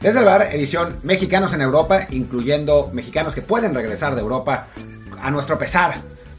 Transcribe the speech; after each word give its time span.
Desde 0.00 0.20
el 0.20 0.24
bar, 0.24 0.48
edición 0.52 1.00
Mexicanos 1.02 1.54
en 1.54 1.60
Europa, 1.60 2.06
incluyendo 2.10 2.90
mexicanos 2.92 3.34
que 3.34 3.42
pueden 3.42 3.74
regresar 3.74 4.14
de 4.14 4.20
Europa 4.20 4.68
a 5.20 5.30
nuestro 5.32 5.58
pesar, 5.58 5.96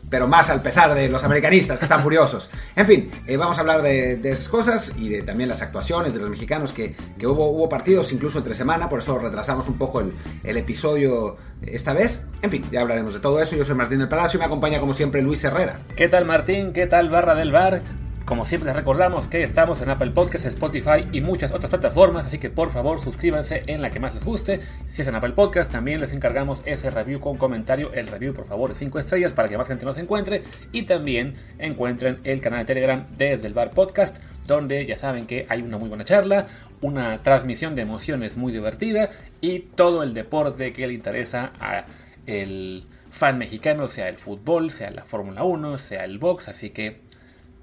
pero 0.10 0.30
más 0.30 0.50
al 0.50 0.62
pesar 0.62 0.94
de 0.96 1.10
los 1.10 1.26
americanistas 1.26 1.78
que 1.78 1.84
están 1.84 2.02
furiosos. 2.02 2.50
En 2.78 2.88
fin, 2.88 3.12
eh, 3.28 3.36
vamos 3.36 3.58
a 3.58 3.62
hablar 3.62 3.82
de, 3.82 4.16
de, 4.16 4.32
esas 4.32 4.48
cosas 4.48 4.94
y 4.98 5.10
de 5.10 5.24
también 5.24 5.50
las 5.50 5.62
actuaciones 5.62 6.14
de 6.14 6.22
los 6.22 6.30
mexicanos 6.30 6.72
que, 6.72 6.96
hubo 7.22 7.68
partidos 7.68 8.14
incluso 8.14 8.38
entre 8.38 8.56
semana, 8.56 8.88
por 8.88 9.00
eso 9.00 9.20
retrasamos 9.20 9.68
un 9.68 9.78
poco 9.78 10.00
el, 10.00 10.14
el, 10.44 10.56
episodio 10.56 11.36
esta 11.62 11.92
vez. 11.92 12.28
En 12.42 12.50
fin, 12.52 12.64
ya 12.72 12.80
hablaremos 12.80 13.14
de 13.14 13.20
todo 13.20 13.42
eso. 13.42 13.58
Yo 13.58 13.66
soy 13.66 13.76
Martín 13.76 14.00
del 14.00 14.08
Palacio 14.08 14.38
y 14.38 14.40
me 14.40 14.46
acompaña 14.46 14.80
como 14.80 14.94
siempre 14.94 15.22
Luis 15.22 15.44
Herrera. 15.44 15.82
¿Qué 15.98 16.08
tal 16.08 16.26
Martín? 16.26 16.72
¿Qué 16.72 16.88
tal 16.88 17.10
Barra 17.10 17.36
del 17.36 17.52
Bar? 17.52 17.84
Como 18.30 18.46
siempre 18.46 18.68
les 18.68 18.76
recordamos 18.76 19.28
que 19.28 19.42
estamos 19.42 19.82
en 19.82 19.90
Apple 19.90 20.12
Podcasts, 20.12 20.46
Spotify 20.46 21.08
y 21.12 21.20
muchas 21.20 21.52
otras 21.52 21.72
plataformas, 21.72 22.28
así 22.28 22.38
que 22.38 22.52
por 22.52 22.72
favor 22.72 23.02
suscríbanse 23.02 23.64
en 23.66 23.82
la 23.82 23.90
que 23.90 24.00
más 24.00 24.14
les 24.14 24.24
guste. 24.24 24.60
Si 24.88 25.02
es 25.02 25.08
en 25.08 25.16
Apple 25.16 25.32
Podcasts, 25.32 25.74
también 25.74 26.00
les 26.00 26.14
encargamos 26.14 26.62
ese 26.66 26.92
review 26.92 27.20
con 27.20 27.38
comentario, 27.38 27.92
el 27.92 28.08
review 28.08 28.36
por 28.36 28.46
favor 28.46 28.70
de 28.70 28.76
5 28.76 29.00
estrellas 29.00 29.34
para 29.34 29.50
que 29.50 29.58
más 29.58 29.68
gente 29.68 29.84
nos 29.84 29.98
encuentre 29.98 30.44
y 30.72 30.84
también 30.84 31.34
encuentren 31.58 32.20
el 32.24 32.40
canal 32.40 32.60
de 32.60 32.66
Telegram 32.66 33.08
desde 33.18 33.48
el 33.48 33.56
Bar 33.56 33.72
Podcast, 33.72 34.22
donde 34.46 34.86
ya 34.86 35.00
saben 35.00 35.26
que 35.26 35.48
hay 35.50 35.64
una 35.64 35.80
muy 35.80 35.90
buena 35.90 36.06
charla, 36.06 36.46
una 36.82 37.24
transmisión 37.24 37.74
de 37.74 37.82
emociones 37.82 38.38
muy 38.38 38.54
divertida 38.54 39.10
y 39.42 39.62
todo 39.62 40.04
el 40.04 40.14
deporte 40.14 40.72
que 40.72 40.86
le 40.86 40.94
interesa 40.94 41.52
a 41.60 41.86
el 42.28 42.86
fan 43.10 43.40
mexicano, 43.40 43.88
sea 43.88 44.08
el 44.08 44.18
fútbol, 44.18 44.70
sea 44.70 44.92
la 44.92 45.04
Fórmula 45.04 45.44
1, 45.44 45.80
sea 45.80 46.06
el 46.06 46.20
box, 46.20 46.48
así 46.48 46.70
que 46.70 47.09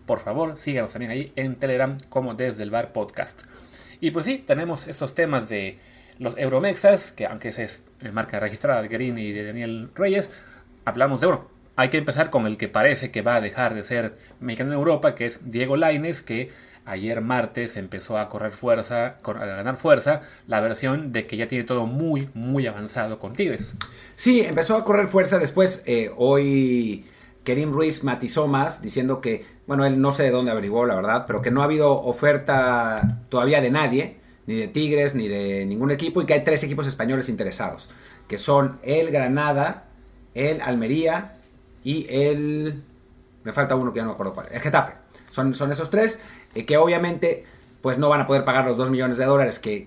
por 0.06 0.20
favor 0.20 0.56
síganos 0.56 0.92
también 0.92 1.10
ahí 1.10 1.32
en 1.36 1.56
Telegram 1.56 1.98
como 2.08 2.34
desde 2.34 2.62
el 2.62 2.70
bar 2.70 2.92
podcast. 2.92 3.42
Y 4.00 4.10
pues 4.10 4.26
sí, 4.26 4.42
tenemos 4.46 4.86
estos 4.86 5.14
temas 5.14 5.48
de 5.48 5.78
los 6.18 6.36
Euromexas, 6.38 7.12
que 7.12 7.26
aunque 7.26 7.48
es 7.48 7.80
marca 8.12 8.40
registrada 8.40 8.82
de 8.82 8.88
Green 8.88 9.18
y 9.18 9.32
de 9.32 9.46
Daniel 9.46 9.90
Reyes, 9.94 10.30
hablamos 10.84 11.20
de 11.20 11.26
oro. 11.26 11.50
Hay 11.76 11.90
que 11.90 11.98
empezar 11.98 12.30
con 12.30 12.46
el 12.46 12.56
que 12.56 12.68
parece 12.68 13.10
que 13.10 13.22
va 13.22 13.36
a 13.36 13.40
dejar 13.40 13.74
de 13.74 13.82
ser 13.82 14.16
mexicano 14.40 14.72
en 14.72 14.78
Europa, 14.78 15.14
que 15.14 15.26
es 15.26 15.40
Diego 15.50 15.76
Laines, 15.76 16.22
que 16.22 16.50
ayer 16.86 17.20
martes 17.20 17.76
empezó 17.76 18.16
a 18.16 18.28
correr 18.28 18.52
fuerza, 18.52 19.18
a 19.22 19.32
ganar 19.32 19.76
fuerza, 19.76 20.22
la 20.46 20.60
versión 20.60 21.12
de 21.12 21.26
que 21.26 21.36
ya 21.36 21.46
tiene 21.46 21.64
todo 21.64 21.86
muy, 21.86 22.30
muy 22.32 22.66
avanzado 22.66 23.18
con 23.18 23.34
Tigres. 23.34 23.74
Sí, 24.14 24.40
empezó 24.40 24.76
a 24.76 24.84
correr 24.84 25.08
fuerza 25.08 25.38
después, 25.38 25.82
eh, 25.86 26.10
hoy 26.16 27.04
Kerim 27.46 27.72
Ruiz 27.72 28.02
matizó 28.02 28.48
más 28.48 28.82
diciendo 28.82 29.20
que, 29.20 29.46
bueno, 29.68 29.86
él 29.86 30.00
no 30.00 30.10
sé 30.10 30.24
de 30.24 30.32
dónde 30.32 30.50
averiguó, 30.50 30.84
la 30.84 30.96
verdad, 30.96 31.24
pero 31.28 31.40
que 31.40 31.52
no 31.52 31.60
ha 31.60 31.64
habido 31.64 31.92
oferta 31.92 33.22
todavía 33.28 33.60
de 33.60 33.70
nadie, 33.70 34.16
ni 34.46 34.56
de 34.56 34.66
Tigres, 34.66 35.14
ni 35.14 35.28
de 35.28 35.64
ningún 35.64 35.92
equipo, 35.92 36.20
y 36.20 36.26
que 36.26 36.34
hay 36.34 36.42
tres 36.42 36.64
equipos 36.64 36.88
españoles 36.88 37.28
interesados, 37.28 37.88
que 38.26 38.36
son 38.36 38.80
el 38.82 39.12
Granada, 39.12 39.84
el 40.34 40.60
Almería 40.60 41.36
y 41.84 42.08
el... 42.10 42.82
Me 43.44 43.52
falta 43.52 43.76
uno 43.76 43.92
que 43.92 43.98
ya 43.98 44.02
no 44.02 44.10
me 44.10 44.14
acuerdo 44.14 44.34
cuál, 44.34 44.48
el 44.50 44.60
Getafe. 44.60 44.94
Son, 45.30 45.54
son 45.54 45.70
esos 45.70 45.88
tres, 45.88 46.20
eh, 46.56 46.66
que 46.66 46.76
obviamente 46.76 47.44
pues 47.80 47.96
no 47.96 48.08
van 48.08 48.22
a 48.22 48.26
poder 48.26 48.44
pagar 48.44 48.66
los 48.66 48.76
dos 48.76 48.90
millones 48.90 49.18
de 49.18 49.24
dólares 49.24 49.60
que 49.60 49.86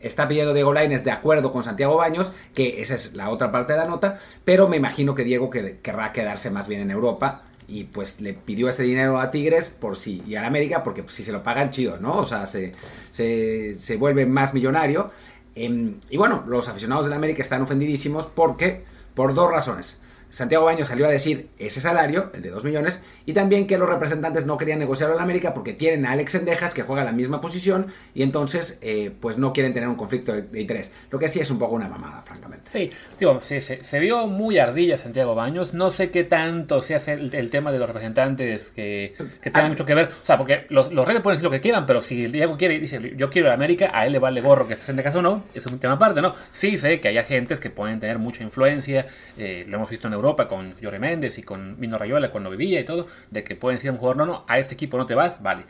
está 0.00 0.28
pidiendo 0.28 0.54
Diego 0.54 0.72
Laines 0.72 1.04
de 1.04 1.10
acuerdo 1.10 1.52
con 1.52 1.64
Santiago 1.64 1.96
Baños, 1.96 2.32
que 2.54 2.80
esa 2.80 2.94
es 2.94 3.14
la 3.14 3.30
otra 3.30 3.50
parte 3.50 3.72
de 3.72 3.80
la 3.80 3.86
nota, 3.86 4.18
pero 4.44 4.68
me 4.68 4.76
imagino 4.76 5.14
que 5.14 5.24
Diego 5.24 5.50
que, 5.50 5.78
querrá 5.82 6.12
quedarse 6.12 6.50
más 6.50 6.68
bien 6.68 6.80
en 6.80 6.90
Europa 6.90 7.42
y 7.66 7.84
pues 7.84 8.20
le 8.20 8.32
pidió 8.32 8.68
ese 8.68 8.82
dinero 8.82 9.20
a 9.20 9.30
Tigres 9.30 9.68
por 9.68 9.96
si 9.96 10.22
y 10.26 10.36
a 10.36 10.40
la 10.40 10.46
América 10.46 10.82
porque 10.82 11.02
pues, 11.02 11.14
si 11.14 11.22
se 11.22 11.32
lo 11.32 11.42
pagan 11.42 11.70
chido, 11.70 11.98
¿no? 11.98 12.16
O 12.16 12.24
sea, 12.24 12.46
se, 12.46 12.72
se, 13.10 13.74
se 13.74 13.96
vuelve 13.96 14.24
más 14.24 14.54
millonario. 14.54 15.10
Eh, 15.54 15.94
y 16.08 16.16
bueno, 16.16 16.44
los 16.46 16.68
aficionados 16.68 17.04
de 17.04 17.10
la 17.10 17.16
América 17.16 17.42
están 17.42 17.62
ofendidísimos 17.62 18.26
porque 18.26 18.84
por 19.14 19.34
dos 19.34 19.50
razones. 19.50 20.00
Santiago 20.30 20.64
Baños 20.64 20.88
salió 20.88 21.06
a 21.06 21.10
decir 21.10 21.48
ese 21.58 21.80
salario, 21.80 22.30
el 22.34 22.42
de 22.42 22.50
2 22.50 22.64
millones, 22.64 23.00
y 23.26 23.32
también 23.32 23.66
que 23.66 23.78
los 23.78 23.88
representantes 23.88 24.46
no 24.46 24.56
querían 24.56 24.78
negociarlo 24.78 25.16
en 25.16 25.22
América 25.22 25.54
porque 25.54 25.72
tienen 25.72 26.06
a 26.06 26.12
Alex 26.12 26.34
Endejas 26.34 26.74
que 26.74 26.82
juega 26.82 27.04
la 27.04 27.12
misma 27.12 27.40
posición 27.40 27.86
y 28.14 28.22
entonces 28.22 28.78
eh, 28.82 29.12
pues 29.20 29.38
no 29.38 29.52
quieren 29.52 29.72
tener 29.72 29.88
un 29.88 29.96
conflicto 29.96 30.32
de, 30.32 30.42
de, 30.42 30.60
interés. 30.60 30.92
Lo 31.10 31.18
que 31.18 31.28
sí 31.28 31.40
es 31.40 31.50
un 31.50 31.58
poco 31.58 31.74
una 31.74 31.88
mamada, 31.88 32.22
francamente. 32.22 32.70
Sí, 32.70 32.90
digo, 33.18 33.40
sí, 33.40 33.60
se, 33.60 33.82
se, 33.82 34.00
vio 34.00 34.26
muy 34.26 34.58
ardilla 34.58 34.98
Santiago 34.98 35.34
Baños. 35.34 35.74
No 35.74 35.90
sé 35.90 36.10
qué 36.10 36.24
tanto 36.24 36.82
se 36.82 36.94
hace 36.94 37.14
el, 37.14 37.34
el 37.34 37.50
tema 37.50 37.72
de 37.72 37.78
los 37.78 37.88
representantes 37.88 38.70
que, 38.70 39.14
que 39.42 39.50
tengan 39.50 39.66
ah, 39.66 39.68
mucho 39.70 39.86
que 39.86 39.94
ver. 39.94 40.10
O 40.22 40.26
sea, 40.26 40.36
porque 40.36 40.66
los, 40.68 40.92
los 40.92 41.06
reyes 41.06 41.22
pueden 41.22 41.36
decir 41.36 41.44
lo 41.44 41.50
que 41.50 41.60
quieran, 41.60 41.86
pero 41.86 42.00
si 42.00 42.26
Diego 42.26 42.56
quiere 42.56 42.78
dice 42.78 43.14
yo 43.16 43.30
quiero 43.30 43.50
a 43.50 43.54
América, 43.54 43.90
a 43.92 44.06
él 44.06 44.12
le 44.12 44.18
vale 44.18 44.40
gorro 44.40 44.66
que 44.66 44.74
esté 44.74 44.92
Endejas 44.92 45.14
o 45.14 45.22
no, 45.22 45.44
es 45.54 45.64
un 45.66 45.78
tema 45.78 45.94
aparte, 45.94 46.22
¿no? 46.22 46.34
Sí 46.50 46.76
sé 46.76 47.00
que 47.00 47.08
hay 47.08 47.18
agentes 47.18 47.60
que 47.60 47.70
pueden 47.70 48.00
tener 48.00 48.18
mucha 48.18 48.42
influencia, 48.42 49.06
eh, 49.36 49.64
lo 49.68 49.76
hemos 49.76 49.90
visto 49.90 50.08
en 50.08 50.14
Europa 50.18 50.48
con 50.48 50.74
Jorge 50.82 50.98
Méndez 50.98 51.38
y 51.38 51.42
con 51.42 51.78
Mino 51.80 51.98
Rayola 51.98 52.30
cuando 52.30 52.50
vivía 52.50 52.80
y 52.80 52.84
todo, 52.84 53.06
de 53.30 53.44
que 53.44 53.56
pueden 53.56 53.76
decir 53.76 53.90
a 53.90 53.92
un 53.92 53.98
jugador, 53.98 54.16
no, 54.16 54.26
no, 54.26 54.44
a 54.48 54.58
este 54.58 54.74
equipo 54.74 54.98
no 54.98 55.06
te 55.06 55.14
vas, 55.14 55.42
vale. 55.42 55.64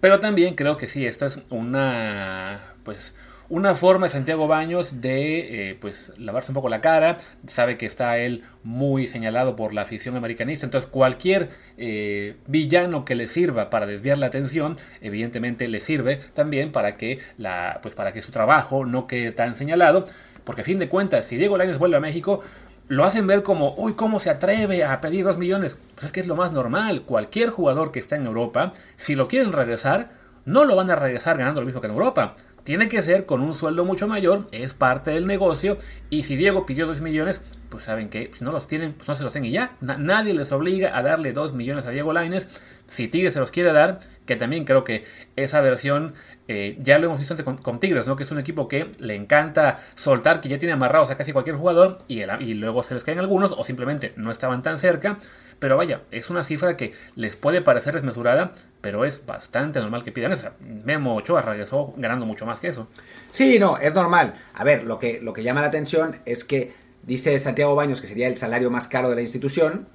Pero 0.00 0.18
también 0.20 0.54
creo 0.54 0.76
que 0.76 0.88
sí, 0.88 1.04
esto 1.04 1.26
es 1.26 1.40
una, 1.50 2.74
pues, 2.84 3.14
una 3.50 3.74
forma 3.74 4.06
de 4.06 4.12
Santiago 4.12 4.46
Baños 4.48 5.00
de, 5.02 5.70
eh, 5.70 5.74
pues, 5.78 6.12
lavarse 6.16 6.52
un 6.52 6.54
poco 6.54 6.68
la 6.68 6.80
cara. 6.80 7.18
Sabe 7.46 7.76
que 7.76 7.84
está 7.84 8.16
él 8.18 8.44
muy 8.62 9.06
señalado 9.06 9.56
por 9.56 9.74
la 9.74 9.82
afición 9.82 10.16
americanista. 10.16 10.64
Entonces, 10.64 10.88
cualquier 10.88 11.50
eh, 11.76 12.36
villano 12.46 13.04
que 13.04 13.14
le 13.14 13.26
sirva 13.26 13.68
para 13.68 13.86
desviar 13.86 14.18
la 14.18 14.26
atención, 14.26 14.76
evidentemente 15.02 15.68
le 15.68 15.80
sirve 15.80 16.20
también 16.32 16.72
para 16.72 16.96
que, 16.96 17.18
la, 17.36 17.80
pues, 17.82 17.94
para 17.94 18.12
que 18.12 18.22
su 18.22 18.32
trabajo 18.32 18.86
no 18.86 19.06
quede 19.06 19.32
tan 19.32 19.56
señalado. 19.56 20.04
Porque 20.44 20.62
a 20.62 20.64
fin 20.64 20.78
de 20.78 20.88
cuentas, 20.88 21.26
si 21.26 21.36
Diego 21.36 21.58
Lainez 21.58 21.76
vuelve 21.78 21.96
a 21.96 22.00
México, 22.00 22.42
lo 22.90 23.04
hacen 23.04 23.28
ver 23.28 23.44
como, 23.44 23.72
uy, 23.76 23.92
¿cómo 23.92 24.18
se 24.18 24.30
atreve 24.30 24.82
a 24.82 25.00
pedir 25.00 25.24
2 25.24 25.38
millones? 25.38 25.78
Pues 25.94 26.06
es 26.06 26.12
que 26.12 26.18
es 26.18 26.26
lo 26.26 26.34
más 26.34 26.50
normal. 26.50 27.02
Cualquier 27.02 27.50
jugador 27.50 27.92
que 27.92 28.00
está 28.00 28.16
en 28.16 28.26
Europa, 28.26 28.72
si 28.96 29.14
lo 29.14 29.28
quieren 29.28 29.52
regresar, 29.52 30.10
no 30.44 30.64
lo 30.64 30.74
van 30.74 30.90
a 30.90 30.96
regresar 30.96 31.38
ganando 31.38 31.60
lo 31.60 31.66
mismo 31.66 31.80
que 31.80 31.86
en 31.86 31.92
Europa. 31.92 32.34
Tiene 32.64 32.88
que 32.88 33.00
ser 33.02 33.26
con 33.26 33.42
un 33.42 33.54
sueldo 33.54 33.84
mucho 33.84 34.08
mayor, 34.08 34.44
es 34.50 34.74
parte 34.74 35.12
del 35.12 35.28
negocio. 35.28 35.76
Y 36.10 36.24
si 36.24 36.34
Diego 36.34 36.66
pidió 36.66 36.88
2 36.88 37.00
millones, 37.00 37.42
pues 37.70 37.84
saben 37.84 38.10
que 38.10 38.30
si 38.34 38.44
no 38.44 38.52
los 38.52 38.66
tienen, 38.66 38.92
pues 38.92 39.08
no 39.08 39.14
se 39.14 39.22
los 39.22 39.32
den 39.32 39.44
y 39.44 39.52
ya. 39.52 39.76
Na 39.80 39.96
nadie 39.96 40.34
les 40.34 40.52
obliga 40.52 40.96
a 40.96 41.02
darle 41.02 41.32
2 41.32 41.54
millones 41.54 41.86
a 41.86 41.90
Diego 41.90 42.12
Laines. 42.12 42.48
Si 42.86 43.06
Tigres 43.06 43.34
se 43.34 43.40
los 43.40 43.52
quiere 43.52 43.72
dar, 43.72 44.00
que 44.26 44.36
también 44.36 44.64
creo 44.64 44.82
que 44.82 45.04
esa 45.36 45.60
versión 45.60 46.14
eh, 46.48 46.76
ya 46.80 46.98
lo 46.98 47.06
hemos 47.06 47.18
visto 47.18 47.34
antes 47.34 47.46
con, 47.62 47.78
Tigres, 47.78 48.08
¿no? 48.08 48.16
Que 48.16 48.24
es 48.24 48.30
un 48.32 48.40
equipo 48.40 48.66
que 48.66 48.90
le 48.98 49.14
encanta 49.14 49.78
soltar, 49.94 50.40
que 50.40 50.48
ya 50.48 50.58
tiene 50.58 50.72
amarrados 50.72 51.10
a 51.10 51.16
casi 51.16 51.32
cualquier 51.32 51.54
jugador 51.56 51.98
y 52.08 52.24
luego 52.54 52.82
se 52.82 52.94
les 52.94 53.04
caen 53.04 53.20
algunos 53.20 53.52
o 53.52 53.64
simplemente 53.64 54.12
no 54.16 54.32
estaban 54.32 54.62
tan 54.62 54.80
cerca. 54.80 55.18
Pero 55.60 55.76
vaya, 55.76 56.00
es 56.10 56.30
una 56.30 56.42
cifra 56.42 56.76
que 56.76 56.94
les 57.14 57.36
puede 57.36 57.60
parecer 57.60 57.94
desmesurada, 57.94 58.52
pero 58.80 59.04
es 59.04 59.24
bastante 59.26 59.78
normal 59.78 60.02
que 60.02 60.10
pidan 60.10 60.32
esa. 60.32 60.54
Memo 60.58 61.14
Ochoa 61.14 61.42
regresó 61.42 61.92
ganando 61.98 62.24
mucho 62.24 62.46
más 62.46 62.58
que 62.60 62.68
eso. 62.68 62.88
Sí, 63.30 63.58
no, 63.58 63.76
es 63.76 63.94
normal. 63.94 64.34
A 64.54 64.64
ver, 64.64 64.84
lo 64.84 64.98
que, 64.98 65.20
lo 65.20 65.34
que 65.34 65.42
llama 65.42 65.60
la 65.60 65.66
atención 65.66 66.16
es 66.24 66.44
que 66.44 66.72
dice 67.02 67.38
Santiago 67.38 67.74
Baños 67.74 68.00
que 68.00 68.06
sería 68.06 68.28
el 68.28 68.36
salario 68.36 68.70
más 68.70 68.88
caro 68.88 69.10
de 69.10 69.16
la 69.16 69.22
institución. 69.22 69.88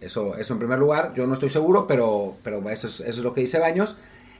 Eso, 0.00 0.36
eso 0.36 0.54
en 0.54 0.58
primer 0.58 0.78
lugar, 0.78 1.12
yo 1.14 1.26
no 1.26 1.34
estoy 1.34 1.50
seguro, 1.50 1.86
pero, 1.86 2.36
pero 2.42 2.68
eso, 2.70 2.86
es, 2.86 3.00
eso 3.00 3.08
es 3.08 3.18
lo 3.18 3.32
que 3.32 3.42
dice 3.42 3.58
Baños. 3.58 3.96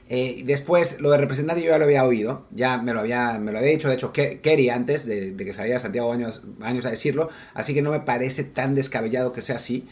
Eh, 0.09 0.41
después, 0.45 0.99
lo 0.99 1.11
de 1.11 1.17
representante 1.17 1.61
yo 1.61 1.69
ya 1.69 1.77
lo 1.77 1.85
había 1.85 2.03
oído, 2.03 2.45
ya 2.51 2.77
me 2.77 2.93
lo 2.93 2.99
había, 2.99 3.39
me 3.39 3.51
lo 3.51 3.59
había 3.59 3.71
dicho, 3.71 3.87
de 3.87 3.93
hecho, 3.93 4.11
Kerry 4.11 4.69
antes 4.69 5.05
de, 5.05 5.31
de 5.31 5.45
que 5.45 5.53
saliera 5.53 5.79
Santiago 5.79 6.11
Años, 6.11 6.41
Años, 6.61 6.85
a 6.85 6.89
decirlo, 6.89 7.29
así 7.53 7.73
que 7.73 7.81
no 7.81 7.91
me 7.91 8.01
parece 8.01 8.43
tan 8.43 8.75
descabellado 8.75 9.31
que 9.31 9.41
sea 9.41 9.55
así. 9.55 9.87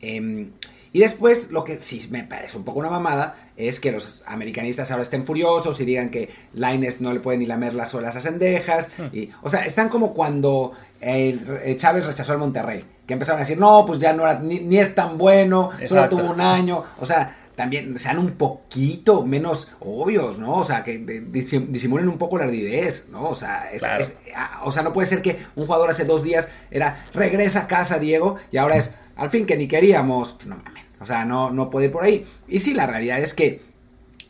Eh, 0.00 0.50
y 0.94 1.00
después, 1.00 1.50
lo 1.50 1.64
que 1.64 1.80
sí 1.80 2.06
me 2.10 2.22
parece 2.22 2.56
un 2.56 2.62
poco 2.62 2.78
una 2.78 2.88
mamada 2.88 3.50
es 3.56 3.80
que 3.80 3.90
los 3.90 4.22
americanistas 4.28 4.92
ahora 4.92 5.02
estén 5.02 5.26
furiosos 5.26 5.80
y 5.80 5.84
digan 5.84 6.08
que 6.08 6.28
Laines 6.52 7.00
no 7.00 7.12
le 7.12 7.18
puede 7.18 7.36
ni 7.36 7.46
lamer 7.46 7.74
las 7.74 7.92
olas 7.94 8.14
a 8.14 8.20
Cendejas. 8.20 8.92
Hmm. 8.96 9.06
Y, 9.12 9.30
o 9.42 9.48
sea, 9.48 9.66
están 9.66 9.88
como 9.88 10.14
cuando 10.14 10.70
el, 11.04 11.60
el 11.64 11.76
Chávez 11.76 12.06
rechazó 12.06 12.32
al 12.32 12.38
Monterrey, 12.38 12.84
que 13.06 13.12
empezaron 13.12 13.38
a 13.38 13.44
decir, 13.44 13.58
no, 13.58 13.84
pues 13.86 13.98
ya 13.98 14.12
no 14.12 14.22
era, 14.22 14.38
ni, 14.40 14.60
ni 14.60 14.78
es 14.78 14.94
tan 14.94 15.18
bueno, 15.18 15.70
Exacto. 15.78 15.88
solo 15.88 16.08
tuvo 16.08 16.34
un 16.34 16.40
año. 16.40 16.84
O 16.98 17.06
sea, 17.06 17.36
también 17.56 17.96
sean 17.98 18.18
un 18.18 18.32
poquito 18.32 19.24
menos 19.24 19.70
obvios, 19.80 20.38
¿no? 20.38 20.54
O 20.54 20.64
sea, 20.64 20.82
que 20.82 20.98
disimulen 20.98 22.08
un 22.08 22.18
poco 22.18 22.38
la 22.38 22.44
ardidez, 22.44 23.08
¿no? 23.10 23.28
O 23.28 23.34
sea, 23.34 23.70
es, 23.70 23.82
claro. 23.82 24.00
es, 24.00 24.16
o 24.64 24.72
sea, 24.72 24.82
no 24.82 24.92
puede 24.92 25.06
ser 25.06 25.22
que 25.22 25.38
un 25.54 25.66
jugador 25.66 25.90
hace 25.90 26.04
dos 26.04 26.22
días 26.22 26.48
era 26.70 27.06
regresa 27.12 27.60
a 27.60 27.66
casa, 27.68 27.98
Diego, 27.98 28.36
y 28.50 28.56
ahora 28.56 28.76
es 28.76 28.92
al 29.16 29.30
fin 29.30 29.46
que 29.46 29.56
ni 29.56 29.68
queríamos. 29.68 30.36
No 30.46 30.56
mames. 30.56 30.84
O 31.00 31.06
sea, 31.06 31.24
no, 31.24 31.50
no 31.50 31.70
puede 31.70 31.86
ir 31.86 31.92
por 31.92 32.04
ahí. 32.04 32.26
Y 32.48 32.60
sí, 32.60 32.74
la 32.74 32.86
realidad 32.86 33.20
es 33.20 33.34
que, 33.34 33.62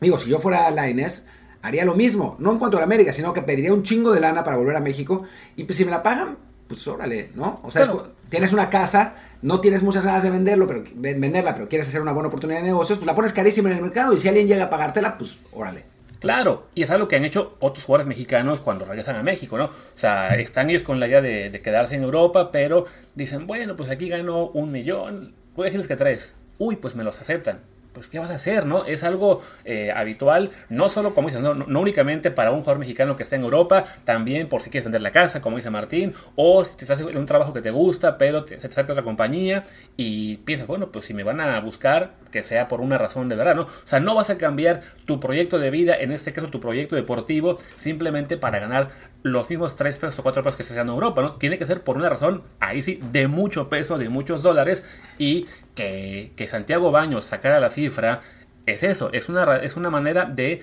digo, 0.01 0.19
si 0.19 0.29
yo 0.29 0.39
fuera 0.39 0.71
Laines, 0.71 1.27
haría 1.63 1.85
lo 1.85 1.95
mismo. 1.95 2.37
No 2.39 2.53
en 2.53 2.59
cuanto 2.59 2.77
a 2.77 2.81
la 2.81 2.85
América, 2.85 3.13
sino 3.13 3.33
que 3.33 3.43
pediría 3.43 3.73
un 3.73 3.85
chingo 3.85 4.13
de 4.13 4.21
lana 4.21 4.45
para 4.45 4.57
volver 4.57 4.77
a 4.77 4.81
México. 4.81 5.23
Y 5.57 5.65
pues 5.65 5.79
si 5.79 5.85
me 5.85 5.91
la 5.91 6.03
pagan, 6.03 6.37
pues 6.69 6.87
órale, 6.89 7.31
¿no? 7.35 7.61
O 7.63 7.71
sea, 7.71 7.85
claro. 7.85 8.07
es, 8.07 8.31
tienes 8.31 8.53
una 8.53 8.71
casa, 8.71 9.15
no 9.43 9.61
tienes 9.61 9.83
muchas 9.83 10.05
ganas 10.05 10.23
de 10.23 10.31
venderlo, 10.31 10.67
pero 10.67 10.85
venderla, 10.95 11.55
pero 11.55 11.69
quieres 11.69 11.89
hacer 11.89 12.01
una 12.01 12.13
buena 12.13 12.29
oportunidad 12.29 12.61
de 12.61 12.67
negocios, 12.67 12.99
pues 12.99 13.07
la 13.07 13.15
pones 13.15 13.33
carísima 13.33 13.71
en 13.71 13.77
el 13.77 13.83
mercado 13.83 14.13
y 14.13 14.19
si 14.19 14.29
alguien 14.29 14.49
llega 14.49 14.65
a 14.65 14.71
pagártela, 14.71 15.17
pues 15.19 15.41
órale. 15.53 15.85
Claro, 16.21 16.69
y 16.75 16.83
es 16.83 16.91
algo 16.91 17.07
que 17.07 17.17
han 17.17 17.25
hecho 17.27 17.57
otros 17.61 17.85
jugadores 17.85 18.07
mexicanos 18.09 18.61
cuando 18.61 18.87
regresan 18.87 19.17
a 19.17 19.23
México, 19.23 19.59
¿no? 19.59 19.67
O 19.67 19.71
sea, 19.97 20.35
están 20.37 20.71
ellos 20.71 20.83
con 20.83 20.99
la 20.99 21.07
idea 21.07 21.21
de, 21.21 21.51
de 21.51 21.61
quedarse 21.61 21.97
en 21.97 22.03
Europa, 22.03 22.51
pero 22.51 22.87
dicen, 23.15 23.47
bueno, 23.47 23.77
pues 23.77 23.91
aquí 23.91 24.09
gano 24.09 24.47
un 24.47 24.73
millón, 24.73 25.35
voy 25.55 25.65
a 25.65 25.67
decirles 25.67 25.87
que 25.87 25.97
tres. 25.97 26.33
Uy, 26.57 26.77
pues 26.77 26.95
me 26.95 27.05
los 27.05 27.21
aceptan 27.21 27.61
pues 27.95 28.09
¿qué 28.09 28.19
vas 28.19 28.31
a 28.31 28.35
hacer? 28.35 28.67
¿no? 28.67 28.85
Es 28.85 29.05
algo 29.05 29.41
eh, 29.65 29.93
habitual, 29.95 30.51
no 30.69 30.89
solo, 30.89 31.15
como 31.15 31.29
dicen, 31.29 31.43
no, 31.43 31.55
no, 31.55 31.81
únicamente 31.81 32.31
para 32.31 32.51
un 32.51 32.59
jugador 32.59 32.79
mexicano 32.79 33.17
que 33.17 33.23
está 33.23 33.37
en 33.37 33.43
Europa, 33.45 33.85
también 34.05 34.49
por 34.49 34.61
si 34.61 34.69
quieres 34.69 34.85
vender 34.85 35.01
la 35.01 35.13
casa, 35.13 35.41
como 35.41 35.57
dice 35.57 35.71
Martín, 35.71 36.13
o 36.37 36.65
si 36.65 36.77
te 36.77 36.85
estás 36.85 37.01
en 37.01 37.17
un 37.17 37.27
trabajo 37.27 37.53
que 37.55 37.63
te 37.63 37.71
gusta, 37.71 38.19
pero 38.19 38.47
se 38.47 38.57
te 38.57 38.67
acerca 38.67 38.93
otra 38.93 39.05
compañía 39.05 39.63
y 39.97 40.39
piensas, 40.39 40.67
bueno, 40.67 40.91
pues 40.91 41.07
si 41.07 41.15
me 41.15 41.23
van 41.23 41.41
a 41.41 41.59
buscar, 41.61 42.15
que 42.31 42.43
sea 42.43 42.67
por 42.67 42.81
una 42.81 42.99
razón 42.99 43.29
de 43.29 43.37
verdad, 43.37 43.55
¿no? 43.55 43.63
O 43.63 43.87
sea, 43.87 44.01
no 44.01 44.15
vas 44.15 44.29
a 44.29 44.39
cambiar 44.39 44.81
tu 45.05 45.21
proyecto 45.21 45.59
de 45.61 45.71
vida, 45.71 45.95
en 45.97 46.11
este 46.11 46.33
caso 46.33 46.49
tu 46.49 46.61
proyecto 46.61 46.97
deportivo, 46.97 47.59
simplemente 47.77 48.37
para 48.37 48.59
ganar 48.59 48.89
los 49.23 49.49
mismos 49.49 49.77
3 49.77 49.99
pesos 49.99 50.19
o 50.19 50.23
4 50.23 50.43
pesos 50.43 50.57
que 50.57 50.65
se 50.65 50.75
ganan 50.75 50.89
en 50.89 50.95
Europa, 50.95 51.23
¿no? 51.23 51.35
Tiene 51.37 51.59
que 51.59 51.67
ser 51.67 51.83
por 51.83 51.97
una 51.97 52.09
razón, 52.09 52.43
ahí 52.59 52.83
sí, 52.83 53.01
de 53.13 53.29
mucho 53.29 53.69
peso, 53.69 53.99
de 53.99 54.09
muchos 54.09 54.43
dólares, 54.43 54.83
y 55.19 55.47
que, 55.75 56.33
que 56.37 56.47
Santiago 56.47 56.91
Baños 56.91 57.25
sacara 57.25 57.61
la 57.61 57.71
cifra 57.71 58.21
es 58.67 58.83
eso, 58.83 59.11
es 59.13 59.29
una, 59.29 59.57
es 59.57 59.77
una 59.77 59.91
manera 59.91 60.25
de 60.25 60.63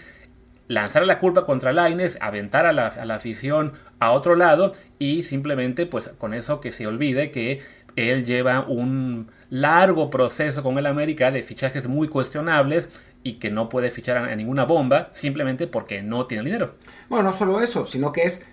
lanzar 0.68 1.06
la 1.06 1.20
culpa 1.20 1.46
contra 1.46 1.74
Laines, 1.74 2.18
aventar 2.22 2.66
a 2.66 2.74
la, 2.74 2.88
a 2.88 3.06
la, 3.06 3.16
afición 3.16 3.74
a 4.00 4.12
otro 4.12 4.36
lado 4.36 4.72
y 5.00 5.24
simplemente 5.24 5.86
pues 5.86 6.08
con 6.18 6.34
eso 6.34 6.62
que 6.62 6.72
se 6.72 6.88
olvide 6.88 7.30
que 7.30 7.62
él 7.96 8.26
lleva 8.26 8.62
un 8.62 9.30
largo 9.50 10.10
proceso 10.10 10.64
con 10.64 10.78
el 10.78 10.86
América 10.86 11.30
de 11.30 11.44
fichajes 11.44 11.88
muy 11.88 12.08
cuestionables 12.08 13.02
y 13.24 13.34
que 13.34 13.52
no 13.52 13.70
puede 13.70 13.90
fichar 13.90 14.18
a, 14.18 14.36
ninguna 14.36 14.66
bomba 14.66 15.10
simplemente 15.14 15.68
porque 15.68 16.02
no 16.02 16.26
tiene 16.26 16.44
dinero. 16.44 16.76
Bueno, 17.10 17.32
no 17.32 17.38
solo 17.38 17.62
eso, 17.62 17.86
sino 17.86 18.12
que 18.12 18.24
es 18.24 18.46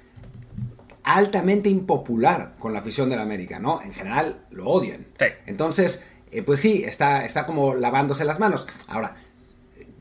altamente 1.05 1.69
impopular 1.69 2.55
con 2.59 2.73
la 2.73 2.81
afición 2.81 3.09
del 3.09 3.21
América, 3.21 3.59
¿no? 3.59 3.81
En 3.81 3.93
general 3.93 4.41
lo 4.51 4.69
odian. 4.69 5.07
Sí. 5.19 5.27
Entonces, 5.47 6.05
eh, 6.33 6.43
pues 6.43 6.61
sí, 6.61 6.83
está, 6.85 7.25
está 7.25 7.47
como 7.47 7.75
lavándose 7.75 8.25
las 8.25 8.41
manos. 8.41 8.67
Ahora, 8.87 9.17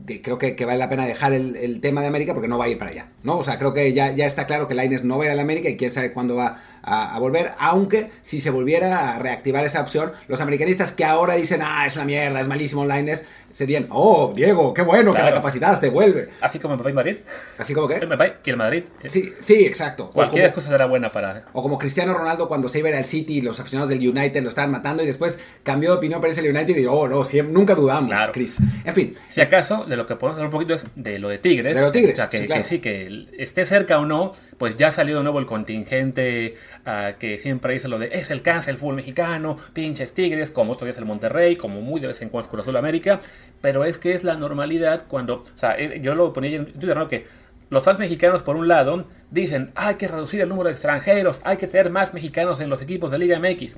eh, 0.06 0.22
creo 0.22 0.38
que, 0.38 0.54
que, 0.54 0.64
vale 0.64 0.78
la 0.78 0.88
pena 0.88 1.06
dejar 1.06 1.32
el, 1.32 1.56
el, 1.56 1.80
tema 1.80 2.00
de 2.00 2.06
América 2.06 2.32
porque 2.32 2.48
no 2.48 2.58
va 2.58 2.66
a 2.66 2.68
ir 2.68 2.78
para 2.78 2.90
allá, 2.90 3.08
¿no? 3.22 3.38
O 3.38 3.44
sea, 3.44 3.58
creo 3.58 3.74
que 3.74 3.92
ya, 3.92 4.12
ya 4.12 4.26
está 4.26 4.46
claro 4.46 4.68
que 4.68 4.74
Laines 4.74 5.04
no 5.04 5.18
va 5.18 5.24
a 5.24 5.26
ir 5.26 5.32
a 5.32 5.34
la 5.34 5.42
América 5.42 5.68
y 5.68 5.76
quién 5.76 5.92
sabe 5.92 6.12
cuándo 6.12 6.36
va 6.36 6.60
a, 6.82 7.14
a, 7.14 7.18
volver, 7.18 7.52
aunque 7.58 8.10
si 8.22 8.40
se 8.40 8.50
volviera 8.50 9.14
a 9.14 9.18
reactivar 9.18 9.64
esa 9.64 9.80
opción, 9.80 10.12
los 10.28 10.40
americanistas 10.40 10.92
que 10.92 11.04
ahora 11.04 11.34
dicen, 11.34 11.60
ah, 11.62 11.86
es 11.86 11.96
una 11.96 12.04
mierda, 12.04 12.40
es 12.40 12.48
malísimo 12.48 12.84
Laines, 12.84 13.24
serían, 13.52 13.86
oh, 13.90 14.32
Diego, 14.34 14.72
qué 14.72 14.82
bueno 14.82 15.10
claro. 15.10 15.26
que 15.26 15.30
recapacitaste, 15.32 15.88
vuelve. 15.88 16.28
Así 16.40 16.58
como 16.58 16.74
el 16.74 16.78
papá 16.78 16.90
y 16.90 16.92
Madrid. 16.92 17.16
¿Así 17.58 17.74
como 17.74 17.88
qué? 17.88 17.96
El 17.96 18.08
papá 18.08 18.26
y 18.44 18.50
el 18.50 18.56
Madrid. 18.56 18.84
Sí, 19.04 19.32
sí, 19.40 19.66
exacto. 19.66 20.10
Cualquier 20.10 20.52
cosa 20.52 20.70
será 20.70 20.86
buena 20.86 21.10
para... 21.10 21.46
O 21.52 21.62
como 21.62 21.78
Cristiano 21.78 22.14
Ronaldo 22.14 22.46
cuando 22.46 22.68
se 22.68 22.78
iba 22.78 22.88
al 22.90 23.04
City 23.04 23.38
y 23.38 23.40
los 23.40 23.58
aficionados 23.58 23.88
del 23.88 24.06
United 24.06 24.42
lo 24.42 24.48
estaban 24.48 24.70
matando 24.70 25.02
y 25.02 25.06
después 25.06 25.40
cambió 25.62 25.90
de 25.90 25.96
opinión 25.98 26.20
para 26.20 26.32
al 26.32 26.46
United 26.46 26.68
y 26.68 26.74
dijo, 26.74 26.92
oh, 26.92 27.08
no, 27.08 27.24
siempre, 27.24 27.52
nunca 27.52 27.74
dudamos, 27.74 28.10
claro. 28.10 28.32
Chris. 28.32 28.58
En 28.84 28.94
fin. 28.94 29.14
Si 29.28 29.40
acaso, 29.40 29.86
de 29.88 29.96
lo 29.96 30.06
que 30.06 30.16
podemos 30.16 30.36
hablar 30.36 30.46
un 30.46 30.52
poquito 30.52 30.74
es 30.74 30.86
de 30.94 31.18
lo 31.18 31.28
de 31.28 31.38
Tigres. 31.38 31.74
De 31.74 31.80
los 31.80 31.92
Tigres, 31.92 32.14
o 32.14 32.16
sea, 32.16 32.30
que 32.30 32.38
sí, 32.38 32.46
claro. 32.46 32.62
que, 32.62 32.68
sí, 32.68 32.78
que 32.78 33.26
esté 33.38 33.66
cerca 33.66 33.98
o 33.98 34.06
no, 34.06 34.32
pues 34.58 34.76
ya 34.76 34.92
salió 34.92 35.16
de 35.16 35.22
nuevo 35.22 35.38
el 35.38 35.46
contingente 35.46 36.54
uh, 36.86 37.18
que 37.18 37.38
siempre 37.38 37.74
dice 37.74 37.88
lo 37.88 37.98
de 37.98 38.10
es 38.12 38.30
el 38.30 38.42
cáncer, 38.42 38.74
el 38.74 38.78
fútbol 38.78 38.96
mexicano, 38.96 39.56
pinches 39.72 40.14
Tigres, 40.14 40.50
como 40.50 40.72
otro 40.72 40.84
día 40.84 40.92
es 40.92 40.98
el 40.98 41.04
Monterrey, 41.04 41.56
como 41.56 41.80
muy 41.80 42.00
de 42.00 42.08
vez 42.08 42.22
en 42.22 42.28
cuando 42.28 42.46
es 42.46 42.50
Cruz 42.50 42.62
Azul 42.62 42.76
América, 42.76 43.20
pero 43.60 43.84
es 43.84 43.98
que 43.98 44.12
es 44.12 44.24
la 44.24 44.34
normalidad 44.34 45.06
cuando, 45.08 45.36
o 45.36 45.58
sea, 45.58 45.76
yo 45.96 46.14
lo 46.14 46.32
ponía 46.32 46.56
en 46.56 46.72
Twitter, 46.72 46.96
¿no? 46.96 47.08
Que 47.08 47.26
los 47.70 47.84
fans 47.84 47.98
mexicanos, 47.98 48.42
por 48.42 48.56
un 48.56 48.66
lado, 48.66 49.04
dicen 49.30 49.72
hay 49.74 49.96
que 49.96 50.08
reducir 50.08 50.40
el 50.40 50.48
número 50.48 50.68
de 50.68 50.72
extranjeros, 50.72 51.38
hay 51.44 51.58
que 51.58 51.66
tener 51.66 51.90
más 51.90 52.14
mexicanos 52.14 52.60
en 52.60 52.70
los 52.70 52.80
equipos 52.80 53.10
de 53.10 53.18
Liga 53.18 53.38
MX. 53.38 53.76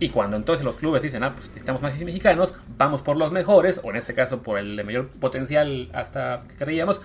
Y 0.00 0.10
cuando 0.10 0.36
entonces 0.36 0.64
los 0.64 0.76
clubes 0.76 1.02
dicen, 1.02 1.24
ah, 1.24 1.34
pues 1.34 1.48
necesitamos 1.48 1.82
más 1.82 1.98
mexicanos, 1.98 2.54
vamos 2.76 3.02
por 3.02 3.16
los 3.16 3.32
mejores, 3.32 3.80
o 3.82 3.90
en 3.90 3.96
este 3.96 4.14
caso 4.14 4.42
por 4.42 4.58
el 4.58 4.76
de 4.76 4.84
mayor 4.84 5.08
potencial 5.08 5.90
hasta 5.92 6.44
que 6.48 6.54
creíamos, 6.54 7.00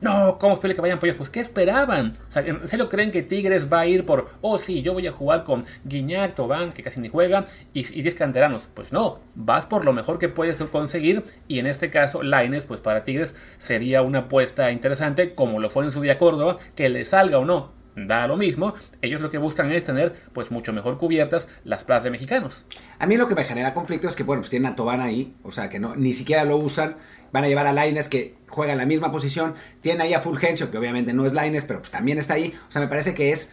no, 0.00 0.38
¿cómo 0.38 0.54
espero 0.54 0.74
que 0.74 0.82
vayan 0.82 0.98
por 0.98 1.08
ellos? 1.08 1.16
Pues, 1.16 1.30
¿qué 1.30 1.40
esperaban? 1.40 2.18
O 2.28 2.32
sea, 2.32 2.42
¿en 2.42 2.68
serio 2.68 2.90
creen 2.90 3.10
que 3.10 3.22
Tigres 3.22 3.72
va 3.72 3.80
a 3.80 3.86
ir 3.86 4.04
por, 4.04 4.28
oh, 4.42 4.58
sí, 4.58 4.82
yo 4.82 4.92
voy 4.92 5.06
a 5.06 5.12
jugar 5.12 5.42
con 5.42 5.64
Guiñac, 5.84 6.34
Tobán, 6.34 6.72
que 6.72 6.82
casi 6.82 7.00
ni 7.00 7.08
juega, 7.08 7.46
y, 7.72 7.80
y 7.98 8.02
10 8.02 8.14
canteranos? 8.14 8.68
Pues 8.74 8.92
no, 8.92 9.20
vas 9.34 9.64
por 9.64 9.86
lo 9.86 9.94
mejor 9.94 10.18
que 10.18 10.28
puedes 10.28 10.62
conseguir, 10.64 11.24
y 11.48 11.60
en 11.60 11.66
este 11.66 11.88
caso, 11.88 12.22
Laines, 12.22 12.66
pues 12.66 12.80
para 12.80 13.04
Tigres 13.04 13.34
sería 13.56 14.02
una 14.02 14.20
apuesta 14.20 14.70
interesante, 14.70 15.34
como 15.34 15.60
lo 15.60 15.70
fue 15.70 15.86
en 15.86 15.92
su 15.92 16.02
día 16.02 16.18
Córdoba, 16.18 16.58
que 16.74 16.90
le 16.90 17.06
salga 17.06 17.38
o 17.38 17.46
no, 17.46 17.72
da 17.96 18.26
lo 18.26 18.36
mismo, 18.36 18.74
ellos 19.00 19.20
lo 19.22 19.30
que 19.30 19.38
buscan 19.38 19.72
es 19.72 19.82
tener 19.84 20.14
pues 20.34 20.50
mucho 20.50 20.72
mejor 20.72 20.98
cubiertas 20.98 21.48
las 21.64 21.82
plazas 21.82 22.04
de 22.04 22.10
mexicanos. 22.10 22.64
A 22.98 23.06
mí 23.06 23.16
lo 23.16 23.26
que 23.26 23.34
me 23.34 23.44
genera 23.44 23.72
conflicto 23.72 24.06
es 24.06 24.14
que, 24.14 24.22
bueno, 24.22 24.42
pues 24.42 24.50
tienen 24.50 24.70
a 24.70 24.76
Tobán 24.76 25.00
ahí, 25.00 25.34
o 25.42 25.50
sea, 25.50 25.68
que 25.70 25.78
no, 25.78 25.96
ni 25.96 26.12
siquiera 26.12 26.44
lo 26.44 26.56
usan, 26.58 26.96
van 27.32 27.44
a 27.44 27.48
llevar 27.48 27.66
a 27.66 27.72
Laines 27.72 28.08
que 28.08 28.34
juega 28.48 28.72
en 28.72 28.78
la 28.78 28.86
misma 28.86 29.10
posición, 29.10 29.54
tienen 29.80 30.02
ahí 30.02 30.12
a 30.14 30.20
Fulgencio, 30.20 30.70
que 30.70 30.76
obviamente 30.78 31.12
no 31.14 31.24
es 31.24 31.32
Laines, 31.32 31.64
pero 31.64 31.80
pues 31.80 31.90
también 31.90 32.18
está 32.18 32.34
ahí, 32.34 32.54
o 32.68 32.70
sea, 32.70 32.82
me 32.82 32.88
parece 32.88 33.14
que 33.14 33.30
es 33.32 33.50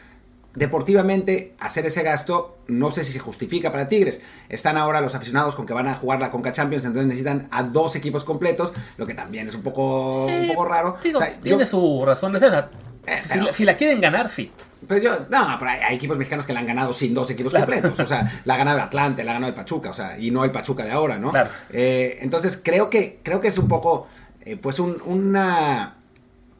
deportivamente 0.55 1.55
hacer 1.59 1.85
ese 1.87 2.03
gasto 2.03 2.57
no 2.67 2.91
sé 2.91 3.03
si 3.03 3.11
se 3.11 3.19
justifica 3.19 3.71
para 3.71 3.89
Tigres. 3.89 4.21
Están 4.49 4.77
ahora 4.77 5.01
los 5.01 5.15
aficionados 5.15 5.55
con 5.55 5.65
que 5.65 5.73
van 5.73 5.87
a 5.87 5.95
jugar 5.95 6.19
la 6.19 6.29
Conca 6.29 6.51
Champions, 6.53 6.85
entonces 6.85 7.07
necesitan 7.07 7.47
a 7.51 7.63
dos 7.63 7.95
equipos 7.95 8.23
completos, 8.23 8.71
lo 8.97 9.05
que 9.07 9.13
también 9.15 9.47
es 9.47 9.55
un 9.55 9.63
poco, 9.63 10.27
Eh, 10.29 10.41
un 10.41 10.47
poco 10.47 10.65
raro. 10.65 10.97
Digo, 11.03 11.17
O 11.19 11.21
sea, 11.21 11.39
tiene 11.41 11.59
yo- 11.61 11.65
su 11.65 12.03
razón 12.05 12.33
de 12.33 12.39
ser. 12.39 12.65
Eh, 13.05 13.19
si, 13.21 13.29
pero- 13.29 13.43
la, 13.45 13.53
si 13.53 13.65
la 13.65 13.75
quieren 13.77 14.01
ganar, 14.01 14.29
sí. 14.29 14.51
Pero 14.87 15.01
yo, 15.01 15.11
no, 15.29 15.55
pero 15.59 15.71
hay, 15.71 15.79
hay 15.79 15.95
equipos 15.95 16.17
mexicanos 16.17 16.45
que 16.45 16.51
la 16.53 16.59
han 16.59 16.65
ganado 16.65 16.91
sin 16.91 17.13
dos 17.13 17.29
equipos 17.29 17.51
Claro. 17.53 17.71
completos. 17.71 17.99
O 17.99 18.05
sea, 18.05 18.41
la 18.45 18.53
ha 18.55 18.57
ganado 18.57 18.77
el 18.77 18.83
Atlante, 18.83 19.23
la 19.23 19.31
ha 19.31 19.33
ganado 19.35 19.49
el 19.49 19.55
Pachuca, 19.55 19.89
o 19.91 19.93
sea, 19.93 20.17
y 20.19 20.29
no 20.31 20.43
el 20.43 20.51
Pachuca 20.51 20.83
de 20.83 20.91
ahora, 20.91 21.17
¿no? 21.19 21.31
Claro. 21.31 21.49
Eh, 21.71 22.17
entonces 22.21 22.59
creo 22.61 22.89
que, 22.89 23.19
creo 23.23 23.39
que 23.39 23.47
es 23.47 23.57
un 23.57 23.67
poco, 23.67 24.07
eh, 24.45 24.57
pues, 24.57 24.79
un- 24.79 25.01
una, 25.05 25.95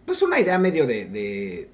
pues 0.05 0.21
una 0.21 0.39
idea 0.39 0.57
medio 0.57 0.87
de, 0.87 1.05
de 1.05 1.69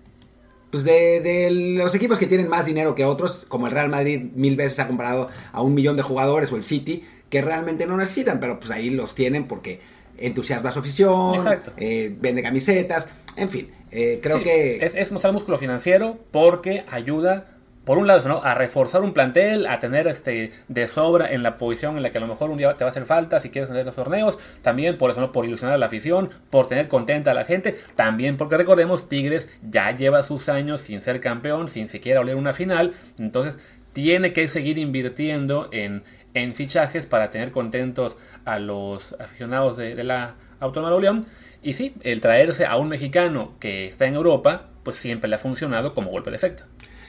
pues 0.72 0.84
de, 0.84 1.20
de 1.22 1.50
los 1.52 1.96
equipos 1.96 2.20
que 2.20 2.28
tienen 2.28 2.48
más 2.48 2.68
dinero 2.68 2.94
que 2.94 3.04
otros, 3.04 3.46
como 3.50 3.66
el 3.66 3.72
Real 3.74 3.90
Madrid 3.90 4.22
mil 4.36 4.56
veces 4.56 4.78
ha 4.80 4.88
comparado 4.88 5.28
a 5.52 5.62
un 5.64 5.74
millón 5.74 5.96
de 5.98 6.04
jugadores 6.04 6.52
o 6.52 6.56
el 6.58 6.62
City, 6.64 7.04
que 7.30 7.42
realmente 7.42 7.88
no 7.88 7.98
necesitan, 7.98 8.40
pero 8.40 8.60
pues 8.60 8.70
ahí 8.70 8.92
los 8.92 9.16
tienen 9.16 9.48
porque 9.48 9.82
entusiasma 10.22 10.70
a 10.70 10.72
su 10.72 10.80
afición, 10.80 11.36
eh, 11.78 12.16
vende 12.20 12.42
camisetas, 12.44 13.10
en 13.36 13.50
fin, 13.50 13.72
eh, 13.92 14.20
creo 14.22 14.38
Sí, 14.38 14.44
que... 14.44 14.78
es, 14.78 14.96
es 14.96 15.12
mostrar 15.12 15.34
músculo 15.34 15.58
financiero 15.58 16.18
porque 16.32 16.86
ayuda, 16.90 17.48
por 17.86 17.98
un 17.98 18.06
lado, 18.06 18.28
¿no? 18.28 18.44
a 18.44 18.54
reforzar 18.54 19.02
un 19.02 19.14
plantel, 19.14 19.66
a 19.66 19.80
tener 19.80 20.08
este 20.08 20.52
de 20.68 20.88
sobra 20.88 21.32
en 21.32 21.42
la 21.42 21.58
posición 21.58 21.98
en 21.98 22.04
la 22.04 22.12
que 22.12 22.20
a 22.20 22.22
lo 22.22 22.28
mejor 22.28 22.52
un 22.52 22.58
día 22.58 22.76
te 22.78 22.84
va 22.84 22.90
a 22.90 22.92
hacer 22.92 23.06
falta 23.06 23.40
si 23.40 23.50
quieres 23.50 23.70
tener 23.70 23.86
los 23.86 23.96
torneos. 23.96 24.38
También 24.62 24.98
por 24.98 25.10
eso, 25.10 25.22
¿no? 25.22 25.32
por 25.32 25.46
ilusionar 25.46 25.74
a 25.74 25.78
la 25.80 25.88
afición, 25.88 26.30
por 26.52 26.68
tener 26.68 26.88
contenta 26.88 27.32
a 27.32 27.34
la 27.34 27.46
gente. 27.46 27.80
También 27.96 28.38
porque 28.38 28.58
recordemos, 28.58 29.10
Tigres 29.10 29.50
ya 29.68 29.92
lleva 29.96 30.22
sus 30.22 30.50
años 30.50 30.82
sin 30.82 31.02
ser 31.02 31.20
campeón, 31.20 31.68
sin 31.68 31.88
siquiera 31.88 32.20
oler 32.20 32.36
una 32.36 32.54
final. 32.54 32.94
Entonces 33.18 33.58
tiene 33.94 34.34
que 34.34 34.48
seguir 34.48 34.78
invirtiendo 34.78 35.70
en, 35.72 36.04
en 36.34 36.54
fichajes 36.54 37.06
para 37.06 37.32
tener 37.32 37.52
contentos 37.52 38.18
a 38.46 38.60
los 38.60 39.16
aficionados 39.20 39.78
de, 39.78 39.96
de 39.96 40.04
la 40.04 40.36
Autónoma 40.60 40.94
de 40.96 41.02
León. 41.02 41.26
Y 41.62 41.74
sí, 41.74 41.94
el 42.02 42.22
traerse 42.22 42.66
a 42.66 42.78
un 42.78 42.90
mexicano 42.90 43.54
que 43.60 43.88
está 43.88 44.06
en 44.06 44.16
Europa, 44.16 44.68
pues 44.84 44.98
siempre 44.98 45.30
le 45.30 45.36
ha 45.36 45.40
funcionado 45.40 45.94
como 45.94 46.12
golpe 46.12 46.30
de 46.30 46.38
efecto. 46.38 46.64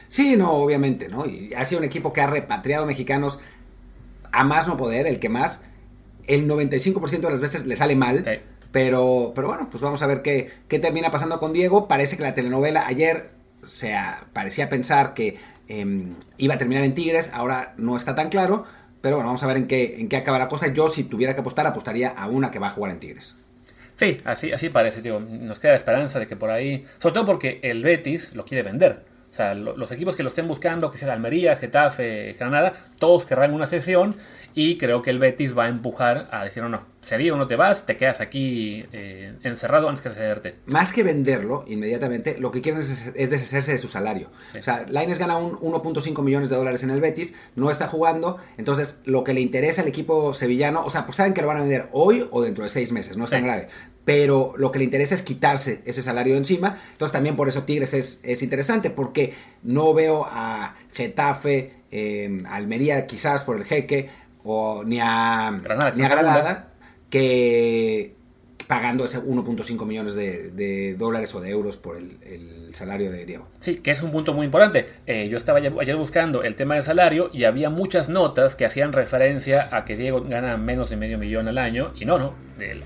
Sí, 0.09 0.37
no, 0.37 0.53
obviamente, 0.53 1.09
¿no? 1.09 1.27
Y 1.27 1.55
ha 1.55 1.65
sido 1.65 1.79
un 1.79 1.85
equipo 1.85 2.13
que 2.13 2.21
ha 2.21 2.27
repatriado 2.27 2.85
mexicanos 2.85 3.39
a 4.33 4.45
más 4.45 4.67
no 4.67 4.77
poder, 4.77 5.07
el 5.07 5.21
que 5.21 5.29
más. 5.29 5.63
El 6.27 6.49
95% 6.49 7.21
de 7.21 7.31
las 7.31 7.41
veces 7.41 7.67
le 7.67 7.77
sale 7.77 7.95
mal. 7.95 8.25
Sí. 8.25 8.41
Pero, 8.73 9.33
pero 9.35 9.49
bueno, 9.49 9.69
pues 9.71 9.83
vamos 9.83 10.03
a 10.03 10.07
ver 10.07 10.23
qué, 10.23 10.51
qué 10.69 10.79
termina 10.79 11.11
pasando 11.11 11.39
con 11.39 11.53
Diego. 11.53 11.87
Parece 11.89 12.17
que 12.17 12.23
la 12.23 12.35
telenovela 12.35 12.87
ayer 12.87 13.31
se 13.67 13.95
parecía 14.33 14.69
pensar 14.69 15.15
que 15.15 15.39
eh, 15.69 16.15
iba 16.39 16.55
a 16.55 16.59
terminar 16.59 16.83
en 16.85 16.95
Tigres, 16.95 17.31
ahora 17.33 17.75
no 17.77 17.97
está 17.97 18.15
tan 18.15 18.29
claro. 18.29 18.65
Pero 19.01 19.17
bueno, 19.17 19.29
vamos 19.29 19.43
a 19.43 19.47
ver 19.47 19.57
en 19.57 19.67
qué, 19.67 20.01
en 20.01 20.09
qué 20.09 20.17
acaba 20.17 20.39
la 20.39 20.49
cosa. 20.49 20.73
Yo, 20.73 20.89
si 20.89 21.05
tuviera 21.05 21.35
que 21.35 21.41
apostar, 21.41 21.67
apostaría 21.67 22.11
a 22.11 22.29
una 22.29 22.51
que 22.51 22.59
va 22.59 22.69
a 22.69 22.71
jugar 22.71 22.93
en 22.93 23.01
Tigres. 23.01 23.39
Sí, 23.97 24.19
así, 24.25 24.53
así 24.53 24.69
parece, 24.71 25.03
tío. 25.03 25.21
Nos 25.21 25.59
queda 25.59 25.73
la 25.73 25.77
esperanza 25.79 26.19
de 26.19 26.27
que 26.27 26.37
por 26.37 26.51
ahí. 26.51 26.85
Sobre 26.99 27.15
todo 27.15 27.27
porque 27.27 27.61
el 27.63 27.83
Betis 27.83 28.35
lo 28.35 28.45
quiere 28.45 28.63
vender. 28.63 29.05
O 29.31 29.35
sea, 29.35 29.55
lo- 29.55 29.77
los 29.77 29.93
equipos 29.93 30.17
que 30.17 30.23
lo 30.23 30.31
estén 30.31 30.49
buscando, 30.49 30.91
que 30.91 30.99
sea 30.99 31.13
Almería, 31.13 31.55
Getafe, 31.57 32.35
Granada, 32.39 32.73
todos 32.99 33.27
querrán 33.27 33.55
una 33.55 33.67
sesión. 33.67 34.17
Y 34.55 34.79
creo 34.79 35.03
que 35.03 35.11
el 35.11 35.19
Betis 35.19 35.57
va 35.57 35.65
a 35.65 35.69
empujar 35.69 36.29
a 36.33 36.45
decir, 36.45 36.63
no, 36.63 36.69
no, 36.69 36.85
cedido 37.03 37.37
no 37.37 37.47
te 37.47 37.57
vas, 37.57 37.87
te 37.87 37.97
quedas 37.97 38.21
aquí 38.21 38.85
eh, 38.93 39.35
encerrado 39.43 39.89
antes 39.89 40.03
que 40.03 40.11
cederte. 40.11 40.57
Más 40.67 40.93
que 40.93 41.03
venderlo 41.03 41.65
inmediatamente, 41.67 42.37
lo 42.39 42.51
que 42.51 42.61
quieren 42.61 42.81
es, 42.81 43.13
deshacerse 43.15 43.73
de 43.73 43.79
su 43.79 43.89
salario. 43.89 44.31
O 44.59 44.63
sea, 44.63 44.85
Laines 44.89 45.19
gana 45.19 45.37
un 45.39 45.53
1.5 45.53 46.23
millones 46.23 46.51
de 46.51 46.57
dólares 46.57 46.83
en 46.85 46.91
el 46.91 47.01
Betis, 47.01 47.35
no 47.57 47.71
está 47.71 47.87
jugando, 47.87 48.39
entonces 48.59 49.01
lo 49.05 49.25
que 49.25 49.35
le 49.35 49.41
interesa 49.41 49.83
al 49.83 49.89
equipo 49.89 50.35
sevillano, 50.35 50.85
o 50.85 50.91
sea, 50.91 51.07
pues 51.07 51.17
saben 51.17 51.33
que 51.33 51.41
lo 51.41 51.49
van 51.49 51.59
a 51.59 51.61
vender 51.61 51.89
hoy 51.93 52.27
o 52.31 52.43
dentro 52.43 52.65
de 52.65 52.71
seis 52.71 52.93
meses, 52.93 53.17
no 53.17 53.25
es 53.25 53.31
tan 53.31 53.45
grave. 53.45 53.69
Pero 54.05 54.55
lo 54.57 54.73
que 54.73 54.79
le 54.79 54.85
interesa 54.85 55.15
es 55.15 55.23
quitarse 55.23 55.83
ese 55.85 56.03
salario 56.03 56.33
de 56.33 56.39
encima. 56.39 56.79
Entonces 56.93 57.13
también 57.13 57.37
por 57.37 57.49
eso 57.49 57.65
Tigres 57.65 57.95
es, 57.95 58.43
interesante, 58.43 58.91
porque 58.91 59.35
no 59.63 59.95
veo 59.95 60.27
a 60.29 60.75
Getafe, 60.93 61.75
eh, 61.93 62.43
Almería 62.49 63.07
quizás 63.07 63.45
por 63.45 63.57
el 63.57 63.65
jeque, 63.65 64.11
o 64.45 64.83
ni 64.85 65.01
a 65.01 65.55
Granada, 65.63 65.93
ni 65.97 66.05
a 66.05 66.09
Granada 66.09 66.71
que 67.11 68.15
pagando 68.71 69.05
ese 69.05 69.21
1.5 69.21 69.85
millones 69.85 70.15
de, 70.15 70.95
dólares 70.97 71.35
o 71.35 71.41
de 71.41 71.51
euros 71.51 71.77
por 71.77 71.97
el, 71.97 72.71
salario 72.73 73.11
de 73.11 73.27
Diego. 73.27 73.49
Sí, 73.59 73.79
que 73.79 73.91
es 73.91 74.01
un 74.01 74.13
punto 74.13 74.33
muy 74.33 74.45
importante. 74.45 74.87
Eh, 75.07 75.29
yo 75.29 75.37
estaba 75.37 75.59
ayer 75.59 75.97
buscando 75.97 76.45
el 76.45 76.55
tema 76.55 76.77
del 76.77 76.85
salario 76.85 77.31
y 77.33 77.43
había 77.43 77.69
muchas 77.69 78.09
notas 78.09 78.55
que 78.55 78.65
hacían 78.65 78.93
referencia 78.93 79.69
a 79.73 79.85
que 79.85 79.97
Diego 79.97 80.23
gana 80.23 80.57
menos 80.57 80.89
de 80.89 80.97
medio 80.97 81.19
millón 81.19 81.49
al 81.49 81.59
año. 81.59 81.93
Y 81.97 82.05
no, 82.05 82.17
no. 82.21 82.35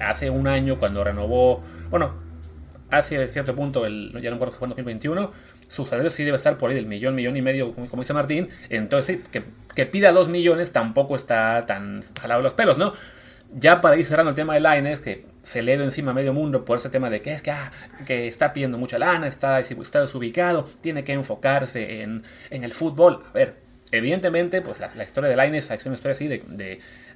Hace 0.01 0.31
un 0.31 0.49
año 0.49 0.79
cuando 0.79 1.05
renovó, 1.05 1.63
bueno, 1.91 2.15
hace 2.91 3.29
cierto 3.29 3.55
punto, 3.55 3.85
el, 3.85 4.11
ya 4.23 4.31
no 4.31 4.37
recuerdo 4.37 4.55
fue 4.57 4.67
en 4.67 4.71
2021, 4.71 5.33
su 5.75 5.87
salario 5.87 6.11
sí 6.11 6.25
debe 6.25 6.37
estar 6.37 6.57
por 6.57 6.71
ahí 6.71 6.77
del 6.77 6.87
millón, 6.87 7.15
millón 7.15 7.37
y 7.37 7.43
medio, 7.43 7.73
como, 7.73 8.03
dice 8.03 8.15
Martín. 8.15 8.49
Entonces, 8.69 9.19
que, 9.31 9.45
que 9.75 9.87
pida 9.87 10.13
dos 10.13 10.29
millones 10.29 10.73
tampoco 10.73 11.17
está 11.17 11.67
tan 11.67 12.03
jalado 12.21 12.43
los 12.43 12.55
pelos, 12.55 12.79
¿no? 12.79 12.93
ya 13.57 13.81
para 13.81 13.97
ir 13.97 14.05
cerrando 14.05 14.31
el 14.31 14.37
tema 14.37 14.55
de 14.55 14.61
Lines, 14.61 15.01
que 15.01 15.27
se 15.43 15.63
le 15.63 15.77
dio 15.77 15.85
encima 15.85 16.11
a 16.11 16.15
medio 16.15 16.33
mundo 16.33 16.65
por 16.65 16.79
ese 16.79 16.89
tema 16.91 17.11
de 17.11 17.23
que 17.23 17.33
es 17.33 17.43
que, 17.43 17.51
ah, 17.51 17.71
que 18.07 18.27
está 18.27 18.53
pidiendo 18.53 18.79
mucha 18.79 18.99
lana, 18.99 19.27
está, 19.27 19.61
está 19.61 20.01
desubicado, 20.01 20.69
tiene 20.81 21.05
que 21.05 21.13
enfocarse 21.13 22.03
en, 22.03 22.25
el 22.51 22.75
fútbol. 22.75 23.23
A 23.31 23.33
ver, 23.33 23.57
evidentemente, 23.97 24.61
pues 24.61 24.79
la, 24.81 25.05
historia 25.05 25.31
de 25.31 25.37
Lines 25.37 25.71
es 25.71 25.87
una 25.87 25.95
historia 25.95 26.15
así 26.15 26.29
de, 26.29 26.43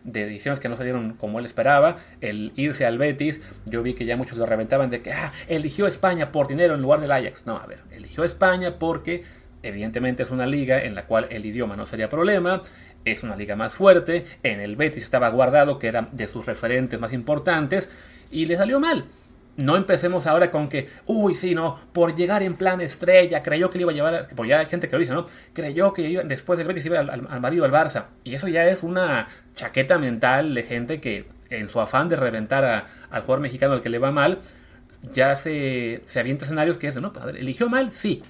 de, 0.05 0.23
ediciones 0.23 0.61
que 0.61 0.69
no 0.69 0.77
salieron 0.77 1.15
como 1.15 1.39
él 1.39 1.47
esperaba. 1.47 1.97
El 2.21 2.53
irse 2.57 2.87
al 2.87 2.99
Betis, 2.99 3.41
yo 3.67 3.83
vi 3.83 3.95
que 3.95 4.05
ya 4.05 4.17
muchos 4.17 4.39
lo 4.39 4.47
reventaban 4.47 4.91
de 4.91 5.03
que 5.03 5.13
ah, 5.13 5.33
eligió 5.49 5.87
España 5.87 6.33
por 6.33 6.49
dinero 6.49 6.75
en 6.75 6.83
lugar 6.83 7.01
del 7.01 7.13
Ajax. 7.13 7.47
No, 7.47 7.57
a 7.57 7.67
ver, 7.67 7.81
eligió 7.91 8.25
España 8.25 8.79
porque 8.79 9.25
evidentemente 9.63 10.23
es 10.23 10.31
una 10.31 10.47
liga 10.47 10.83
en 10.83 10.95
la 10.95 11.07
cual 11.07 11.27
el 11.31 11.45
idioma 11.45 11.77
no 11.77 11.87
sería 11.87 12.09
problema, 12.09 12.63
es 13.05 13.23
una 13.23 13.37
liga 13.37 13.57
más 13.57 13.75
fuerte, 13.75 14.25
en 14.43 14.61
el 14.61 14.77
Betis 14.77 15.03
estaba 15.03 15.29
guardado 15.31 15.79
que 15.79 15.89
era 15.89 16.09
de 16.13 16.29
sus 16.29 16.47
referentes 16.47 17.01
más 17.01 17.13
importantes 17.13 17.91
y 18.31 18.47
le 18.47 18.57
salió 18.57 18.81
mal. 18.81 19.05
No 19.59 19.77
empecemos 19.77 20.29
ahora 20.29 20.53
con 20.53 20.69
que, 20.69 20.89
uy, 21.07 21.35
sí, 21.35 21.53
no, 21.53 21.81
por 21.93 22.15
llegar 22.15 22.45
en 22.45 22.55
plan 22.55 22.81
estrella, 22.81 23.43
creyó 23.43 23.71
que 23.71 23.79
le 23.79 23.83
iba 23.83 23.91
a 23.91 23.95
llevar, 23.95 24.29
porque 24.37 24.51
ya 24.51 24.61
hay 24.61 24.67
gente 24.67 24.89
que 24.89 24.93
lo 24.95 25.01
dice, 25.01 25.13
¿no? 25.13 25.27
Creyó 25.53 25.93
que 25.93 26.09
iba, 26.09 26.23
después 26.23 26.59
del 26.59 26.69
Betis 26.69 26.87
iba 26.87 27.01
al, 27.01 27.11
al, 27.11 27.41
marido 27.41 27.65
al 27.65 27.73
Barça. 27.73 28.05
Y 28.23 28.35
eso 28.35 28.47
ya 28.47 28.69
es 28.69 28.85
una 28.85 29.27
chaqueta 29.57 29.99
mental 29.99 30.55
de 30.55 30.63
gente 30.63 31.01
que 31.01 31.27
en 31.51 31.69
su 31.69 31.81
afán 31.81 32.09
de 32.09 32.15
reventar 32.15 32.87
al 33.11 33.21
jugador 33.23 33.41
mexicano 33.41 33.75
al 33.75 33.83
que 33.83 33.89
le 33.89 33.99
va 33.99 34.13
mal, 34.13 34.39
ya 35.13 35.35
se, 35.35 36.03
se 36.05 36.21
avienta 36.21 36.45
escenarios 36.45 36.79
que 36.79 36.87
es, 36.87 37.01
¿no? 37.01 37.13
A 37.21 37.27
ver, 37.27 37.39
eligió 37.39 37.69
mal, 37.69 37.91
sí. 37.91 38.23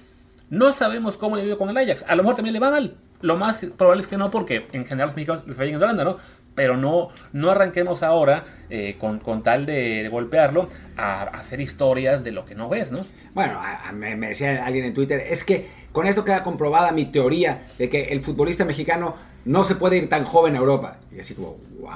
No 0.49 0.73
sabemos 0.73 1.15
cómo 1.15 1.35
le 1.35 1.45
dio 1.45 1.59
con 1.59 1.69
el 1.69 1.77
Ajax. 1.77 2.05
A 2.07 2.15
lo 2.15 2.23
mejor 2.23 2.37
también 2.37 2.53
le 2.53 2.59
va 2.59 2.71
mal. 2.71 2.95
Lo 3.21 3.37
más 3.37 3.63
probable 3.77 4.01
es 4.01 4.07
que 4.07 4.17
no, 4.17 4.31
porque 4.31 4.67
en 4.71 4.83
general 4.85 5.09
los 5.09 5.15
mexicanos 5.15 5.45
les 5.45 5.57
vayan 5.57 5.75
en 5.75 5.83
Holanda, 5.83 6.03
¿no? 6.05 6.17
Pero 6.59 6.75
no, 6.75 7.07
no 7.31 7.51
arranquemos 7.51 8.03
ahora 8.03 8.43
eh, 8.69 8.97
con, 8.99 9.21
tal 9.43 9.65
de, 9.65 10.09
golpearlo 10.11 10.67
a, 10.97 11.23
hacer 11.23 11.61
historias 11.61 12.21
de 12.21 12.33
lo 12.33 12.43
que 12.43 12.53
no 12.53 12.67
ves, 12.67 12.91
¿no? 12.91 13.05
Bueno, 13.33 13.61
me, 13.93 14.17
decía 14.17 14.65
alguien 14.65 14.83
en 14.83 14.93
Twitter, 14.93 15.23
es 15.25 15.45
que 15.45 15.69
con 15.93 16.05
esto 16.05 16.25
queda 16.25 16.43
comprobada 16.43 16.91
mi 16.91 17.05
teoría 17.05 17.63
de 17.77 17.87
que 17.87 18.09
el 18.09 18.19
futbolista 18.19 18.65
mexicano 18.65 19.15
no 19.45 19.63
se 19.63 19.75
puede 19.75 19.95
ir 19.95 20.09
tan 20.09 20.25
joven 20.25 20.55
a 20.55 20.57
Europa. 20.57 20.97
Y 21.15 21.21
así 21.21 21.33
como, 21.33 21.55
¿what? 21.77 21.93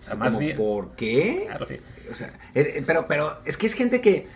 O 0.00 0.02
sea, 0.02 0.16
más 0.16 0.38
bien. 0.38 0.54
¿Por 0.54 0.90
qué? 0.90 1.44
Claro, 1.46 1.64
sí. 1.64 1.80
O 2.10 2.14
sea, 2.14 2.28
eh, 2.54 2.74
eh, 2.76 2.84
pero, 2.86 3.08
pero 3.08 3.38
es 3.46 3.56
que 3.56 3.64
es 3.64 3.72
gente 3.72 4.02
que 4.02 4.26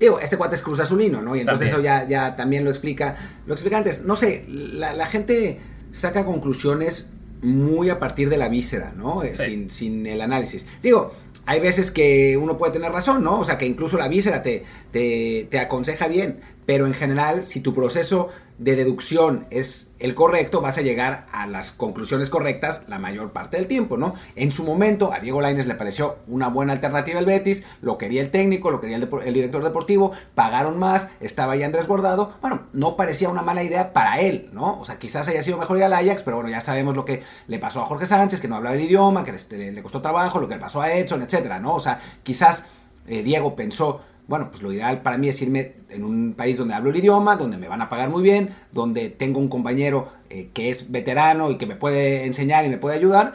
Digo, 0.00 0.18
este 0.18 0.36
cuate 0.36 0.56
es 0.56 0.62
Cruz 0.62 0.80
Azulino, 0.80 1.22
¿no? 1.22 1.36
Y 1.36 1.40
entonces 1.40 1.68
eso 1.68 1.80
ya, 1.80 2.06
ya 2.06 2.34
también 2.34 2.64
lo 2.64 2.70
explica. 2.70 3.14
Lo 3.46 3.54
explica 3.54 3.78
antes. 3.78 4.02
No 4.02 4.16
sé, 4.16 4.44
la, 4.48 5.06
gente 5.06 5.60
saca 5.92 6.24
conclusiones 6.24 7.10
muy 7.42 7.90
a 7.90 7.98
partir 7.98 8.28
de 8.28 8.36
la 8.36 8.48
víscera, 8.48 8.92
¿no? 8.96 9.22
Eh, 9.22 9.34
sin, 9.34 9.70
sin 9.70 10.06
el 10.06 10.20
análisis. 10.20 10.66
Digo, 10.82 11.12
hay 11.46 11.60
veces 11.60 11.90
que 11.90 12.36
uno 12.36 12.58
puede 12.58 12.72
tener 12.72 12.90
razón, 12.90 13.22
¿no? 13.22 13.40
O 13.40 13.44
sea, 13.44 13.56
que 13.56 13.66
incluso 13.66 13.96
la 13.96 14.08
víscera 14.08 14.42
te, 14.42 14.64
te, 14.90 15.46
te 15.50 15.58
aconseja 15.58 16.08
bien, 16.08 16.40
pero 16.66 16.86
en 16.86 16.94
general, 16.94 17.44
si 17.44 17.60
tu 17.60 17.72
proceso 17.72 18.28
de 18.58 18.74
deducción 18.74 19.46
es 19.50 19.92
el 19.98 20.14
correcto, 20.14 20.60
vas 20.60 20.78
a 20.78 20.82
llegar 20.82 21.26
a 21.30 21.46
las 21.46 21.72
conclusiones 21.72 22.30
correctas 22.30 22.84
la 22.88 22.98
mayor 22.98 23.32
parte 23.32 23.56
del 23.56 23.66
tiempo, 23.66 23.96
¿no? 23.96 24.14
En 24.34 24.50
su 24.50 24.64
momento, 24.64 25.12
a 25.12 25.20
Diego 25.20 25.40
Laines 25.40 25.66
le 25.66 25.74
pareció 25.74 26.16
una 26.26 26.48
buena 26.48 26.72
alternativa 26.72 27.20
el 27.20 27.26
Betis, 27.26 27.64
lo 27.82 27.98
quería 27.98 28.22
el 28.22 28.30
técnico, 28.30 28.70
lo 28.70 28.80
quería 28.80 28.96
el, 28.96 29.34
director 29.34 29.62
deportivo, 29.62 30.12
pagaron 30.34 30.78
más, 30.78 31.08
estaba 31.20 31.52
ahí 31.52 31.62
Andrés 31.62 31.86
Bordado, 31.86 32.32
bueno, 32.40 32.62
no 32.72 32.96
parecía 32.96 33.28
una 33.28 33.42
mala 33.42 33.62
idea 33.62 33.92
para 33.92 34.20
él, 34.20 34.48
¿no? 34.52 34.80
O 34.80 34.84
sea, 34.84 34.98
quizás 34.98 35.28
haya 35.28 35.42
sido 35.42 35.58
mejor 35.58 35.76
ir 35.76 35.84
al 35.84 35.92
Ajax, 35.92 36.22
pero 36.22 36.36
bueno, 36.36 36.50
ya 36.50 36.60
sabemos 36.60 36.96
lo 36.96 37.04
que 37.04 37.22
le 37.46 37.58
pasó 37.58 37.82
a 37.82 37.86
Jorge 37.86 38.06
Sánchez, 38.06 38.40
que 38.40 38.48
no 38.48 38.56
hablaba 38.56 38.74
el 38.74 38.82
idioma, 38.82 39.22
que 39.22 39.32
le, 39.56 39.82
costó 39.82 40.00
trabajo, 40.00 40.40
lo 40.40 40.48
que 40.48 40.54
le 40.54 40.60
pasó 40.60 40.80
a 40.80 40.92
Edson, 40.92 41.22
etcétera, 41.22 41.60
¿no? 41.60 41.74
O 41.74 41.80
sea, 41.80 42.00
quizás 42.22 42.64
eh, 43.06 43.22
Diego 43.22 43.54
pensó 43.54 44.00
bueno, 44.28 44.50
pues 44.50 44.62
lo 44.62 44.72
ideal 44.72 45.02
para 45.02 45.18
mí 45.18 45.28
es 45.28 45.40
irme 45.40 45.74
en 45.88 46.04
un 46.04 46.34
país 46.34 46.56
donde 46.56 46.74
hablo 46.74 46.90
el 46.90 46.96
idioma, 46.96 47.36
donde 47.36 47.58
me 47.58 47.68
van 47.68 47.80
a 47.80 47.88
pagar 47.88 48.10
muy 48.10 48.22
bien, 48.22 48.50
donde 48.72 49.08
tengo 49.08 49.38
un 49.38 49.48
compañero 49.48 50.08
eh, 50.30 50.50
que 50.52 50.68
es 50.68 50.90
veterano 50.90 51.50
y 51.50 51.58
que 51.58 51.66
me 51.66 51.76
puede 51.76 52.26
enseñar 52.26 52.64
y 52.64 52.68
me 52.68 52.78
puede 52.78 52.96
ayudar. 52.96 53.34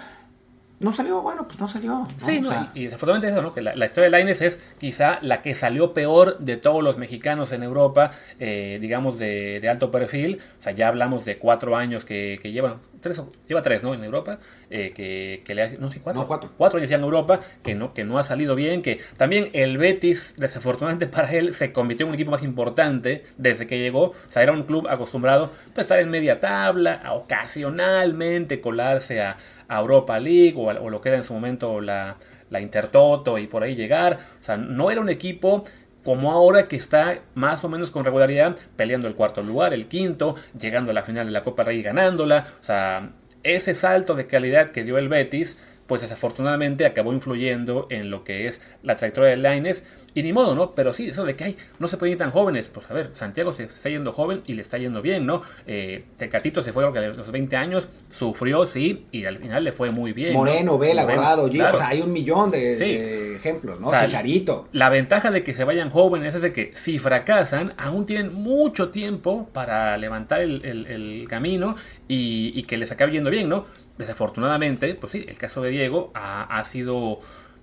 No 0.82 0.92
salió, 0.92 1.22
bueno, 1.22 1.48
pues 1.48 1.60
no 1.60 1.68
salió. 1.68 2.08
Sí, 2.18 2.42
y, 2.74 2.86
desafortunadamente 2.86 3.32
eso, 3.32 3.44
¿no? 3.44 3.54
Que 3.54 3.62
la, 3.62 3.86
historia 3.86 4.06
de 4.06 4.10
Laines 4.10 4.42
es 4.42 4.60
quizá 4.80 5.20
la 5.22 5.44
que 5.44 5.54
salió 5.54 5.94
peor 5.94 6.40
de 6.40 6.58
todos 6.58 6.84
los 6.84 6.98
mexicanos 6.98 7.52
en 7.52 7.62
Europa, 7.62 8.10
eh, 8.40 8.80
digamos, 8.82 9.20
de, 9.20 9.64
alto 9.70 9.92
perfil. 9.92 10.40
O 10.60 10.64
sea, 10.64 10.74
ya 10.74 10.88
hablamos 10.88 11.24
de 11.24 11.38
cuatro 11.38 11.76
años 11.76 12.04
que, 12.04 12.40
que 12.42 12.52
llevan, 12.52 12.80
tres, 13.00 13.22
lleva 13.48 13.62
tres, 13.62 13.84
¿no? 13.84 13.94
En 13.94 14.04
Europa, 14.04 14.40
eh, 14.72 14.92
que, 14.96 15.44
que, 15.46 15.54
le 15.54 15.64
ha, 15.64 15.70
no 15.78 15.92
sé, 15.92 16.00
cuatro, 16.00 16.26
cuatro. 16.26 16.52
cuatro 16.58 16.78
años 16.78 16.90
ya 16.90 16.96
en 16.96 17.04
Europa, 17.04 17.42
que 17.62 17.76
no, 17.76 17.94
que 17.94 18.04
no 18.04 18.18
ha 18.18 18.24
salido 18.24 18.56
bien, 18.56 18.82
que 18.82 19.02
también 19.18 19.50
el 19.54 19.78
Betis, 19.78 20.36
desafortunadamente 20.38 21.06
para 21.16 21.32
él, 21.32 21.54
se 21.54 21.74
convirtió 21.74 22.06
en 22.06 22.10
un 22.10 22.16
equipo 22.16 22.32
más 22.32 22.44
importante 22.44 23.24
desde 23.38 23.68
que 23.68 23.78
llegó, 23.78 24.06
o 24.06 24.16
sea, 24.30 24.42
era 24.42 24.52
un 24.52 24.64
club 24.64 24.88
acostumbrado 24.88 25.52
a 25.76 25.82
estar 25.82 26.00
en 26.00 26.10
media 26.10 26.40
tabla, 26.40 27.02
a 27.04 27.14
ocasionalmente 27.14 28.62
colarse 28.62 29.22
a, 29.22 29.38
Europa 29.80 30.20
League 30.20 30.56
o, 30.58 30.90
lo 30.90 31.02
que 31.02 31.10
era 31.10 31.18
en 31.18 31.24
su 31.24 31.34
momento 31.34 31.80
la, 31.82 32.18
la 32.50 32.60
Intertoto 32.60 33.38
y 33.38 33.48
por 33.48 33.64
ahí 33.64 33.76
llegar, 33.76 34.20
o 34.42 34.44
sea, 34.44 34.58
no 34.58 34.92
era 34.92 35.02
un 35.02 35.10
equipo 35.10 35.64
como 36.04 36.32
ahora 36.32 36.64
que 36.64 36.76
está 36.76 37.20
más 37.36 37.64
o 37.64 37.70
menos 37.70 37.92
con 37.92 38.04
regularidad 38.04 38.56
peleando 38.76 39.08
el 39.08 39.16
cuarto 39.16 39.44
lugar, 39.44 39.74
el 39.74 39.88
quinto, 39.88 40.36
llegando 40.60 40.92
a 40.92 40.94
la 40.94 41.04
final 41.04 41.26
de 41.26 41.32
la 41.32 41.44
Copa 41.44 41.64
Rey 41.64 41.82
ganándola. 41.82 42.48
O 42.60 42.64
sea, 42.64 43.12
ese 43.44 43.76
salto 43.76 44.16
de 44.16 44.28
calidad 44.28 44.72
que 44.72 44.84
dio 44.84 44.98
el 44.98 45.10
Betis, 45.10 45.58
pues 45.88 46.02
desafortunadamente 46.02 46.86
acabó 46.86 47.14
influyendo 47.14 47.88
en 47.90 48.10
lo 48.10 48.24
que 48.24 48.48
es 48.48 48.62
la 48.82 48.96
trayectoria 48.96 49.32
de 49.32 49.38
Laines 49.38 49.84
y 50.14 50.24
ni 50.24 50.34
modo, 50.34 50.56
¿no? 50.56 50.72
Pero 50.72 50.94
sí, 50.94 51.10
eso 51.10 51.24
de 51.24 51.36
que 51.36 51.44
hay, 51.46 51.58
no 51.80 51.88
se 51.88 51.98
pueden 51.98 52.14
ir 52.14 52.18
tan 52.18 52.32
jóvenes. 52.32 52.70
Pues 52.70 52.90
a 52.90 52.94
ver, 52.94 53.12
Santiago 53.14 53.54
se 53.54 53.64
está 53.64 53.90
yendo 53.90 54.12
joven 54.12 54.42
y 54.46 54.54
le 54.54 54.62
está 54.62 54.78
yendo 54.78 55.02
bien, 55.02 55.26
¿no? 55.26 55.42
Eh, 55.66 56.04
Tecatito 56.18 56.64
se 56.64 56.74
fue 56.74 56.86
a 56.86 56.90
los 56.90 57.32
20 57.32 57.56
años, 57.56 57.88
sufrió, 58.10 58.66
sí, 58.66 59.06
y 59.12 59.26
al 59.26 59.38
final 59.38 59.64
le 59.64 59.72
fue 59.72 59.90
muy 59.90 60.14
bien. 60.14 60.34
Moreno, 60.34 60.78
Vela, 60.78 61.04
Guardado, 61.04 61.46
o 61.46 61.78
sea, 61.78 61.88
hay 61.88 62.02
un 62.02 62.12
millón 62.12 62.52
de, 62.52 63.36
ejemplos, 63.36 63.80
¿no? 63.80 63.92
Chicharito. 63.98 64.68
La 64.74 64.90
ventaja 64.90 65.32
de 65.32 65.44
que 65.44 65.54
se 65.54 65.64
vayan 65.64 65.90
jóvenes 65.90 66.36
es 66.36 66.42
de 66.42 66.52
que 66.52 66.72
si 66.74 67.00
fracasan, 67.00 67.74
aún 67.78 68.06
tienen 68.06 68.34
mucho 68.34 68.90
tiempo 68.90 69.48
para 69.54 69.98
levantar 69.98 70.42
el, 70.42 71.26
camino 71.30 71.76
y, 72.08 72.64
que 72.64 72.78
les 72.78 72.92
acabe 72.92 73.14
yendo 73.14 73.30
bien, 73.30 73.48
¿no? 73.50 73.66
Desafortunadamente, 73.98 74.96
pues 74.96 75.12
sí, 75.12 75.26
el 75.28 75.38
caso 75.38 75.62
de 75.62 75.70
Diego 75.70 76.12
ha, 76.14 76.44
ha 76.44 76.64
sido 76.66 77.20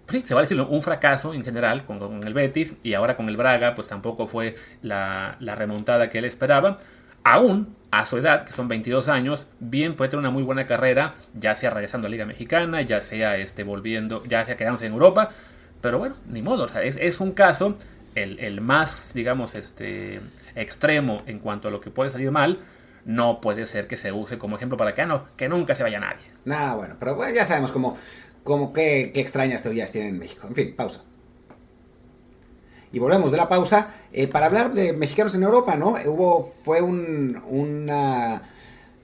sí, 0.09 0.25
se 0.27 0.35
va 0.35 0.41
a 0.41 0.43
decir 0.43 0.61
un 0.61 0.83
fracaso 0.83 1.35
en 1.35 1.45
general 1.45 1.85
con, 1.85 2.23
el 2.25 2.35
Betis 2.35 2.77
y 2.83 2.95
ahora 2.95 3.17
con 3.17 3.29
el 3.29 3.37
Braga, 3.37 3.75
pues 3.75 3.89
tampoco 3.89 4.27
fue 4.27 4.57
la, 4.83 5.37
remontada 5.41 6.11
que 6.11 6.19
él 6.19 6.25
esperaba. 6.25 6.79
Aún 7.25 7.77
a 7.91 8.07
su 8.07 8.17
edad, 8.17 8.45
que 8.45 8.53
son 8.53 8.69
22 8.69 9.09
años, 9.09 9.47
bien 9.61 9.97
puede 9.97 10.11
tener 10.11 10.21
una 10.21 10.31
muy 10.31 10.43
buena 10.43 10.67
carrera, 10.67 11.15
ya 11.35 11.55
sea 11.55 11.71
regresando 11.71 12.07
a 12.07 12.11
Liga 12.11 12.27
Mexicana, 12.27 12.83
ya 12.83 13.01
sea 13.01 13.37
este, 13.37 13.65
volviendo, 13.65 14.25
ya 14.25 14.45
sea 14.45 14.57
quedándose 14.57 14.87
en 14.87 14.93
Europa, 14.93 15.31
pero 15.81 15.99
bueno, 15.99 16.17
ni 16.29 16.43
modo, 16.43 16.67
es, 16.83 17.21
un 17.21 17.33
caso, 17.33 17.77
el, 18.15 18.61
más, 18.61 19.13
digamos, 19.15 19.55
este, 19.55 20.21
extremo 20.55 21.19
en 21.27 21.39
cuanto 21.39 21.69
a 21.69 21.71
lo 21.71 21.81
que 21.81 21.91
puede 21.91 22.11
salir 22.11 22.31
mal, 22.31 22.59
no 23.05 23.41
puede 23.41 23.67
ser 23.67 23.87
que 23.87 23.97
se 23.97 24.13
use 24.13 24.39
como 24.39 24.57
ejemplo 24.57 24.77
para 24.77 24.95
que, 24.95 25.03
ah, 25.03 25.07
no, 25.07 25.25
que 25.37 25.49
nunca 25.49 25.75
se 25.75 25.83
vaya 25.83 25.99
nadie. 26.01 26.25
Nada, 26.45 26.75
bueno, 26.75 26.97
pero 26.99 27.15
bueno, 27.15 27.35
ya 27.35 27.45
sabemos 27.45 27.73
cómo 27.73 27.97
como 28.49 28.73
qué, 28.73 29.13
qué 29.15 29.21
extrañas 29.21 29.63
teorías 29.63 29.93
tienen 29.93 30.15
en 30.15 30.19
México. 30.19 30.47
En 30.49 30.55
fin, 30.57 30.75
pausa. 30.75 31.05
Y 32.93 32.99
volvemos 32.99 33.31
de 33.31 33.37
la 33.37 33.49
pausa 33.49 33.89
eh, 34.13 34.29
para 34.29 34.47
hablar 34.47 34.73
de 34.73 34.93
mexicanos 34.95 35.35
en 35.35 35.43
Europa, 35.43 35.77
¿no? 35.77 35.97
Hubo, 36.07 36.43
fue 36.65 36.81
un, 36.81 37.41
una, 37.49 38.43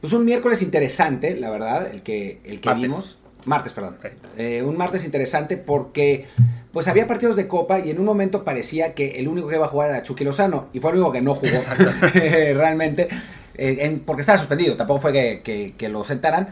pues 0.01 0.13
un 0.15 0.25
miércoles 0.25 0.63
interesante, 0.63 1.37
la 1.37 1.51
verdad, 1.51 1.91
el 1.93 2.03
que, 2.03 2.41
el 2.45 2.61
que 2.61 2.69
Martes. 2.71 2.83
vimos. 2.83 3.19
Martes, 3.45 3.73
perdón. 3.75 3.99
Sí. 4.01 4.09
Eh, 4.39 4.63
un 4.63 4.79
martes 4.79 5.05
interesante 5.05 5.59
porque 5.59 6.27
pues 6.73 6.89
había 6.89 7.07
partidos 7.07 7.37
de 7.37 7.47
Copa 7.47 7.79
y 7.81 7.91
en 7.91 7.99
un 7.99 8.07
momento 8.07 8.43
parecía 8.43 8.95
que 8.95 9.21
el 9.21 9.29
único 9.29 9.49
que 9.49 9.57
iba 9.57 9.67
a 9.67 9.69
jugar 9.69 9.91
era 9.91 10.03
Chucky 10.03 10.25
Lozano 10.25 10.69
y 10.73 10.81
fue 10.81 10.91
el 10.93 10.97
único 10.97 11.13
que 11.13 11.21
no 11.21 11.35
jugó 11.35 11.53
realmente 12.15 13.09
eh, 13.55 13.77
en- 13.81 14.01
porque 14.01 14.23
estaba 14.23 14.39
suspendido, 14.39 14.77
tampoco 14.77 15.01
fue 15.03 15.13
que, 15.13 15.43
que- 15.45 15.75
que 15.77 15.89
lo 15.91 16.05
sentaran. 16.05 16.49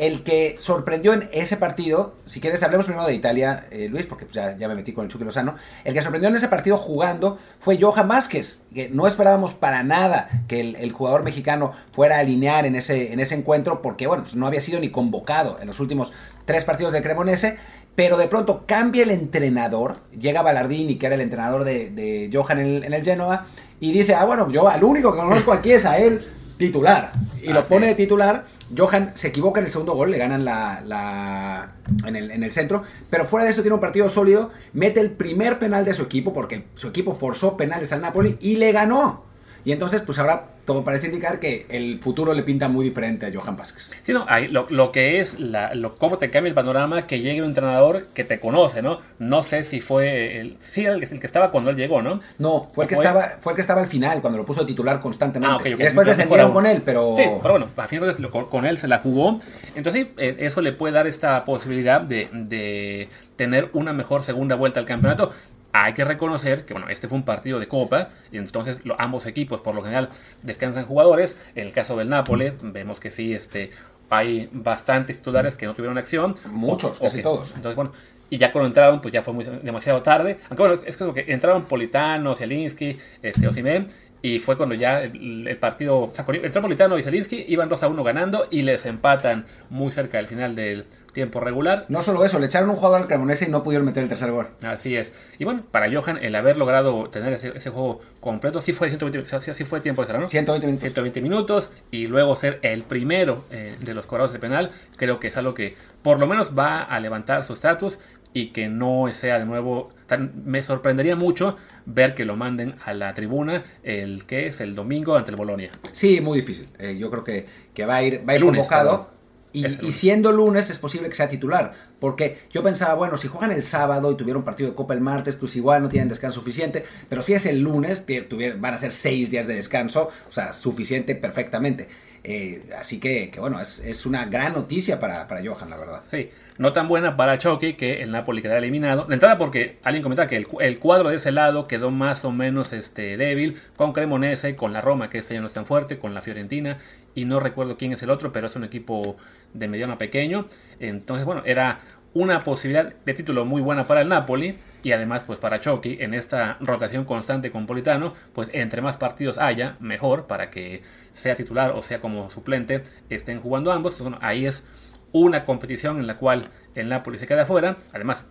El 0.00 0.22
que 0.22 0.54
sorprendió 0.56 1.12
en 1.12 1.28
ese 1.30 1.58
partido, 1.58 2.14
si 2.24 2.40
quieres 2.40 2.62
hablemos 2.62 2.86
primero 2.86 3.06
de 3.06 3.12
Italia, 3.12 3.66
eh, 3.70 3.86
Luis, 3.90 4.06
porque 4.06 4.24
pues, 4.24 4.34
ya, 4.34 4.56
me 4.66 4.74
metí 4.74 4.94
con 4.94 5.04
el 5.04 5.10
Chucky 5.10 5.24
Lozano, 5.24 5.56
el 5.84 5.92
que 5.92 6.00
sorprendió 6.00 6.30
en 6.30 6.36
ese 6.36 6.48
partido 6.48 6.78
jugando 6.78 7.36
fue 7.58 7.78
Johan 7.78 8.08
Vázquez, 8.08 8.62
que 8.74 8.88
no 8.88 9.06
esperábamos 9.06 9.52
para 9.52 9.82
nada 9.82 10.30
que 10.48 10.60
el, 10.60 10.92
jugador 10.92 11.22
mexicano 11.22 11.72
fuera 11.92 12.16
a 12.16 12.20
alinear 12.20 12.64
en 12.64 12.76
ese, 12.76 13.12
en 13.12 13.20
ese 13.20 13.34
encuentro, 13.34 13.82
porque 13.82 14.06
bueno, 14.06 14.22
pues, 14.22 14.36
no 14.36 14.46
había 14.46 14.62
sido 14.62 14.80
ni 14.80 14.90
convocado 14.90 15.58
en 15.60 15.66
los 15.66 15.80
últimos 15.80 16.14
tres 16.46 16.64
partidos 16.64 16.94
del 16.94 17.02
Cremonese, 17.02 17.58
pero 17.94 18.16
de 18.16 18.26
pronto 18.26 18.64
cambia 18.66 19.02
el 19.02 19.10
entrenador, 19.10 19.98
llega 20.18 20.40
Ballardini, 20.40 20.96
que 20.96 21.04
era 21.04 21.14
el 21.14 21.20
entrenador 21.20 21.64
de, 21.64 21.90
de 21.90 22.30
Johan 22.32 22.58
en 22.60 22.66
el, 22.66 22.84
en 22.84 22.94
el 22.94 23.04
Genoa, 23.04 23.44
y 23.80 23.92
dice, 23.92 24.14
ah, 24.14 24.24
bueno, 24.24 24.50
yo 24.50 24.66
al 24.66 24.82
único 24.82 25.12
que 25.12 25.18
conozco 25.18 25.52
aquí 25.52 25.72
es 25.72 25.84
a 25.84 25.98
él 25.98 26.24
titular. 26.60 27.12
Y 27.42 27.52
lo 27.52 27.60
Así 27.60 27.68
pone 27.68 27.88
de 27.88 27.94
titular. 27.96 28.44
Johan 28.76 29.10
se 29.14 29.28
equivoca 29.28 29.58
en 29.58 29.66
el 29.66 29.72
segundo 29.72 29.94
gol, 29.94 30.12
le 30.12 30.18
ganan 30.18 30.44
la, 30.44 30.80
la- 30.86 31.72
en, 32.06 32.14
el, 32.14 32.30
en 32.30 32.44
el 32.44 32.52
centro. 32.52 32.84
Pero 33.10 33.26
fuera 33.26 33.44
de 33.44 33.50
eso 33.50 33.62
tiene 33.62 33.74
un 33.74 33.80
partido 33.80 34.08
sólido. 34.08 34.50
Mete 34.72 35.00
el 35.00 35.10
primer 35.10 35.58
penal 35.58 35.84
de 35.84 35.94
su 35.94 36.02
equipo, 36.02 36.32
porque 36.32 36.66
su 36.76 36.86
equipo 36.88 37.14
forzó 37.14 37.56
penales 37.56 37.92
al 37.92 38.02
Napoli 38.02 38.36
y 38.40 38.56
le 38.56 38.70
ganó. 38.70 39.24
Y 39.64 39.72
entonces, 39.72 40.02
pues 40.02 40.18
ahora 40.18 40.44
todo 40.64 40.84
parece 40.84 41.06
indicar 41.06 41.40
que 41.40 41.66
el 41.68 41.98
futuro 41.98 42.32
le 42.32 42.42
pinta 42.44 42.68
muy 42.68 42.84
diferente 42.84 43.26
a 43.26 43.30
Johan 43.34 43.56
Vázquez. 43.56 43.90
Sí, 44.04 44.12
no, 44.12 44.24
lo, 44.50 44.66
lo 44.70 44.92
que 44.92 45.20
es, 45.20 45.40
la, 45.40 45.74
lo, 45.74 45.96
cómo 45.96 46.16
te 46.16 46.30
cambia 46.30 46.48
el 46.48 46.54
panorama 46.54 47.06
que 47.06 47.20
llegue 47.20 47.40
un 47.42 47.48
entrenador 47.48 48.06
que 48.14 48.22
te 48.24 48.38
conoce, 48.38 48.80
¿no? 48.80 49.00
No 49.18 49.42
sé 49.42 49.64
si 49.64 49.80
fue 49.80 50.38
el, 50.40 50.56
sí, 50.60 50.84
el, 50.84 51.00
que- 51.00 51.12
el 51.14 51.20
que 51.20 51.26
estaba 51.26 51.50
cuando 51.50 51.70
él 51.70 51.76
llegó, 51.76 52.02
¿no? 52.02 52.20
No, 52.38 52.68
fue 52.72 52.84
el 52.84 52.88
que 52.88 52.94
¿Fue? 52.96 53.04
estaba, 53.04 53.24
fue 53.40 53.52
el 53.52 53.56
que 53.56 53.62
estaba 53.62 53.80
al 53.80 53.86
final, 53.88 54.20
cuando 54.20 54.38
lo 54.38 54.46
puso 54.46 54.64
titular 54.64 55.00
constantemente. 55.00 55.52
Ah, 55.52 55.56
ok, 55.56 55.66
ok. 55.74 55.80
Y 55.80 55.84
después 55.84 56.06
descendieron 56.06 56.48
mejor 56.50 56.62
con 56.62 56.70
él, 56.70 56.82
pero. 56.84 57.14
Sí, 57.16 57.24
pero 57.42 57.54
bueno, 57.54 57.68
a 57.76 57.88
fin 57.88 58.00
de 58.00 58.06
cuentas, 58.06 58.30
con, 58.30 58.46
con 58.48 58.64
él 58.66 58.78
se 58.78 58.86
la 58.86 58.98
jugó. 59.00 59.40
Entonces, 59.74 60.06
sí, 60.06 60.12
eh, 60.18 60.36
eso 60.38 60.60
le 60.60 60.72
puede 60.72 60.94
dar 60.94 61.06
esta 61.08 61.44
posibilidad 61.44 62.00
de, 62.00 62.28
de 62.32 63.08
tener 63.36 63.70
una 63.72 63.92
mejor 63.92 64.22
segunda 64.22 64.54
vuelta 64.54 64.78
al 64.80 64.86
campeonato. 64.86 65.32
Hay 65.72 65.94
que 65.94 66.04
reconocer 66.04 66.64
que, 66.64 66.72
bueno, 66.74 66.88
este 66.88 67.06
fue 67.08 67.16
un 67.18 67.24
partido 67.24 67.60
de 67.60 67.68
Copa, 67.68 68.10
y 68.32 68.38
entonces 68.38 68.84
lo- 68.84 69.00
ambos 69.00 69.26
equipos, 69.26 69.60
por 69.60 69.74
lo 69.74 69.82
general, 69.82 70.08
descansan 70.42 70.84
jugadores. 70.84 71.36
En 71.54 71.66
el 71.66 71.72
caso 71.72 71.96
del 71.96 72.08
Nápoles, 72.08 72.54
vemos 72.60 72.98
que 72.98 73.10
sí, 73.10 73.32
este, 73.32 73.70
hay 74.08 74.48
bastantes 74.52 75.18
titulares 75.18 75.54
que 75.54 75.66
no 75.66 75.74
tuvieron 75.74 75.96
acción. 75.98 76.34
Muchos, 76.46 76.98
O- 77.00 77.04
casi 77.04 77.22
todos. 77.22 77.54
Entonces, 77.54 77.76
bueno, 77.76 77.92
y 78.30 78.38
ya 78.38 78.50
cuando 78.52 78.66
entraron, 78.68 79.00
pues 79.00 79.12
ya 79.14 79.22
fue 79.22 79.32
muy, 79.32 79.44
demasiado 79.44 80.02
tarde. 80.02 80.38
Aunque 80.48 80.62
bueno, 80.62 80.74
es 80.84 80.96
que 80.96 81.04
como 81.04 81.14
que 81.14 81.24
entraron 81.28 81.64
Politano, 81.66 82.34
Zielinski, 82.34 82.96
este, 83.22 83.46
Osimhen, 83.46 83.86
y 84.22 84.38
fue 84.38 84.56
cuando 84.56 84.74
ya 84.74 85.00
el, 85.02 85.48
el 85.48 85.56
partido, 85.56 85.98
o 85.98 86.12
sea, 86.14 86.26
entró 86.28 86.60
Politano 86.60 86.98
y 86.98 87.02
Zielinski, 87.02 87.46
iban 87.48 87.68
2 87.68 87.82
a 87.82 87.88
1 87.88 88.04
ganando 88.04 88.46
y 88.50 88.62
les 88.62 88.84
empatan 88.86 89.46
muy 89.70 89.90
cerca 89.92 90.18
del 90.18 90.28
final 90.28 90.54
del 90.54 90.84
tiempo 91.12 91.40
regular. 91.40 91.86
No 91.88 92.02
solo 92.02 92.24
eso, 92.24 92.38
le 92.38 92.46
echaron 92.46 92.70
un 92.70 92.76
jugador 92.76 93.00
al 93.02 93.06
Cremonese 93.08 93.46
y 93.46 93.48
no 93.50 93.62
pudieron 93.62 93.86
meter 93.86 94.02
el 94.02 94.08
tercer 94.08 94.30
gol. 94.30 94.48
Así 94.62 94.96
es. 94.96 95.12
Y 95.38 95.44
bueno, 95.44 95.62
para 95.70 95.90
Johan, 95.92 96.18
el 96.22 96.34
haber 96.34 96.56
logrado 96.58 97.08
tener 97.10 97.32
ese, 97.32 97.52
ese 97.54 97.70
juego 97.70 98.00
completo, 98.20 98.60
sí 98.62 98.72
fue 98.72 98.88
120, 98.88 99.18
o 99.36 99.40
sea, 99.40 99.54
sí, 99.54 99.64
fue 99.64 99.80
tiempo 99.80 100.02
extra, 100.02 100.18
¿no? 100.20 100.28
120 100.28 100.66
minutos. 100.66 100.82
120 100.82 101.20
minutos 101.20 101.70
y 101.90 102.06
luego 102.06 102.36
ser 102.36 102.58
el 102.62 102.82
primero 102.84 103.44
eh, 103.50 103.76
de 103.80 103.94
los 103.94 104.06
cobrados 104.06 104.32
de 104.32 104.38
penal, 104.38 104.70
creo 104.96 105.18
que 105.20 105.28
es 105.28 105.36
algo 105.36 105.54
que 105.54 105.74
por 106.02 106.18
lo 106.18 106.26
menos 106.26 106.52
va 106.58 106.78
a 106.80 107.00
levantar 107.00 107.44
su 107.44 107.52
estatus 107.54 107.98
y 108.32 108.48
que 108.52 108.68
no 108.68 109.06
sea 109.12 109.38
de 109.40 109.46
nuevo. 109.46 109.90
tan- 110.06 110.32
me 110.44 110.62
sorprendería 110.62 111.16
mucho 111.16 111.56
ver 111.84 112.14
que 112.14 112.24
lo 112.24 112.36
manden 112.36 112.74
a 112.84 112.94
la 112.94 113.12
tribuna 113.14 113.64
el 113.82 114.24
que 114.26 114.46
es 114.46 114.60
el 114.60 114.74
domingo 114.76 115.16
ante 115.16 115.30
el 115.32 115.36
Bolonia. 115.36 115.70
Sí, 115.92 116.20
muy 116.20 116.38
difícil. 116.40 116.68
Eh, 116.78 116.96
yo 116.96 117.10
creo 117.10 117.24
que, 117.24 117.46
que 117.74 117.84
va 117.86 117.96
a 117.96 118.02
ir, 118.04 118.22
va 118.28 118.32
a 118.32 118.36
ir 118.36 118.40
lunes, 118.40 118.60
convocado. 118.60 118.90
perdón. 118.90 119.19
Y, 119.52 119.64
Es 119.64 119.78
el 119.80 119.86
y 119.88 119.92
siendo 119.92 120.30
lunes 120.32 120.70
es 120.70 120.78
posible 120.78 121.08
que 121.08 121.16
sea 121.16 121.28
titular. 121.28 121.72
Porque 121.98 122.38
yo 122.52 122.62
pensaba, 122.62 122.94
bueno, 122.94 123.16
si 123.16 123.28
juegan 123.28 123.50
el 123.50 123.62
sábado 123.62 124.12
y 124.12 124.16
tuvieron 124.16 124.44
partido 124.44 124.70
de 124.70 124.76
Copa 124.76 124.94
el 124.94 125.00
martes, 125.00 125.36
pues 125.36 125.56
igual 125.56 125.82
no 125.82 125.88
tienen 125.88 126.08
descanso 126.08 126.40
suficiente. 126.40 126.84
Pero 127.08 127.22
si 127.22 127.34
es 127.34 127.46
el 127.46 127.60
lunes, 127.60 128.06
tie- 128.06 128.28
tuvier- 128.28 128.60
van 128.60 128.74
a 128.74 128.78
ser 128.78 128.92
seis 128.92 129.30
días 129.30 129.46
de 129.46 129.54
descanso. 129.54 130.08
O 130.28 130.32
sea, 130.32 130.52
suficiente 130.52 131.14
perfectamente. 131.16 131.88
Eh, 132.22 132.62
así 132.78 133.00
que, 133.00 133.30
que 133.30 133.40
bueno, 133.40 133.60
es, 133.62 133.80
es 133.80 134.04
una 134.04 134.26
gran 134.26 134.52
noticia 134.52 135.00
para, 135.00 135.26
para 135.26 135.40
Johan, 135.42 135.70
la 135.70 135.78
verdad. 135.78 136.02
Sí, 136.10 136.28
no 136.58 136.70
tan 136.74 136.86
buena 136.86 137.16
para 137.16 137.38
Chucky 137.38 137.74
que 137.74 138.02
el 138.02 138.10
Napoli 138.12 138.42
quedará 138.42 138.58
eliminado. 138.58 139.06
De 139.06 139.14
entrada 139.14 139.38
porque 139.38 139.78
alguien 139.82 140.02
comentaba 140.02 140.28
que 140.28 140.36
el, 140.36 140.46
el 140.60 140.78
cuadro 140.78 141.08
de 141.08 141.16
ese 141.16 141.32
lado 141.32 141.66
quedó 141.66 141.90
más 141.90 142.26
o 142.26 142.30
menos 142.30 142.74
este, 142.74 143.16
débil 143.16 143.56
con 143.74 143.94
Cremonese, 143.94 144.54
con 144.54 144.74
la 144.74 144.82
Roma 144.82 145.08
que 145.08 145.16
este 145.16 145.32
año 145.32 145.40
no 145.40 145.46
es 145.46 145.54
tan 145.54 145.64
fuerte, 145.64 145.98
con 145.98 146.12
la 146.12 146.20
Fiorentina 146.20 146.76
y 147.14 147.24
no 147.24 147.40
recuerdo 147.40 147.76
quién 147.76 147.92
es 147.92 148.02
el 148.02 148.10
otro, 148.10 148.32
pero 148.32 148.46
es 148.46 148.56
un 148.56 148.64
equipo 148.64 149.16
de 149.54 149.68
mediano 149.68 149.94
a 149.94 149.98
pequeño. 149.98 150.46
Entonces, 150.78 151.24
bueno, 151.24 151.42
era 151.44 151.80
una 152.14 152.42
posibilidad 152.42 152.92
de 153.04 153.14
título 153.14 153.44
muy 153.44 153.62
buena 153.62 153.86
para 153.86 154.00
el 154.00 154.08
Napoli 154.08 154.56
y 154.82 154.92
además 154.92 155.22
pues 155.24 155.38
para 155.38 155.60
Chucky 155.60 155.98
en 156.00 156.14
esta 156.14 156.56
rotación 156.60 157.04
constante 157.04 157.50
con 157.50 157.66
Politano, 157.66 158.14
pues 158.32 158.48
entre 158.52 158.82
más 158.82 158.96
partidos 158.96 159.38
haya, 159.38 159.76
mejor 159.80 160.26
para 160.26 160.50
que 160.50 160.82
sea 161.12 161.36
titular 161.36 161.72
o 161.72 161.82
sea 161.82 162.00
como 162.00 162.30
suplente 162.30 162.82
estén 163.10 163.40
jugando 163.40 163.72
ambos. 163.72 163.92
Entonces, 163.94 164.12
bueno, 164.12 164.26
ahí 164.26 164.46
es 164.46 164.64
una 165.12 165.44
competición 165.44 165.98
en 165.98 166.06
la 166.06 166.16
cual 166.16 166.44
el 166.74 166.88
Napoli 166.88 167.18
se 167.18 167.26
queda 167.26 167.46
fuera. 167.46 167.76
Además, 167.92 168.24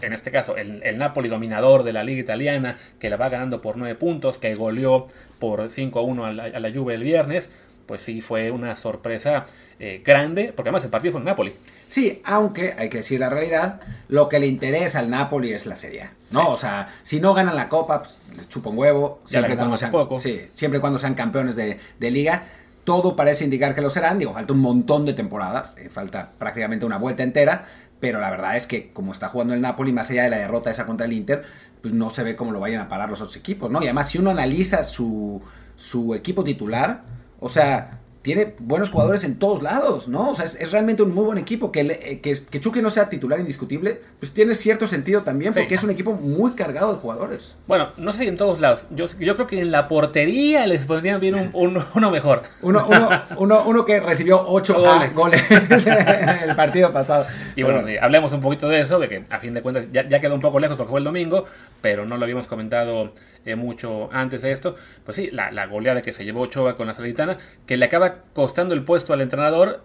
en 0.00 0.12
este 0.12 0.30
caso, 0.30 0.56
el, 0.56 0.82
el 0.82 0.98
Napoli 0.98 1.28
dominador 1.28 1.82
de 1.82 1.92
la 1.92 2.02
liga 2.02 2.20
italiana, 2.20 2.76
que 2.98 3.10
la 3.10 3.16
va 3.16 3.28
ganando 3.28 3.60
por 3.60 3.76
9 3.76 3.94
puntos, 3.96 4.38
que 4.38 4.54
goleó 4.54 5.06
por 5.38 5.68
5 5.68 5.98
a 5.98 6.02
1 6.02 6.24
a 6.24 6.32
la, 6.32 6.44
a 6.44 6.60
la 6.60 6.72
Juve 6.72 6.94
el 6.94 7.02
viernes, 7.02 7.50
pues 7.90 8.02
sí 8.02 8.20
fue 8.20 8.52
una 8.52 8.76
sorpresa 8.76 9.46
eh, 9.80 10.00
grande, 10.06 10.52
porque 10.54 10.68
además 10.68 10.84
el 10.84 10.90
partido 10.90 11.10
fue 11.10 11.22
en 11.22 11.24
Napoli. 11.24 11.52
Sí, 11.88 12.22
aunque 12.24 12.72
hay 12.78 12.88
que 12.88 12.98
decir 12.98 13.18
la 13.18 13.28
realidad, 13.28 13.80
lo 14.06 14.28
que 14.28 14.38
le 14.38 14.46
interesa 14.46 15.00
al 15.00 15.10
Napoli 15.10 15.52
es 15.52 15.66
la 15.66 15.74
Serie 15.74 16.02
A, 16.02 16.12
¿no? 16.30 16.42
Sí. 16.42 16.46
O 16.50 16.56
sea, 16.56 16.86
si 17.02 17.18
no 17.18 17.34
ganan 17.34 17.56
la 17.56 17.68
Copa, 17.68 18.02
pues, 18.02 18.20
les 18.36 18.48
chupa 18.48 18.70
un 18.70 18.78
huevo. 18.78 19.22
Siempre 19.24 19.56
cuando 19.56 19.76
sean, 19.76 19.90
poco. 19.90 20.20
Sí, 20.20 20.40
siempre 20.52 20.78
cuando 20.78 21.00
sean 21.00 21.14
campeones 21.14 21.56
de, 21.56 21.80
de 21.98 22.10
liga. 22.12 22.44
Todo 22.84 23.16
parece 23.16 23.42
indicar 23.42 23.74
que 23.74 23.80
lo 23.80 23.90
serán. 23.90 24.20
Digo, 24.20 24.34
falta 24.34 24.52
un 24.52 24.60
montón 24.60 25.04
de 25.04 25.12
temporada. 25.12 25.74
eh, 25.76 25.88
falta 25.88 26.30
prácticamente 26.38 26.86
una 26.86 26.98
vuelta 26.98 27.24
entera. 27.24 27.66
Pero 27.98 28.20
la 28.20 28.30
verdad 28.30 28.54
es 28.54 28.68
que 28.68 28.92
como 28.92 29.10
está 29.10 29.30
jugando 29.30 29.52
el 29.54 29.60
Napoli, 29.60 29.92
más 29.92 30.08
allá 30.10 30.22
de 30.22 30.30
la 30.30 30.38
derrota 30.38 30.70
esa 30.70 30.86
contra 30.86 31.06
el 31.06 31.12
Inter, 31.12 31.42
pues 31.82 31.92
no 31.92 32.08
se 32.10 32.22
ve 32.22 32.36
cómo 32.36 32.52
lo 32.52 32.60
vayan 32.60 32.82
a 32.82 32.88
parar 32.88 33.10
los 33.10 33.20
otros 33.20 33.34
equipos, 33.34 33.68
¿no? 33.68 33.82
Y 33.82 33.86
además, 33.86 34.08
si 34.08 34.18
uno 34.18 34.30
analiza 34.30 34.84
su, 34.84 35.42
su 35.74 36.14
equipo 36.14 36.44
titular, 36.44 37.02
o 37.40 37.48
sea, 37.48 37.96
tiene 38.22 38.54
buenos 38.58 38.90
jugadores 38.90 39.24
en 39.24 39.38
todos 39.38 39.62
lados, 39.62 40.06
¿no? 40.06 40.28
O 40.32 40.34
sea, 40.34 40.44
es, 40.44 40.54
es 40.56 40.72
realmente 40.72 41.02
un 41.02 41.14
muy 41.14 41.24
buen 41.24 41.38
equipo. 41.38 41.72
Que, 41.72 41.84
le- 41.84 42.12
eh, 42.12 42.20
que, 42.20 42.36
que 42.50 42.60
Chucky 42.60 42.82
no 42.82 42.90
sea 42.90 43.08
titular 43.08 43.40
indiscutible, 43.40 43.98
pues 44.18 44.32
tiene 44.34 44.54
cierto 44.54 44.86
sentido 44.86 45.22
también, 45.22 45.54
Sí. 45.54 45.60
porque 45.60 45.74
es 45.74 45.82
un 45.82 45.88
equipo 45.88 46.12
muy 46.12 46.52
cargado 46.52 46.92
de 46.92 46.98
jugadores. 46.98 47.56
Bueno, 47.66 47.88
no 47.96 48.12
sé 48.12 48.24
si 48.24 48.28
en 48.28 48.36
todos 48.36 48.60
lados. 48.60 48.84
Yo, 48.90 49.06
yo 49.18 49.34
creo 49.36 49.46
que 49.46 49.58
en 49.62 49.70
la 49.70 49.88
portería 49.88 50.66
les 50.66 50.84
pondrían 50.84 51.18
bien 51.18 51.34
un, 51.34 51.50
un- 51.54 51.82
uno 51.94 52.10
mejor. 52.10 52.42
Uno, 52.60 52.84
uno, 52.86 53.08
uno, 53.38 53.62
uno 53.64 53.84
que 53.86 54.00
recibió 54.00 54.44
8 54.46 54.74
Goles. 54.78 55.14
goles, 55.14 55.42
en 55.50 56.28
el 56.50 56.54
partido 56.54 56.92
pasado. 56.92 57.26
Y 57.56 57.62
bueno, 57.62 57.88
eh, 57.88 57.98
hablemos 58.02 58.34
un 58.34 58.42
poquito 58.42 58.68
de 58.68 58.82
eso, 58.82 58.98
de 58.98 59.08
que 59.08 59.24
a 59.30 59.38
fin 59.40 59.54
de 59.54 59.62
cuentas 59.62 59.86
ya, 59.92 60.06
ya 60.06 60.20
quedó 60.20 60.34
un 60.34 60.40
poco 60.42 60.60
lejos 60.60 60.76
porque 60.76 60.90
fue 60.90 61.00
el 61.00 61.04
domingo, 61.04 61.46
pero 61.80 62.04
no 62.04 62.18
lo 62.18 62.24
habíamos 62.24 62.46
comentado 62.46 63.14
eh, 63.44 63.56
mucho 63.56 64.08
antes 64.12 64.42
de 64.42 64.52
esto. 64.52 64.76
Pues 65.04 65.16
sí, 65.16 65.30
la, 65.30 65.50
la 65.50 65.66
goleada 65.66 66.02
que 66.02 66.12
se 66.12 66.24
llevó 66.24 66.42
Ochoa 66.42 66.76
con 66.76 66.86
la 66.86 66.94
Salernitana, 66.94 67.38
que 67.66 67.76
le 67.76 67.84
acaba 67.84 68.16
costando 68.34 68.74
el 68.74 68.84
puesto 68.84 69.12
al 69.12 69.20
entrenador. 69.20 69.82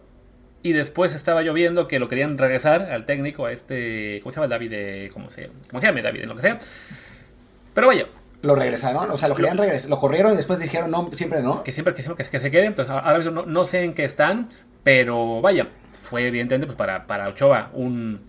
Y 0.64 0.74
después 0.74 1.14
estaba 1.14 1.44
lloviendo 1.44 1.88
que 1.88 2.00
lo 2.00 2.08
querían 2.08 2.40
regresar 2.40 2.92
al 2.92 3.06
técnico, 3.06 3.46
a 3.46 3.52
este. 3.52 4.20
¿Cómo 4.24 4.32
se 4.32 4.38
llama? 4.38 4.48
David, 4.48 4.72
eh, 4.74 5.10
¿cómo 5.14 5.30
se, 5.30 5.52
cómo 5.70 5.80
se 5.80 5.86
llama? 5.86 6.02
David, 6.02 6.24
en 6.24 6.30
lo 6.30 6.36
que 6.36 6.42
sea. 6.42 6.60
Pero 7.76 7.88
vaya, 7.88 8.08
Lo 8.42 8.56
regresaron, 8.56 9.12
o 9.12 9.18
sea, 9.18 9.30
lo 9.30 9.36
querían 9.36 9.58
regresar, 9.58 9.90
lo 9.90 10.00
corrieron 10.00 10.34
y 10.34 10.38
después 10.38 10.60
dijeron 10.60 10.90
no, 10.90 11.10
siempre 11.14 11.42
no. 11.44 11.64
que 11.64 11.72
siempre 11.72 11.94
que, 11.94 12.02
siempre 12.02 12.26
que, 12.26 12.32
que 12.32 12.40
se 12.40 12.50
queden. 12.50 12.68
Entonces, 12.68 12.92
ahora 12.92 13.18
mismo 13.18 13.32
no, 13.32 13.46
no 13.46 13.66
sé 13.66 13.84
en 13.84 13.94
qué 13.94 14.06
están, 14.06 14.50
pero 14.84 15.42
vaya, 15.42 15.68
fue 15.92 16.28
evidentemente 16.28 16.68
pues, 16.68 16.78
para, 16.78 17.08
para 17.08 17.28
Ochoa 17.30 17.70
un, 17.74 18.22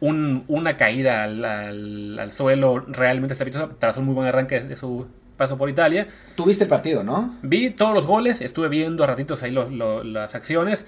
un- 0.00 0.44
una 0.48 0.76
caída 0.76 1.24
al, 1.24 1.44
al- 1.44 2.18
al 2.18 2.32
suelo 2.32 2.80
realmente 2.80 3.32
estrepitosa 3.34 3.70
tras 3.78 3.96
un 3.96 4.04
muy 4.06 4.14
buen 4.14 4.26
arranque 4.26 4.60
de 4.60 4.76
su 4.76 5.06
paso 5.36 5.56
por 5.58 5.68
Italia. 5.70 6.08
Tuviste 6.34 6.64
el 6.64 6.70
partido, 6.70 7.02
¿no? 7.04 7.36
Vi 7.42 7.70
todos 7.70 7.94
los 7.94 8.06
goles, 8.06 8.40
estuve 8.40 8.68
viendo 8.68 9.04
a 9.04 9.06
ratitos 9.06 9.42
ahí 9.42 9.50
lo- 9.50 9.70
lo- 9.70 10.02
las 10.04 10.34
acciones 10.34 10.86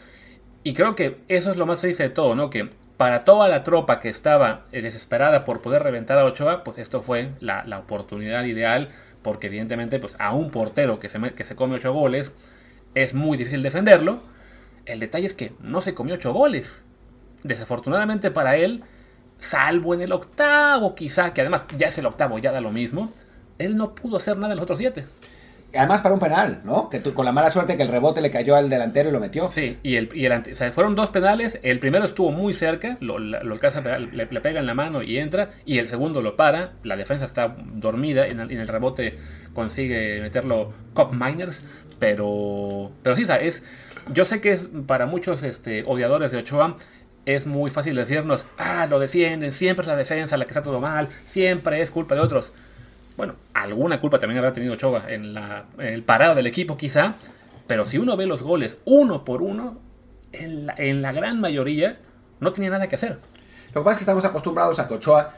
y 0.62 0.74
creo 0.74 0.94
que 0.94 1.18
eso 1.28 1.50
es 1.50 1.56
lo 1.56 1.66
más 1.66 1.80
triste 1.80 2.02
de 2.02 2.10
todo, 2.10 2.34
¿no? 2.34 2.50
Que 2.50 2.68
para 2.96 3.24
toda 3.24 3.46
la 3.48 3.62
tropa 3.62 4.00
que 4.00 4.08
estaba 4.08 4.64
eh, 4.72 4.82
desesperada 4.82 5.44
por 5.44 5.60
poder 5.62 5.82
reventar 5.82 6.18
a 6.18 6.24
Ochoa, 6.24 6.64
pues 6.64 6.78
esto 6.78 7.00
fue 7.02 7.30
la, 7.40 7.64
la 7.64 7.78
oportunidad 7.78 8.44
ideal, 8.44 8.88
porque 9.22 9.46
evidentemente 9.46 9.98
pues 10.00 10.14
a 10.18 10.34
un 10.34 10.50
portero 10.50 10.98
que 10.98 11.08
se, 11.08 11.20
que 11.34 11.44
se 11.44 11.54
come 11.54 11.76
ocho 11.76 11.92
goles 11.92 12.34
es 12.94 13.14
muy 13.14 13.36
difícil 13.36 13.62
defenderlo. 13.62 14.22
El 14.84 14.98
detalle 15.00 15.26
es 15.26 15.34
que 15.34 15.52
no 15.60 15.80
se 15.80 15.94
comió 15.94 16.14
ocho 16.16 16.32
goles. 16.32 16.82
Desafortunadamente 17.44 18.30
para 18.30 18.56
él, 18.56 18.82
salvo 19.38 19.94
en 19.94 20.02
el 20.02 20.12
octavo 20.12 20.94
quizá, 20.94 21.32
que 21.32 21.40
además 21.40 21.62
ya 21.76 21.88
es 21.88 21.98
el 21.98 22.06
octavo, 22.06 22.38
ya 22.38 22.52
da 22.52 22.60
lo 22.60 22.70
mismo, 22.70 23.12
él 23.58 23.76
no 23.76 23.94
pudo 23.94 24.16
hacer 24.16 24.36
nada 24.36 24.52
en 24.52 24.56
los 24.56 24.64
otros 24.64 24.78
siete. 24.78 25.06
Además 25.74 26.00
para 26.00 26.14
un 26.14 26.20
penal, 26.20 26.60
¿no? 26.64 26.88
Que 26.88 27.02
con 27.02 27.26
la 27.26 27.32
mala 27.32 27.50
suerte 27.50 27.76
que 27.76 27.82
el 27.82 27.90
rebote 27.90 28.22
le 28.22 28.30
cayó 28.30 28.56
al 28.56 28.70
delantero 28.70 29.10
y 29.10 29.12
lo 29.12 29.20
metió. 29.20 29.50
Sí, 29.50 29.76
y 29.82 29.96
el, 29.96 30.08
y 30.14 30.24
el 30.24 30.32
o 30.32 30.54
sea, 30.54 30.72
fueron 30.72 30.94
dos 30.94 31.10
penales. 31.10 31.58
El 31.62 31.78
primero 31.78 32.06
estuvo 32.06 32.30
muy 32.30 32.54
cerca, 32.54 32.96
lo, 33.00 33.18
lo 33.18 33.52
alcanza, 33.52 33.82
le, 33.82 34.26
le, 34.26 34.40
pega 34.40 34.60
en 34.60 34.66
la 34.66 34.72
mano 34.72 35.02
y 35.02 35.18
entra. 35.18 35.50
Y 35.66 35.76
el 35.76 35.86
segundo 35.86 36.22
lo 36.22 36.36
para. 36.36 36.72
La 36.84 36.96
defensa 36.96 37.26
está 37.26 37.54
dormida. 37.74 38.26
En 38.26 38.40
el, 38.40 38.50
en 38.50 38.60
el 38.60 38.68
rebote 38.68 39.18
consigue 39.52 40.22
meterlo 40.22 40.72
Cop 40.94 41.12
Miners. 41.12 41.62
Pero, 41.98 42.90
pero 43.02 43.14
sí, 43.14 43.24
o 43.24 43.26
sea, 43.26 43.36
es, 43.36 43.62
yo 44.14 44.24
sé 44.24 44.40
que 44.40 44.52
es 44.52 44.68
para 44.86 45.04
muchos 45.04 45.42
este, 45.42 45.82
odiadores 45.86 46.30
de 46.30 46.38
Ochoa 46.38 46.76
es 47.34 47.46
muy 47.46 47.70
fácil 47.70 47.94
decirnos, 47.94 48.46
ah, 48.56 48.86
lo 48.88 48.98
defienden, 48.98 49.52
siempre 49.52 49.82
es 49.82 49.86
la 49.86 49.96
defensa 49.96 50.38
la 50.38 50.46
que 50.46 50.50
está 50.50 50.62
todo 50.62 50.80
mal, 50.80 51.08
siempre 51.26 51.82
es 51.82 51.90
culpa 51.90 52.14
de 52.14 52.22
otros. 52.22 52.52
Bueno, 53.18 53.34
alguna 53.52 54.00
culpa 54.00 54.18
también 54.18 54.38
habrá 54.38 54.52
tenido 54.52 54.72
Ochoa 54.72 55.04
en, 55.08 55.34
la, 55.34 55.66
el 55.78 56.02
parado 56.02 56.34
del 56.34 56.46
equipo 56.46 56.78
quizá, 56.78 57.16
pero 57.66 57.84
si 57.84 57.98
uno 57.98 58.16
ve 58.16 58.24
los 58.24 58.42
goles 58.42 58.78
uno 58.86 59.26
por 59.26 59.42
uno, 59.42 59.78
en 60.32 60.66
la, 60.66 60.74
en 60.78 61.02
la 61.02 61.12
gran 61.12 61.38
mayoría 61.40 61.98
no 62.40 62.52
tenía 62.52 62.70
nada 62.70 62.86
que 62.86 62.94
hacer. 62.94 63.18
Lo 63.74 63.82
que 63.82 63.84
pasa 63.84 63.90
es 63.90 63.96
que 63.98 64.02
estamos 64.04 64.24
acostumbrados 64.24 64.78
a 64.78 64.88
que 64.88 64.94
Ochoa 64.94 65.34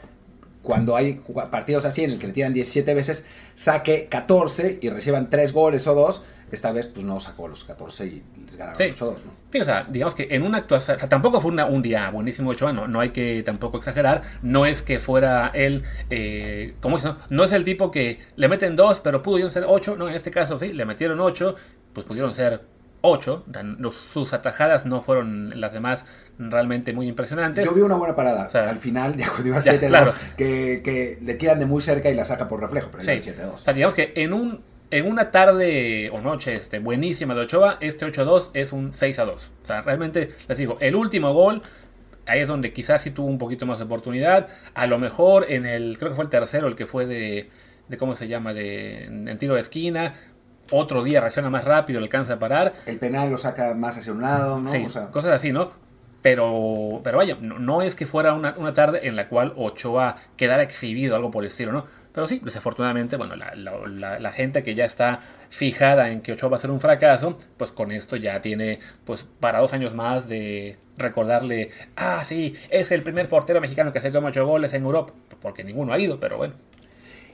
cuando 0.61 0.95
hay 0.95 1.19
partidos 1.49 1.85
así 1.85 2.03
en 2.03 2.11
el 2.11 2.19
que 2.19 2.27
le 2.27 2.33
tiran 2.33 2.53
17 2.53 2.93
veces, 2.93 3.25
saque 3.53 4.07
14 4.09 4.79
y 4.81 4.89
reciban 4.89 5.29
3 5.29 5.53
goles 5.53 5.87
o 5.87 5.95
2. 5.95 6.23
Esta 6.51 6.71
vez, 6.71 6.87
pues 6.87 7.05
no 7.05 7.19
sacó 7.19 7.47
los 7.47 7.63
14 7.63 8.05
y 8.05 8.23
les 8.45 8.55
ganaron 8.57 8.77
Sí. 8.77 8.87
los 8.89 8.99
2, 8.99 9.25
¿no? 9.25 9.31
Sí, 9.51 9.59
o 9.61 9.65
sea, 9.65 9.87
digamos 9.89 10.15
que 10.15 10.27
en 10.31 10.43
una 10.43 10.57
actuación, 10.59 10.97
o 10.97 10.99
sea, 10.99 11.07
tampoco 11.09 11.39
fue 11.41 11.51
una- 11.51 11.65
un 11.65 11.81
día 11.81 12.09
buenísimo 12.09 12.51
de 12.51 12.55
Ochoa, 12.55 12.73
no, 12.73 12.87
no 12.87 12.99
hay 12.99 13.09
que 13.09 13.41
tampoco 13.43 13.77
exagerar, 13.77 14.21
no 14.41 14.65
es 14.65 14.81
que 14.81 14.99
fuera 14.99 15.51
él, 15.53 15.83
eh, 16.09 16.75
¿cómo 16.81 16.97
es? 16.97 17.03
No? 17.03 17.17
no 17.29 17.43
es 17.43 17.51
el 17.53 17.63
tipo 17.63 17.89
que 17.91 18.19
le 18.35 18.47
meten 18.47 18.75
dos, 18.75 18.99
pero 18.99 19.21
pudieron 19.21 19.51
ser 19.51 19.65
ocho, 19.67 19.95
no, 19.95 20.07
en 20.09 20.15
este 20.15 20.29
caso 20.31 20.59
sí, 20.59 20.73
le 20.73 20.85
metieron 20.85 21.19
ocho, 21.19 21.55
pues 21.93 22.05
pudieron 22.05 22.33
ser 22.33 22.61
ocho, 23.03 23.43
Dan- 23.47 23.77
los- 23.79 23.95
sus 24.13 24.31
atajadas 24.33 24.85
no 24.85 25.01
fueron 25.01 25.59
las 25.59 25.73
demás 25.73 26.05
realmente 26.37 26.93
muy 26.93 27.07
impresionantes. 27.07 27.65
Yo 27.65 27.73
vi 27.73 27.81
una 27.81 27.95
buena 27.95 28.15
parada 28.15 28.45
O 28.47 28.49
sea, 28.51 28.61
al 28.69 28.77
final, 28.79 29.15
ya 29.17 29.29
cuando 29.29 29.47
iba 29.47 29.59
ya, 29.59 29.73
7-2, 29.73 29.87
claro. 29.89 30.11
que, 30.37 30.81
que 30.83 31.17
le 31.21 31.33
tiran 31.35 31.57
de 31.59 31.65
muy 31.65 31.81
cerca 31.81 32.09
y 32.09 32.13
la 32.15 32.25
saca 32.25 32.47
por 32.47 32.59
reflejo, 32.61 32.89
pero 32.91 33.03
Sí. 33.03 33.11
iba 33.11 33.21
7-2. 33.21 33.53
O 33.53 33.57
sea, 33.57 33.73
digamos 33.73 33.95
que 33.95 34.13
en 34.15 34.33
un 34.33 34.61
en 34.91 35.07
una 35.07 35.31
tarde 35.31 36.09
o 36.11 36.19
noche 36.19 36.53
este, 36.53 36.79
buenísima 36.79 37.33
de 37.33 37.41
Ochoa, 37.41 37.77
este 37.79 38.05
8-2 38.05 38.49
es 38.53 38.73
un 38.73 38.91
6-2. 38.91 39.29
O 39.29 39.39
sea, 39.63 39.81
realmente, 39.81 40.31
les 40.47 40.57
digo, 40.57 40.77
el 40.81 40.95
último 40.95 41.33
gol, 41.33 41.61
ahí 42.27 42.41
es 42.41 42.47
donde 42.47 42.73
quizás 42.73 43.01
sí 43.01 43.11
tuvo 43.11 43.27
un 43.27 43.37
poquito 43.37 43.65
más 43.65 43.79
de 43.79 43.85
oportunidad. 43.85 44.47
A 44.73 44.85
lo 44.87 44.99
mejor 44.99 45.45
en 45.49 45.65
el, 45.65 45.97
creo 45.97 46.11
que 46.11 46.15
fue 46.15 46.25
el 46.25 46.29
tercero, 46.29 46.67
el 46.67 46.75
que 46.75 46.85
fue 46.85 47.05
de, 47.05 47.49
de 47.87 47.97
¿cómo 47.97 48.15
se 48.15 48.27
llama? 48.27 48.53
De, 48.53 49.05
en 49.05 49.37
tiro 49.37 49.55
de 49.55 49.61
esquina. 49.61 50.13
Otro 50.71 51.03
día 51.03 51.21
reacciona 51.21 51.49
más 51.49 51.63
rápido, 51.63 51.99
le 51.99 52.05
alcanza 52.05 52.33
a 52.33 52.39
parar. 52.39 52.73
El 52.85 52.97
penal 52.97 53.29
lo 53.29 53.37
saca 53.37 53.73
más 53.73 53.97
hacia 53.97 54.11
un 54.11 54.21
lado, 54.21 54.59
¿no? 54.59 54.69
Sí, 54.69 54.83
O 54.85 54.89
sea, 54.89 55.07
cosas 55.07 55.31
así, 55.31 55.51
¿no? 55.51 55.71
Pero, 56.21 57.01
pero 57.03 57.17
vaya, 57.17 57.37
no, 57.41 57.59
no 57.59 57.81
es 57.81 57.95
que 57.95 58.05
fuera 58.05 58.33
una, 58.33 58.55
una 58.57 58.73
tarde 58.73 59.07
en 59.07 59.15
la 59.15 59.27
cual 59.27 59.53
Ochoa 59.55 60.17
quedara 60.37 60.61
exhibido, 60.61 61.15
algo 61.15 61.31
por 61.31 61.43
el 61.43 61.49
estilo, 61.49 61.71
¿no? 61.71 61.85
Pero 62.13 62.27
sí, 62.27 62.41
desafortunadamente, 62.43 63.15
bueno, 63.17 63.35
la, 63.35 63.53
la- 63.55 64.19
la- 64.19 64.31
gente 64.31 64.63
que 64.63 64.75
ya 64.75 64.85
está 64.85 65.21
fijada 65.49 66.09
en 66.09 66.21
que 66.21 66.33
Ochoa 66.33 66.49
va 66.49 66.57
a 66.57 66.59
ser 66.59 66.71
un 66.71 66.81
fracaso, 66.81 67.37
pues 67.57 67.71
con 67.71 67.91
esto 67.91 68.15
ya 68.17 68.41
tiene, 68.41 68.79
pues 69.05 69.25
para 69.39 69.59
dos 69.59 69.73
años 69.73 69.93
más 69.95 70.27
de 70.27 70.77
recordarle, 70.97 71.71
ah, 71.95 72.23
sí, 72.25 72.55
es 72.69 72.91
el 72.91 73.03
primer 73.03 73.27
portero 73.29 73.61
mexicano 73.61 73.91
que 73.93 73.99
se 74.01 74.11
come 74.11 74.27
ocho 74.29 74.45
goles 74.45 74.73
en 74.73 74.83
Europa, 74.83 75.13
porque 75.41 75.63
ninguno 75.63 75.93
ha 75.93 75.99
ido, 75.99 76.19
pero 76.19 76.37
bueno. 76.37 76.53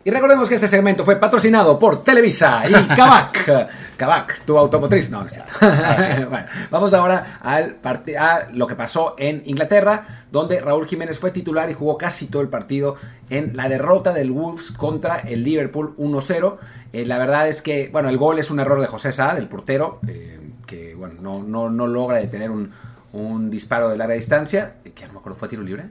Y 0.04 0.10
recordemos 0.10 0.48
que 0.48 0.56
este 0.56 0.68
segmento 0.68 1.04
fue 1.04 1.18
patrocinado 1.18 1.78
por 1.78 2.04
Televisa 2.04 2.64
y 2.68 2.72
Kavak. 2.96 3.78
Kavak, 3.98 4.46
tu 4.46 4.58
automotriz. 4.58 5.10
No, 5.10 5.22
no 5.22 5.28
es 5.28 5.34
cierto. 5.34 5.54
bueno, 6.30 6.46
vamos 6.72 6.94
ahora 6.94 7.40
al 7.42 7.78
a 8.18 8.48
lo 8.54 8.68
que 8.68 8.76
pasó 8.76 9.16
en 9.18 9.42
Inglaterra, 9.46 10.06
donde 10.32 10.62
Raúl 10.62 10.88
Jiménez 10.88 11.20
fue 11.20 11.32
titular 11.32 11.70
y 11.70 11.74
jugó 11.74 11.98
casi 11.98 12.28
todo 12.28 12.42
el 12.42 12.50
partido 12.50 12.96
en 13.30 13.58
la 13.58 13.68
derrota 13.68 14.14
del 14.14 14.32
Wolves 14.32 14.72
contra 14.72 15.18
el 15.20 15.44
Liverpool 15.44 15.96
1-0. 15.98 16.58
Eh, 16.94 17.06
la 17.06 17.18
verdad 17.18 17.48
es 17.48 17.62
que, 17.62 17.90
bueno, 17.92 18.10
el 18.10 18.18
gol 18.18 18.40
es 18.40 18.52
un 18.52 18.60
error 18.60 18.80
de 18.80 18.88
José 18.88 19.12
Sá, 19.12 19.34
del 19.34 19.48
portero, 19.48 20.00
eh, 20.08 20.40
que, 20.66 20.96
bueno, 20.96 21.16
no, 21.20 21.44
no, 21.44 21.70
no 21.70 21.88
logra 21.88 22.18
detener 22.18 22.52
un, 22.52 22.72
un 23.14 23.50
disparo 23.50 23.90
de 23.90 23.98
larga 23.98 24.16
distancia, 24.16 24.76
que 24.96 25.04
a 25.04 25.08
lo 25.08 25.16
mejor 25.16 25.36
fue 25.36 25.48
tiro 25.48 25.64
libre. 25.64 25.86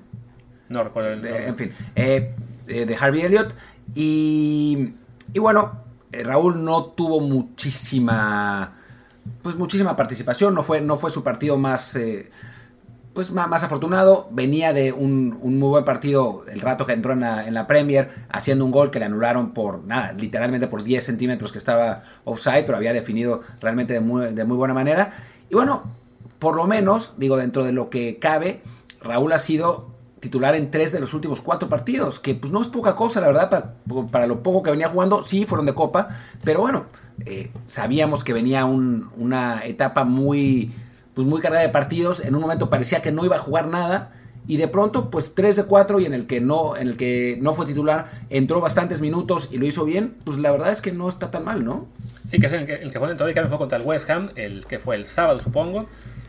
No 0.69 0.83
recuerdo 0.83 1.11
el 1.11 1.27
Eh, 1.27 1.47
en 1.47 1.57
fin, 1.57 1.73
de 1.95 2.97
Harvey 2.99 3.23
Elliott. 3.23 3.55
Y, 3.95 4.95
y 5.33 5.39
bueno, 5.39 5.87
eh, 6.13 6.23
Raúl 6.23 6.65
no 6.65 6.87
tuvo 6.87 7.21
muchísima, 7.21 8.75
pues 9.43 9.57
muchísima 9.57 9.97
participación. 9.97 10.55
No 10.55 10.63
fue, 10.63 10.81
no 10.81 10.97
fue 10.97 11.11
su 11.11 11.23
partido 11.23 11.57
más, 11.57 11.97
eh, 11.97 12.31
pues 13.13 13.33
más, 13.33 13.49
más 13.49 13.63
afortunado. 13.63 14.29
Venía 14.31 14.73
de 14.73 14.93
un, 14.93 15.39
muy 15.41 15.69
buen 15.69 15.85
partido 15.85 16.45
el 16.49 16.61
rato 16.61 16.87
que 16.87 16.93
entró 16.93 17.13
en 17.13 17.21
la, 17.21 17.47
en 17.47 17.55
la 17.55 17.67
Premier, 17.67 18.11
haciendo 18.29 18.65
un 18.65 18.71
gol 18.71 18.91
que 18.91 18.99
le 18.99 19.07
anularon 19.07 19.53
por 19.53 19.85
nada, 19.85 20.13
literalmente 20.13 20.69
por 20.69 20.83
10 20.83 21.05
centímetros 21.05 21.53
que 21.53 21.59
estaba 21.59 22.03
offside, 22.25 22.65
pero 22.65 22.77
había 22.77 22.93
definido 22.93 23.41
realmente 23.61 23.95
de 23.95 24.01
muy, 24.01 24.33
de 24.33 24.45
muy 24.45 24.57
buena 24.57 24.75
manera. 24.75 25.13
Y 25.49 25.55
bueno, 25.55 25.85
por 26.39 26.57
lo 26.57 26.67
menos, 26.67 27.15
digo, 27.17 27.37
dentro 27.37 27.65
de 27.65 27.73
lo 27.73 27.91
que 27.91 28.19
cabe, 28.19 28.63
Raúl 29.01 29.33
ha 29.33 29.39
sido 29.39 29.96
titular 30.21 30.55
en 30.55 30.71
tres 30.71 30.93
de 30.93 31.01
los 31.01 31.13
últimos 31.15 31.41
cuatro 31.41 31.69
partidos, 31.69 32.19
que 32.21 32.35
pues 32.35 32.53
no 32.53 32.61
es 32.61 32.69
poca 32.69 32.97
cosa, 32.97 33.21
la 33.21 33.27
verdad, 33.29 33.51
para, 33.51 33.75
para 34.11 34.27
lo 34.27 34.43
poco 34.43 34.63
que 34.63 34.71
venía 34.71 34.89
jugando, 34.89 35.23
sí, 35.23 35.45
fueron 35.45 35.67
de 35.67 35.75
copa, 35.75 36.09
pero 36.43 36.61
bueno, 36.61 36.87
eh, 37.27 37.51
sabíamos 37.67 38.25
que 38.25 38.33
venía 38.33 38.65
un- 38.65 39.11
una 39.17 39.65
etapa 39.65 40.05
muy, 40.05 40.73
pues 41.15 41.27
muy 41.27 41.41
cargada 41.41 41.63
de 41.63 41.69
partidos, 41.71 42.21
en 42.21 42.35
un 42.35 42.41
momento 42.41 42.71
parecía 42.71 43.03
que 43.03 43.13
no 43.13 43.25
iba 43.25 43.37
a 43.37 43.41
jugar 43.41 43.67
nada, 43.69 44.13
y 44.49 44.59
de 44.59 44.69
pronto, 44.69 45.11
pues 45.11 45.35
3 45.35 45.57
de 45.57 45.65
4 45.65 45.99
y 46.01 46.05
en 46.07 46.15
el 46.15 46.27
que 46.27 46.41
no, 46.41 46.77
en 46.77 46.87
el 46.89 46.97
que 46.97 47.37
no 47.43 47.53
fue 47.53 47.67
titular, 47.67 48.07
entró 48.31 48.61
bastantes 48.61 49.01
minutos 49.01 49.49
y 49.51 49.59
lo 49.59 49.67
hizo 49.67 49.85
bien, 49.85 50.17
pues 50.25 50.39
la 50.39 50.51
verdad 50.53 50.71
es 50.71 50.81
que 50.81 50.93
no 50.93 51.09
está 51.09 51.31
tan 51.31 51.45
mal, 51.45 51.65
¿no? 51.65 51.87
Sí, 52.31 52.39
que 52.39 52.47
el 52.47 52.67
que, 52.93 52.99
fue 52.99 53.09
dentro 53.09 53.27
cambio 53.27 53.49
fue 53.49 53.59
contra 53.59 53.79
el 53.79 53.85
West 53.85 54.09
Ham, 54.09 54.31
el 54.37 54.67
que 54.67 54.79
fue 54.79 54.97
el 54.97 55.07
sábado, 55.07 55.41
supongo. 55.41 55.87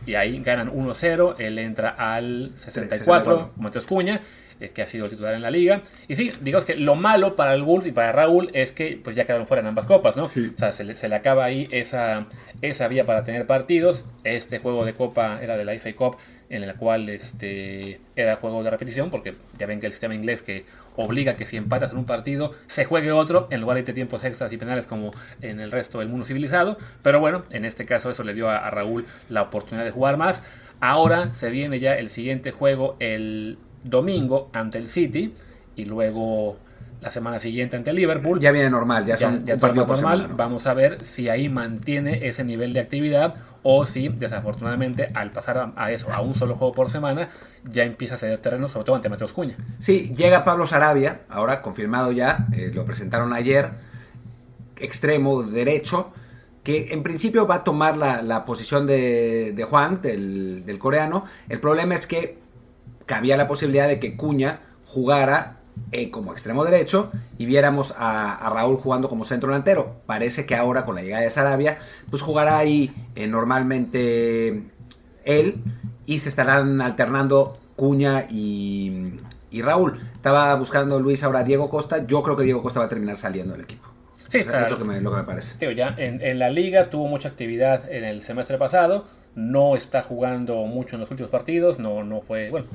Y 0.08 0.16
ahí 0.16 0.42
ganan 0.42 0.72
1-0. 0.72 1.36
Él 1.38 1.60
entra 1.60 1.90
al 1.90 2.54
64, 2.56 2.90
64. 2.98 3.52
Mateos 3.58 3.86
Cuña, 3.86 4.22
eh, 4.60 4.70
que 4.70 4.82
ha 4.82 4.88
sido 4.88 5.06
el 5.06 5.12
titular 5.12 5.36
en 5.36 5.42
la 5.44 5.52
liga. 5.52 5.82
Y 6.08 6.16
sí, 6.16 6.32
digamos 6.42 6.66
que 6.66 6.76
lo 6.76 6.96
malo 6.96 7.36
para 7.36 7.54
el 7.54 7.62
Wolves 7.62 7.88
y 7.88 7.92
para 7.92 8.12
Raúl 8.12 8.50
es 8.54 8.72
que 8.72 9.00
pues 9.04 9.16
ya 9.16 9.26
quedaron 9.26 9.46
fuera 9.46 9.62
en 9.62 9.68
ambas 9.68 9.86
copas, 9.86 10.18
¿no? 10.18 10.28
Sí. 10.28 10.52
O 10.56 10.58
sea, 10.58 10.72
se 10.72 10.84
le, 10.84 10.96
se 10.96 11.10
le 11.10 11.16
acaba 11.16 11.46
ahí 11.46 11.68
esa, 11.72 12.26
esa 12.62 12.88
vía 12.88 13.06
para 13.06 13.22
tener 13.22 13.46
partidos. 13.46 14.06
Este 14.24 14.60
juego 14.60 14.86
de 14.86 14.94
copa 14.94 15.40
era 15.44 15.58
de 15.58 15.66
la 15.66 15.74
FA 15.74 15.94
Cup, 15.94 16.18
en 16.50 16.64
el 16.64 16.74
cual 16.76 17.10
este, 17.10 18.00
era 18.16 18.38
juego 18.38 18.64
de 18.64 18.72
repetición, 18.72 19.10
porque 19.12 19.36
ya 19.60 19.68
ven 19.68 19.80
que 19.80 19.88
el 19.88 19.92
sistema 19.92 20.16
inglés 20.16 20.42
que 20.42 20.66
obliga 20.98 21.38
que 21.38 21.46
si 21.46 21.56
empatas 21.56 21.92
en 21.94 21.98
un 22.00 22.06
partido 22.06 22.54
se 22.68 22.84
juegue 22.84 23.14
otro 23.14 23.48
en 23.52 23.62
lugar 23.62 23.78
de 23.84 23.94
tiempos 23.94 24.24
extras 24.26 24.52
y 24.52 24.58
penales 24.58 24.88
como 24.88 25.12
en 25.42 25.62
el 25.62 25.72
resto 25.72 26.00
del 26.00 26.10
mundo 26.10 26.26
civilizado. 26.26 26.78
Pero 27.02 27.22
bueno, 27.22 27.44
en 27.52 27.64
este 27.64 27.86
caso 27.86 28.10
eso 28.10 28.24
le 28.24 28.34
dio 28.34 28.50
a, 28.50 28.58
a 28.58 28.70
Raúl 28.70 29.06
la 29.30 29.44
oportunidad 29.44 29.86
de 29.86 29.92
jugar 29.92 30.18
más. 30.18 30.44
Ahora 30.82 31.34
se 31.34 31.50
viene 31.50 31.80
ya 31.80 31.98
el 31.98 32.10
siguiente 32.10 32.52
juego 32.52 32.98
el 33.00 33.58
domingo 33.84 34.50
ante 34.54 34.78
el 34.78 34.90
City 34.90 35.34
y 35.76 35.86
luego 35.86 36.58
la 37.02 37.12
semana 37.12 37.40
siguiente 37.40 37.76
ante 37.78 37.94
Liverpool. 37.94 38.40
Ya 38.40 38.52
viene 38.52 38.70
normal, 38.70 39.06
ya 39.06 39.16
Ya, 39.16 39.28
son 39.28 39.46
ya 39.46 39.54
todo 39.56 39.62
partido 39.62 39.86
normal. 39.86 39.98
semana, 40.00 40.28
¿no? 40.28 40.36
Vamos 40.36 40.66
a 40.68 40.74
ver 40.74 41.06
si 41.06 41.30
ahí 41.30 41.48
mantiene 41.50 42.28
ese 42.28 42.44
nivel 42.44 42.74
de 42.74 42.80
actividad 42.80 43.36
o 43.64 43.86
si 43.86 44.08
desafortunadamente 44.10 45.10
al 45.14 45.32
pasar 45.32 45.58
a, 45.58 45.74
a 45.76 45.92
eso, 45.92 46.12
a 46.12 46.22
un 46.22 46.34
solo 46.36 46.56
juego 46.56 46.74
por 46.74 46.90
semana, 46.90 47.30
ya 47.70 47.84
empieza 47.84 48.16
a 48.16 48.18
ceder 48.18 48.40
terreno, 48.40 48.68
sobre 48.70 48.86
todo 48.86 48.96
ante 48.96 49.10
Mateos 49.10 49.34
Cuña. 49.34 49.58
Sí, 49.78 50.12
llega 50.16 50.44
Pablo 50.46 50.66
Sarabia, 50.66 51.22
ahora 51.30 51.62
confirmado 51.62 52.12
ya, 52.12 52.48
eh, 52.54 52.72
lo 52.74 52.86
presentaron 52.86 53.34
ayer, 53.34 53.72
extremo 54.78 55.44
derecho, 55.44 56.12
que 56.64 56.94
en 56.94 57.04
principio 57.04 57.48
va 57.48 57.56
a 57.56 57.64
tomar 57.64 57.98
la, 57.98 58.22
la 58.22 58.46
posición 58.46 58.88
de, 58.88 59.54
de 59.54 59.64
Juan, 59.64 60.02
del, 60.02 60.66
del 60.66 60.80
coreano. 60.80 61.26
El 61.50 61.60
problema 61.60 61.96
es 61.96 62.08
que 62.08 62.40
cabía 63.06 63.38
la 63.38 63.48
posibilidad 63.48 63.88
de 63.88 64.00
que 64.00 64.18
Cuña 64.18 64.60
jugara 64.86 65.58
eh, 65.92 66.12
como 66.12 66.32
extremo 66.34 66.66
derecho 66.66 67.12
y 67.38 67.46
viéramos 67.46 67.94
a, 67.98 68.34
a 68.36 68.50
Raúl 68.50 68.78
jugando 68.78 69.10
como 69.10 69.26
centro 69.26 69.50
delantero. 69.50 69.96
Parece 70.06 70.46
que 70.46 70.56
ahora 70.56 70.86
con 70.86 70.96
la 70.96 71.02
llegada 71.02 71.24
de 71.24 71.30
Sarabia, 71.30 71.78
pues 72.10 72.22
jugará 72.22 72.58
ahí 72.58 72.94
eh, 73.16 73.28
normalmente 73.28 74.64
él 75.26 75.56
y 76.06 76.20
se 76.20 76.30
estarán 76.30 76.82
alternando 76.82 77.58
Cuña 77.76 78.26
y, 78.30 79.20
y 79.52 79.62
Raúl. 79.62 80.00
Estaba 80.16 80.56
buscando 80.56 81.00
Luis 81.00 81.24
ahora 81.24 81.40
a 81.40 81.44
Diego 81.44 81.70
Costa. 81.70 82.06
Yo 82.08 82.24
creo 82.24 82.36
que 82.36 82.44
Diego 82.44 82.64
Costa 82.64 82.80
va 82.80 82.86
a 82.88 82.90
terminar 82.90 83.18
saliendo 83.18 83.54
del 83.54 83.64
equipo. 83.64 83.88
Sí, 84.30 84.40
O 84.40 84.44
sea, 84.44 84.52
claro. 84.54 84.66
es 84.66 84.72
lo 84.72 84.78
que 84.78 84.84
me, 84.84 85.00
lo 85.02 85.12
que 85.12 85.18
me 85.18 85.24
parece. 85.24 85.58
Tío, 85.58 85.72
ya 85.72 85.94
en, 85.98 86.22
en 86.22 86.40
la 86.40 86.50
liga 86.50 86.86
tuvo 86.90 87.08
mucha 87.08 87.30
actividad 87.30 87.90
en 87.90 88.04
el 88.04 88.22
semestre 88.24 88.58
pasado. 88.58 89.06
No 89.36 89.76
está 89.76 90.02
jugando 90.02 90.56
mucho 90.66 90.96
en 90.96 91.02
los 91.02 91.12
últimos 91.12 91.30
partidos. 91.30 91.78
No, 91.78 92.04
no 92.04 92.22
fue. 92.22 92.50
Bueno, 92.50 92.66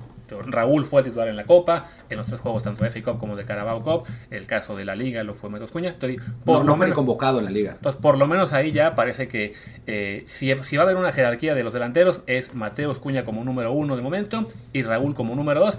Raúl 0.47 0.85
fue 0.87 1.03
titular 1.03 1.29
en 1.29 1.37
la 1.37 1.45
Copa, 1.45 1.87
en 2.09 2.17
los 2.17 2.27
tres 2.27 2.41
juegos, 2.41 2.63
tanto 2.63 2.85
de 2.85 2.91
FA 2.91 3.03
Cup 3.03 3.19
como 3.21 3.37
de 3.37 3.45
Carabao 3.45 3.83
Cup. 3.83 4.05
El 4.31 4.47
caso 4.47 4.75
de 4.77 4.85
la 4.85 4.95
liga 4.97 5.23
lo 5.25 5.35
fue 5.35 5.51
Matos 5.51 5.71
Cuña. 5.71 5.91
Entonces, 5.91 6.21
por 6.45 6.65
No, 6.65 6.75
fue 6.77 6.87
menos- 6.87 6.97
convocado 6.97 7.39
en 7.39 7.45
la 7.45 7.51
liga. 7.51 7.73
Entonces, 7.73 8.01
por 8.01 8.17
lo 8.19 8.27
menos 8.27 8.53
ahí 8.53 8.73
ya 8.73 8.95
parece 8.95 9.29
que 9.29 9.53
eh, 9.87 10.25
si, 10.27 10.55
si 10.63 10.77
va 10.77 10.83
a 10.83 10.87
haber 10.87 10.97
una 10.97 11.13
jerarquía 11.13 11.55
de 11.55 11.65
los 11.65 11.73
delanteros, 11.73 12.21
es 12.27 12.55
Mateus 12.55 12.99
Cuña 12.99 13.25
como 13.25 13.45
número 13.45 13.73
uno 13.73 13.97
de 13.97 14.03
momento 14.03 14.49
y 14.73 14.83
Raúl 14.83 15.15
como 15.15 15.35
número 15.35 15.61
dos. 15.61 15.79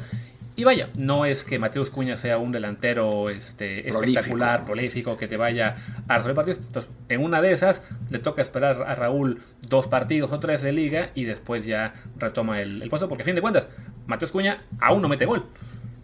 Y 0.56 0.66
vaya, 0.66 0.90
no 0.96 1.26
es 1.26 1.46
que 1.46 1.58
Mateus 1.58 1.90
Cuña 1.90 2.16
sea 2.16 2.38
un 2.38 2.52
delantero 2.52 3.30
este, 3.32 3.90
espectacular, 3.90 4.64
prolífico, 4.66 5.18
que 5.18 5.28
te 5.28 5.36
vaya 5.36 5.76
a 6.08 6.18
resolver 6.18 6.36
partidos. 6.36 6.60
Entonces, 6.66 6.92
en 7.10 7.24
una 7.24 7.42
de 7.42 7.52
esas, 7.54 7.82
le 8.12 8.20
toca 8.20 8.42
esperar 8.44 8.84
a 8.88 8.94
Raúl 8.94 9.42
dos 9.68 9.88
partidos 9.88 10.32
o 10.32 10.40
tres 10.40 10.62
de 10.62 10.72
liga 10.72 11.10
y 11.16 11.24
después 11.26 11.66
ya 11.66 11.94
retoma 12.18 12.62
el, 12.62 12.84
el 12.84 12.90
puesto, 12.90 13.10
porque 13.10 13.24
a 13.24 13.26
fin 13.26 13.34
de 13.36 13.42
cuentas, 13.42 13.68
Mateus 14.06 14.32
Cuña 14.32 14.64
aún 14.80 15.02
no 15.02 15.08
mete 15.10 15.26
gol. 15.26 15.44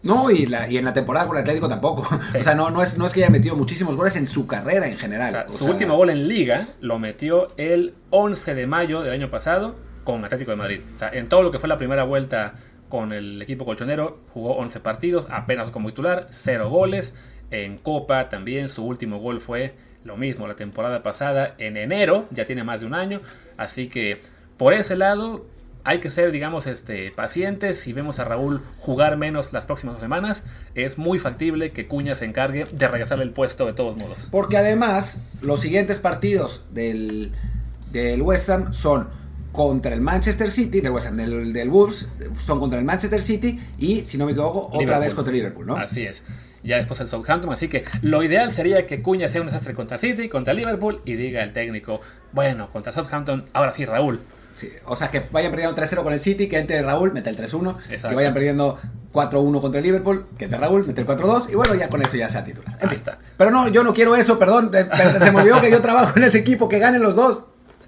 No, 0.02 0.32
y, 0.32 0.46
la, 0.46 0.68
y 0.70 0.78
en 0.78 0.86
la 0.86 0.94
temporada 0.94 1.28
con 1.28 1.36
el 1.36 1.42
Atlético 1.42 1.68
tampoco. 1.70 2.08
O 2.40 2.44
sea, 2.44 2.56
no, 2.56 2.70
no, 2.72 2.82
es, 2.82 2.98
no 2.98 3.06
es 3.06 3.14
que 3.14 3.20
haya 3.22 3.30
metido 3.30 3.56
muchísimos 3.56 3.96
goles 3.96 4.16
en 4.16 4.26
su 4.26 4.48
carrera 4.48 4.88
en 4.88 4.96
O 4.96 4.98
general. 4.98 5.32
sea, 5.34 5.46
O 5.50 5.52
su 5.52 5.58
sea, 5.60 5.72
último 5.72 5.96
gol 5.96 6.10
en 6.10 6.28
liga 6.28 6.68
lo 6.82 6.98
metió 7.00 7.52
el 7.58 7.94
11 8.10 8.56
de 8.56 8.66
mayo 8.66 9.02
del 9.04 9.14
año 9.14 9.30
pasado 9.30 9.76
con 10.06 10.24
Atlético 10.26 10.52
de 10.52 10.58
Madrid. 10.58 10.80
O 10.96 10.98
sea, 10.98 11.10
en 11.10 11.28
todo 11.28 11.44
lo 11.44 11.52
que 11.52 11.60
fue 11.60 11.68
la 11.70 11.78
primera 11.78 12.04
vuelta 12.04 12.56
con 12.90 13.14
el 13.14 13.42
equipo 13.42 13.66
colchonero, 13.66 14.20
jugó 14.34 14.58
11 14.58 14.80
partidos, 14.80 15.28
apenas 15.30 15.72
como 15.72 15.90
titular, 15.90 16.28
0 16.32 16.70
goles. 16.70 17.14
En 17.52 17.78
Copa 17.78 18.30
también 18.30 18.70
su 18.70 18.86
último 18.86 19.20
gol 19.20 19.42
fue 19.42 19.76
lo 20.04 20.18
mismo 20.18 20.48
la 20.48 20.56
temporada 20.56 21.04
pasada, 21.04 21.56
en 21.58 21.78
enero, 21.78 22.28
ya 22.32 22.46
tiene 22.46 22.64
más 22.64 22.82
de 22.82 22.88
un 22.88 22.94
año. 22.94 23.22
Así 23.58 23.88
que 23.88 24.22
por 24.58 24.74
ese 24.74 24.96
lado 24.96 25.46
hay 25.84 26.00
que 26.00 26.10
ser, 26.10 26.32
digamos, 26.32 26.68
este, 26.68 27.12
pacientes. 27.12 27.80
Si 27.80 27.94
vemos 27.94 28.20
a 28.20 28.26
Raúl 28.26 28.62
jugar 28.78 29.18
menos 29.18 29.54
las 29.54 29.66
próximas 29.66 30.00
semanas, 30.00 30.44
es 30.76 30.98
muy 30.98 31.20
factible 31.20 31.72
que 31.72 31.88
Cuña 31.88 32.16
se 32.16 32.26
encargue 32.26 32.66
de 32.66 32.88
regresarle 32.88 33.24
el 33.24 33.32
puesto 33.32 33.66
de 33.66 33.74
todos 33.74 33.96
modos. 33.96 34.18
Porque 34.32 34.58
además, 34.58 35.22
los 35.42 35.62
siguientes 35.62 36.00
partidos 36.00 36.66
del, 36.72 37.32
del 37.92 38.22
West 38.22 38.50
Ham 38.50 38.74
son 38.74 39.10
contra 39.68 39.94
el 39.94 40.00
Manchester 40.00 40.50
City, 40.50 40.80
del 40.80 40.94
West 40.94 41.08
Ham, 41.08 41.18
del, 41.18 41.52
del 41.52 41.70
Wolves, 41.70 42.08
son 42.40 42.62
contra 42.62 42.80
el 42.80 42.86
Manchester 42.86 43.22
City 43.22 43.60
y, 43.78 44.06
si 44.06 44.18
no 44.18 44.26
me 44.26 44.32
equivoco, 44.32 44.68
otra 44.68 44.80
Liverpool. 44.80 45.04
vez 45.04 45.14
contra 45.14 45.32
el 45.32 45.38
Liverpool, 45.38 45.66
¿no? 45.66 45.76
Así 45.76 46.04
es. 46.06 46.22
Ya 46.64 46.78
después 46.78 46.98
el 47.02 47.10
Southampton, 47.10 47.52
así 47.52 47.68
que 47.68 47.84
lo 48.02 48.24
ideal 48.24 48.54
sería 48.54 48.88
que 48.88 49.02
Cuña 49.02 49.28
sea 49.28 49.42
un 49.42 49.48
desastre 49.48 49.74
contra 49.74 49.98
City, 49.98 50.30
contra 50.30 50.54
Liverpool 50.54 51.02
y 51.04 51.16
diga 51.16 51.44
el 51.44 51.52
técnico, 51.52 52.00
bueno, 52.32 52.72
contra 52.72 52.94
Southampton, 52.94 53.50
ahora 53.52 53.74
sí 53.74 53.84
Raúl. 53.84 54.22
Sí, 54.54 54.72
o 54.86 54.96
sea, 54.96 55.10
que 55.10 55.22
vayan 55.32 55.52
perdiendo 55.52 55.76
3-0 55.76 56.04
con 56.04 56.14
el 56.14 56.22
City, 56.22 56.48
que 56.48 56.58
entre 56.58 56.82
Raúl, 56.82 57.12
mete 57.12 57.30
el 57.30 57.38
3-1, 57.38 57.78
Exacto. 57.82 58.10
que 58.10 58.16
vayan 58.16 58.34
perdiendo 58.34 58.78
4-1 59.12 59.62
contra 59.62 59.80
el 59.80 59.86
Liverpool, 59.86 60.26
que 60.38 60.46
entre 60.46 60.60
Raúl, 60.60 60.86
mete 60.88 61.02
el 61.02 61.08
4-2, 61.08 61.52
y 61.52 61.56
bueno, 61.56 61.76
ya 61.76 61.90
con 61.90 62.02
eso 62.02 62.16
ya 62.16 62.30
sea 62.30 62.46
titular. 62.46 62.78
En 62.82 62.90
fin. 62.90 63.00
Pero 63.38 63.52
no, 63.52 63.68
yo 63.68 63.84
no 63.84 63.94
quiero 63.94 64.16
eso, 64.16 64.40
perdón, 64.40 64.72
eh, 64.74 64.88
se 65.20 65.32
me 65.32 65.42
olvidó 65.42 65.60
que 65.60 65.70
yo 65.70 65.82
trabajo 65.82 66.18
en 66.18 66.24
ese 66.24 66.40
equipo, 66.40 66.70
que 66.70 66.80
ganen 66.80 67.02
los 67.02 67.16
dos. 67.16 67.46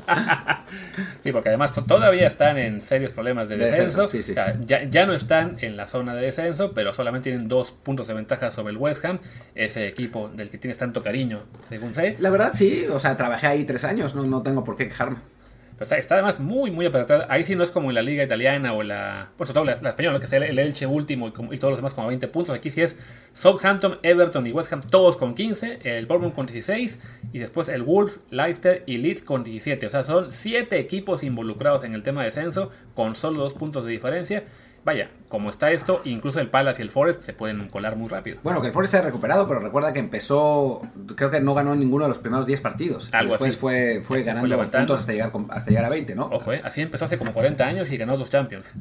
Sí, 1.23 1.31
porque 1.31 1.49
además 1.49 1.73
to- 1.73 1.83
todavía 1.83 2.27
están 2.27 2.57
en 2.57 2.81
serios 2.81 3.11
problemas 3.11 3.47
de 3.49 3.57
De 3.57 3.65
descenso. 3.65 4.01
descenso, 4.03 4.11
sí, 4.11 4.21
sí. 4.23 4.31
O 4.31 4.35
sea, 4.35 4.57
ya, 4.65 4.83
ya 4.85 5.05
no 5.05 5.13
están 5.13 5.57
en 5.61 5.75
la 5.77 5.87
zona 5.87 6.15
de 6.15 6.21
descenso, 6.21 6.71
pero 6.73 6.93
solamente 6.93 7.29
tienen 7.29 7.47
dos 7.47 7.71
puntos 7.71 8.07
de 8.07 8.13
ventaja 8.13 8.51
sobre 8.51 8.71
el 8.71 8.77
West 8.77 9.03
Ham, 9.05 9.19
ese 9.55 9.87
equipo 9.87 10.29
del 10.29 10.49
que 10.49 10.57
tienes 10.57 10.77
tanto 10.77 11.03
cariño, 11.03 11.41
según 11.69 11.93
sé. 11.93 12.15
La 12.19 12.29
verdad, 12.29 12.51
sí, 12.53 12.85
o 12.91 12.99
sea, 12.99 13.17
trabajé 13.17 13.47
ahí 13.47 13.63
tres 13.65 13.83
años, 13.83 14.15
no, 14.15 14.23
no 14.23 14.41
tengo 14.43 14.63
por 14.63 14.75
qué 14.77 14.87
quejarme. 14.87 15.17
Está, 15.81 16.15
además 16.15 16.39
muy, 16.39 16.69
muy 16.69 16.85
apretada. 16.85 17.25
Ahí 17.29 17.43
sí 17.43 17.55
no 17.55 17.63
es 17.63 17.71
como 17.71 17.89
en 17.89 17.95
la 17.95 18.01
liga 18.01 18.23
italiana 18.23 18.73
o 18.73 18.83
la... 18.83 19.29
Por 19.37 19.47
sobre 19.47 19.53
todo 19.55 19.65
la, 19.65 19.81
la 19.81 19.89
española, 19.89 20.19
que 20.19 20.25
es 20.25 20.33
el, 20.33 20.43
el 20.43 20.59
Elche 20.59 20.85
último 20.85 21.27
y, 21.27 21.57
todos 21.57 21.71
los 21.71 21.77
demás 21.79 21.93
como 21.93 22.07
20 22.07 22.27
puntos. 22.27 22.55
Aquí 22.55 22.69
sí 22.69 22.81
es 22.81 22.97
Southampton, 23.33 23.99
Everton 24.03 24.45
y 24.45 24.51
West 24.51 24.71
Ham 24.71 24.81
todos 24.81 25.17
con 25.17 25.33
15. 25.33 25.79
El 25.83 26.05
Bournemouth 26.05 26.35
con 26.35 26.45
16. 26.45 26.99
Y 27.33 27.39
después 27.39 27.67
el 27.69 27.83
Wolves, 27.83 28.19
Leicester 28.29 28.83
y 28.85 28.97
Leeds 28.97 29.23
con 29.23 29.43
17. 29.43 29.87
O 29.87 29.89
sea, 29.89 30.03
son 30.03 30.31
7 30.31 30.77
equipos 30.77 31.23
involucrados 31.23 31.83
en 31.83 31.93
el 31.93 32.03
tema 32.03 32.21
de 32.21 32.27
descenso 32.27 32.71
con 32.93 33.15
solo 33.15 33.41
2 33.41 33.53
puntos 33.55 33.83
de 33.85 33.91
diferencia. 33.91 34.43
Vaya, 34.83 35.11
como 35.31 35.49
está 35.49 35.71
esto, 35.71 36.01
incluso 36.03 36.41
el 36.41 36.49
Palace 36.49 36.81
y 36.81 36.85
el 36.85 36.91
Forest 36.91 37.21
se 37.23 37.31
pueden 37.33 37.69
colar 37.69 37.95
muy 37.95 38.09
rápido. 38.09 38.37
Bueno, 38.43 38.59
que 38.61 38.67
el 38.67 38.73
Forest 38.73 38.91
se 38.91 38.97
ha 38.97 39.01
recuperado, 39.01 39.47
pero 39.47 39.61
recuerda 39.61 39.93
que 39.93 39.99
empezó, 39.99 40.81
creo 41.15 41.31
que 41.31 41.39
no 41.39 41.53
ganó 41.55 41.73
ninguno 41.73 42.03
de 42.03 42.09
los 42.09 42.17
primeros 42.19 42.45
10 42.45 42.59
partidos. 42.59 43.09
Algo 43.13 43.31
Después 43.31 43.51
así. 43.51 43.59
fue, 43.59 43.93
fue 44.03 44.17
Fue 44.17 44.23
ganando 44.23 44.69
puntos 44.69 44.99
hasta 44.99 45.13
llegar, 45.13 45.31
con- 45.31 45.47
hasta 45.49 45.69
llegar 45.71 45.85
a 45.85 45.89
20, 45.89 46.15
¿no? 46.15 46.25
Ojo, 46.25 46.51
eh, 46.51 46.61
así 46.63 46.81
empezó 46.81 47.05
hace 47.05 47.17
como 47.17 47.31
40 47.33 47.65
años 47.65 47.89
y 47.89 47.95
ganó 47.97 48.17
dos 48.17 48.29
Champions. 48.29 48.73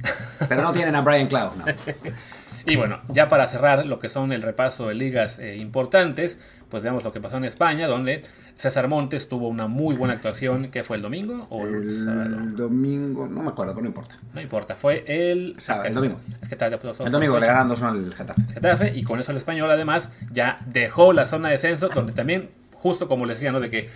Pero 0.49 0.61
no 0.63 0.73
tienen 0.73 0.97
a 0.97 1.01
Brian 1.03 1.29
Clough, 1.29 1.55
no. 1.57 1.65
Y 2.67 2.77
bueno, 2.77 3.01
ya 3.09 3.29
para 3.29 3.47
cerrar 3.49 3.87
lo 3.87 3.99
que 3.99 4.09
son 4.09 4.33
el 4.33 4.43
repaso 4.43 4.89
de 4.89 4.95
ligas 4.95 5.39
eh, 5.39 5.57
importantes, 5.57 6.39
pues 6.69 6.83
veamos 6.83 7.05
lo 7.05 7.13
que 7.13 7.21
pasó 7.21 7.37
en 7.37 7.45
España, 7.45 7.87
donde 7.87 8.23
César 8.57 8.89
Montes 8.89 9.29
tuvo 9.29 9.49
una 9.49 9.67
muy 9.67 9.97
buena 9.97 10.15
actuación, 10.15 10.71
que 10.71 10.85
fue 10.85 10.97
el 10.97 11.03
domingo 11.03 11.47
o 11.51 11.67
el 11.67 12.55
domingo, 12.55 13.27
no 13.27 13.43
me 13.43 13.49
acuerdo, 13.49 13.73
pero 13.73 13.83
no 13.83 13.89
importa. 13.89 14.19
No 14.35 14.41
importa, 14.41 14.77
fue 14.77 15.05
el 15.07 15.55
Sábado, 15.59 15.89
el 15.89 15.95
domingo. 15.95 16.21
Es 16.43 16.49
que 16.49 16.57
tal, 16.57 16.79
pues, 16.79 17.01
El 17.01 17.11
domingo 17.11 17.41
le 17.41 17.47
ganaron 17.47 17.69
2 17.69 17.83
al 17.83 18.15
Getafe. 18.15 18.43
Getafe, 18.53 18.93
y 18.95 19.03
con 19.03 19.19
eso 19.19 19.33
el 19.33 19.39
español 19.39 19.71
además 19.71 20.11
ya 20.31 20.61
dejó 20.67 21.13
la 21.13 21.27
zona 21.27 21.49
de 21.49 21.55
descenso, 21.55 21.89
donde 21.89 22.13
también, 22.13 22.51
justo 22.75 23.09
como 23.09 23.25
les 23.25 23.37
decía, 23.37 23.51
¿no? 23.51 23.61
De 23.61 23.71
que 23.71 23.89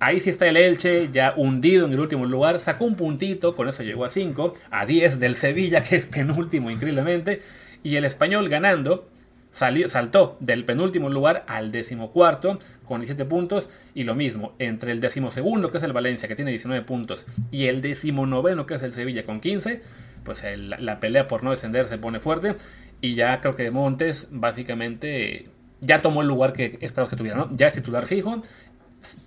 ahí 0.00 0.20
sí 0.20 0.30
está 0.30 0.46
el 0.46 0.56
Elche, 0.56 1.10
ya 1.12 1.34
hundido 1.36 1.86
en 1.86 1.92
el 1.92 2.00
último 2.00 2.26
lugar, 2.26 2.60
sacó 2.60 2.84
un 2.84 2.94
puntito, 2.94 3.56
con 3.56 3.68
eso 3.68 3.82
llegó 3.82 4.04
a 4.04 4.10
5, 4.10 4.52
a 4.70 4.86
10 4.86 5.18
del 5.18 5.36
Sevilla, 5.36 5.82
que 5.82 5.96
es 5.96 6.06
penúltimo 6.06 6.70
increíblemente, 6.70 7.42
y 7.84 7.94
el 7.96 8.04
español 8.04 8.48
ganando. 8.48 9.08
Salió, 9.52 9.88
saltó 9.88 10.36
del 10.40 10.64
penúltimo 10.64 11.10
lugar 11.10 11.44
al 11.46 11.70
decimocuarto 11.70 12.58
con 12.88 13.02
17 13.02 13.24
puntos 13.24 13.68
y 13.94 14.02
lo 14.02 14.16
mismo 14.16 14.56
entre 14.58 14.90
el 14.90 14.98
decimosegundo 14.98 15.70
que 15.70 15.78
es 15.78 15.84
el 15.84 15.92
Valencia 15.92 16.26
que 16.28 16.34
tiene 16.34 16.50
19 16.50 16.84
puntos 16.84 17.24
y 17.52 17.66
el 17.66 17.80
decimonoveno 17.80 18.66
que 18.66 18.74
es 18.74 18.82
el 18.82 18.92
Sevilla 18.92 19.24
con 19.24 19.38
15 19.38 19.80
pues 20.24 20.42
la 20.58 20.98
pelea 20.98 21.28
por 21.28 21.44
no 21.44 21.52
descender 21.52 21.86
se 21.86 21.98
pone 21.98 22.18
fuerte 22.18 22.56
y 23.00 23.14
ya 23.14 23.40
creo 23.40 23.54
que 23.54 23.70
Montes 23.70 24.28
básicamente 24.30 25.50
ya 25.80 26.00
tomó 26.00 26.22
el 26.22 26.28
lugar 26.28 26.52
que 26.52 26.78
esperamos 26.80 27.10
que 27.10 27.16
tuviera, 27.16 27.36
¿no? 27.36 27.48
Ya 27.54 27.66
es 27.66 27.74
titular 27.74 28.06
fijo, 28.06 28.42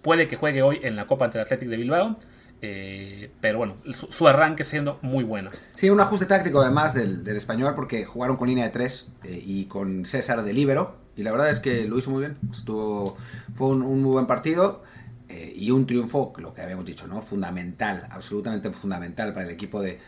puede 0.01 0.27
que 0.27 0.35
juegue 0.35 0.61
hoy 0.63 0.79
en 0.83 0.95
la 0.95 1.05
Copa 1.05 1.25
ante 1.25 1.37
el 1.37 1.43
Athletic 1.43 1.69
de 1.69 1.77
Bilbao, 1.77 2.17
eh, 2.61 3.31
pero 3.41 3.59
bueno, 3.59 3.75
su, 3.93 4.27
arranque 4.27 4.63
siendo 4.63 4.99
muy 5.01 5.23
bueno. 5.23 5.49
Sí, 5.73 5.89
un 5.89 5.99
ajuste 5.99 6.25
táctico 6.25 6.61
además 6.61 6.93
del, 6.93 7.23
del 7.23 7.37
español 7.37 7.73
porque 7.75 8.05
jugaron 8.05 8.37
con 8.37 8.47
línea 8.47 8.65
de 8.65 8.71
3 8.71 9.07
y 9.45 9.65
con 9.65 10.05
César 10.05 10.43
de 10.43 10.53
Libero. 10.53 10.97
Y 11.15 11.23
la 11.23 11.31
verdad 11.31 11.49
es 11.49 11.59
que 11.59 11.87
lo 11.87 11.97
hizo 11.97 12.11
muy 12.11 12.21
bien. 12.21 12.37
Estuvo, 12.51 13.17
fue 13.55 13.69
un, 13.69 13.81
un 13.81 14.03
muy 14.03 14.11
buen 14.11 14.27
partido 14.27 14.83
eh, 15.29 15.53
y 15.55 15.71
un 15.71 15.85
triunfo, 15.85 16.31
lo 16.37 16.53
que 16.53 16.61
habíamos 16.61 16.85
dicho, 16.85 17.07
¿no? 17.07 17.21
Fundamental, 17.21 18.07
absolutamente 18.11 18.71
fundamental 18.71 19.33
para 19.33 19.45
el 19.45 19.51
equipo 19.51 19.81
de, 19.81 19.99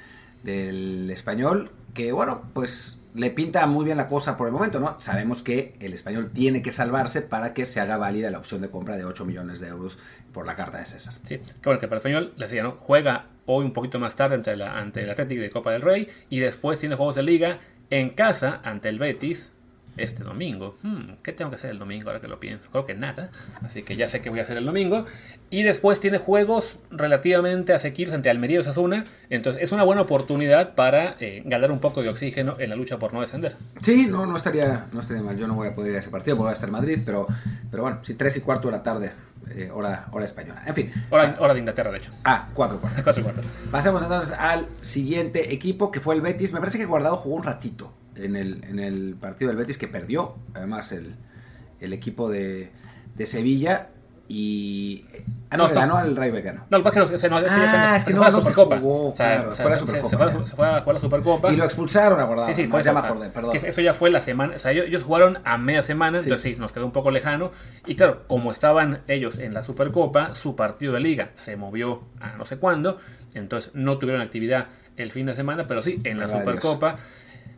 del 0.43 1.09
español. 1.09 1.71
Que 1.93 2.11
bueno, 2.11 2.43
pues 2.53 2.98
le 3.13 3.31
pinta 3.31 3.65
muy 3.65 3.85
bien 3.85 3.97
la 3.97 4.07
cosa 4.07 4.37
por 4.37 4.47
el 4.47 4.53
momento, 4.53 4.79
¿no? 4.79 4.97
Sabemos 5.01 5.41
que 5.41 5.73
el 5.79 5.93
español 5.93 6.29
tiene 6.29 6.61
que 6.61 6.71
salvarse 6.71 7.21
para 7.21 7.53
que 7.53 7.65
se 7.65 7.79
haga 7.79 7.97
válida 7.97 8.29
la 8.29 8.37
opción 8.37 8.61
de 8.61 8.69
compra 8.69 8.97
de 8.97 9.05
8 9.05 9.25
millones 9.25 9.59
de 9.59 9.67
euros 9.67 9.97
por 10.31 10.45
la 10.45 10.55
carta 10.55 10.77
de 10.77 10.85
César. 10.85 11.15
Sí, 11.27 11.39
bueno, 11.63 11.79
que 11.79 11.87
para 11.87 11.97
el 12.01 12.07
español, 12.07 12.33
les 12.37 12.49
decía, 12.49 12.63
¿no? 12.63 12.77
Juega 12.79 13.27
hoy 13.45 13.65
un 13.65 13.73
poquito 13.73 13.99
más 13.99 14.15
tarde 14.15 14.35
ante, 14.35 14.55
la, 14.55 14.77
ante 14.77 15.01
el 15.01 15.09
Athletic 15.09 15.39
de 15.39 15.49
Copa 15.49 15.71
del 15.71 15.81
Rey 15.81 16.07
y 16.29 16.39
después 16.39 16.79
tiene 16.79 16.95
juegos 16.95 17.15
de 17.15 17.23
liga 17.23 17.59
en 17.89 18.11
casa 18.11 18.61
ante 18.63 18.89
el 18.89 18.99
Betis 18.99 19.51
este 19.99 20.23
domingo. 20.23 20.75
Hmm, 20.81 21.13
¿Qué 21.23 21.33
tengo 21.33 21.51
que 21.51 21.57
hacer 21.57 21.71
el 21.71 21.79
domingo 21.79 22.09
ahora 22.09 22.21
que 22.21 22.27
lo 22.27 22.39
pienso? 22.39 22.69
Creo 22.71 22.85
que 22.85 22.93
nada, 22.93 23.31
así 23.61 23.83
que 23.83 23.95
ya 23.95 24.07
sé 24.07 24.21
qué 24.21 24.29
voy 24.29 24.39
a 24.39 24.43
hacer 24.43 24.57
el 24.57 24.65
domingo. 24.65 25.05
Y 25.49 25.63
después 25.63 25.99
tiene 25.99 26.17
juegos 26.17 26.77
relativamente 26.91 27.73
asequibles 27.73 28.13
ante 28.13 28.29
Almería 28.29 28.57
y 28.57 28.59
Osasuna, 28.59 29.03
entonces 29.29 29.63
es 29.63 29.71
una 29.71 29.83
buena 29.83 30.01
oportunidad 30.01 30.75
para 30.75 31.15
eh, 31.19 31.41
ganar 31.45 31.71
un 31.71 31.79
poco 31.79 32.01
de 32.01 32.09
oxígeno 32.09 32.55
en 32.59 32.69
la 32.69 32.75
lucha 32.75 32.99
por 32.99 33.13
no 33.13 33.21
descender. 33.21 33.55
Sí, 33.81 34.07
no, 34.07 34.25
no 34.25 34.35
estaría, 34.35 34.87
no 34.91 34.99
estaría 34.99 35.23
mal. 35.23 35.37
Yo 35.37 35.47
no 35.47 35.55
voy 35.55 35.69
a 35.69 35.73
poder 35.73 35.91
ir 35.91 35.97
a 35.97 35.99
ese 35.99 36.09
partido, 36.09 36.35
voy 36.35 36.49
a 36.49 36.53
estar 36.53 36.69
en 36.69 36.73
Madrid, 36.73 36.99
pero, 37.05 37.27
pero 37.71 37.83
bueno, 37.83 37.99
sí, 38.01 38.13
tres 38.13 38.37
y 38.37 38.41
cuarto 38.41 38.67
de 38.67 38.73
la 38.73 38.83
tarde, 38.83 39.11
eh, 39.51 39.69
hora, 39.73 40.07
hora 40.11 40.25
española. 40.25 40.61
En 40.65 40.75
fin. 40.75 40.91
Hora, 41.09 41.37
hora 41.39 41.53
de 41.53 41.59
Inglaterra, 41.59 41.91
de 41.91 41.97
hecho. 41.97 42.11
Ah, 42.23 42.49
cuatro 42.53 42.77
y 42.77 42.81
cuarto. 42.81 43.03
Cuatro 43.03 43.21
y 43.21 43.23
cuarto. 43.23 43.41
Pasemos 43.71 44.03
entonces 44.03 44.37
al 44.37 44.67
siguiente 44.81 45.53
equipo 45.53 45.91
que 45.91 45.99
fue 45.99 46.15
el 46.15 46.21
Betis. 46.21 46.53
Me 46.53 46.59
parece 46.59 46.77
que 46.77 46.85
Guardado 46.85 47.17
jugó 47.17 47.35
un 47.35 47.43
ratito 47.43 47.93
en 48.25 48.35
el, 48.35 48.63
en 48.65 48.79
el 48.79 49.15
partido 49.19 49.49
del 49.49 49.57
Betis 49.57 49.77
que 49.77 49.87
perdió. 49.87 50.35
Además, 50.53 50.91
el, 50.91 51.15
el 51.79 51.93
equipo 51.93 52.29
de, 52.29 52.71
de 53.15 53.25
Sevilla. 53.25 53.89
y 54.27 55.05
Ah, 55.51 55.57
no, 55.57 55.67
no 55.67 55.73
ganó 55.73 55.97
al 55.97 56.15
Rayo 56.15 56.31
Vallecano. 56.31 56.65
No, 56.69 56.77
lo 56.77 56.83
que 56.83 56.89
pasa 56.91 57.11
es 57.11 57.21
que 57.21 57.29
no, 57.29 57.37
ah, 57.37 57.95
es 57.95 58.05
que 58.05 58.13
no, 58.13 58.21
fue 58.21 58.31
la 58.31 58.39
Supercopa. 58.39 58.77
Jugó, 58.77 59.15
claro, 59.15 59.51
fue 59.51 59.69
la 59.71 59.75
Supercopa. 59.75 60.09
Se, 60.09 60.17
fue, 60.17 60.45
se, 60.45 60.55
fue, 60.55 60.67
a 60.67 60.81
jugar 60.81 60.93
la 60.93 60.99
Supercopa. 60.99 61.51
Y 61.51 61.55
lo 61.55 61.63
expulsaron, 61.63 62.19
acordado. 62.19 62.47
Sí, 62.49 62.53
sí, 62.53 62.67
fue 62.67 62.83
ya 62.83 62.93
me 62.93 62.99
acordé, 62.99 63.29
perdón. 63.29 63.51
Que 63.51 63.67
eso 63.67 63.81
ya 63.81 63.95
fue 63.95 64.11
la 64.11 64.21
semana, 64.21 64.55
o 64.55 64.59
sea, 64.59 64.71
ellos, 64.71 64.85
ellos 64.85 65.03
jugaron 65.03 65.39
a 65.43 65.57
media 65.57 65.81
semana, 65.81 66.19
sí. 66.19 66.25
entonces 66.25 66.53
sí, 66.53 66.59
nos 66.59 66.71
quedó 66.71 66.85
un 66.85 66.91
poco 66.91 67.09
lejano. 67.09 67.51
Y 67.87 67.95
claro, 67.95 68.27
como 68.27 68.51
estaban 68.51 69.01
ellos 69.07 69.39
en 69.39 69.55
la 69.55 69.63
Supercopa, 69.63 70.35
su 70.35 70.55
partido 70.55 70.93
de 70.93 70.99
liga 70.99 71.31
se 71.33 71.57
movió 71.57 72.03
a 72.19 72.37
no 72.37 72.45
sé 72.45 72.57
cuándo, 72.57 72.99
entonces 73.33 73.71
no 73.73 73.97
tuvieron 73.97 74.21
actividad 74.21 74.67
el 74.97 75.11
fin 75.11 75.25
de 75.25 75.33
semana, 75.33 75.65
pero 75.65 75.81
sí, 75.81 75.99
en 76.03 76.19
la 76.19 76.27
Supercopa. 76.27 76.91
Dios 76.91 77.01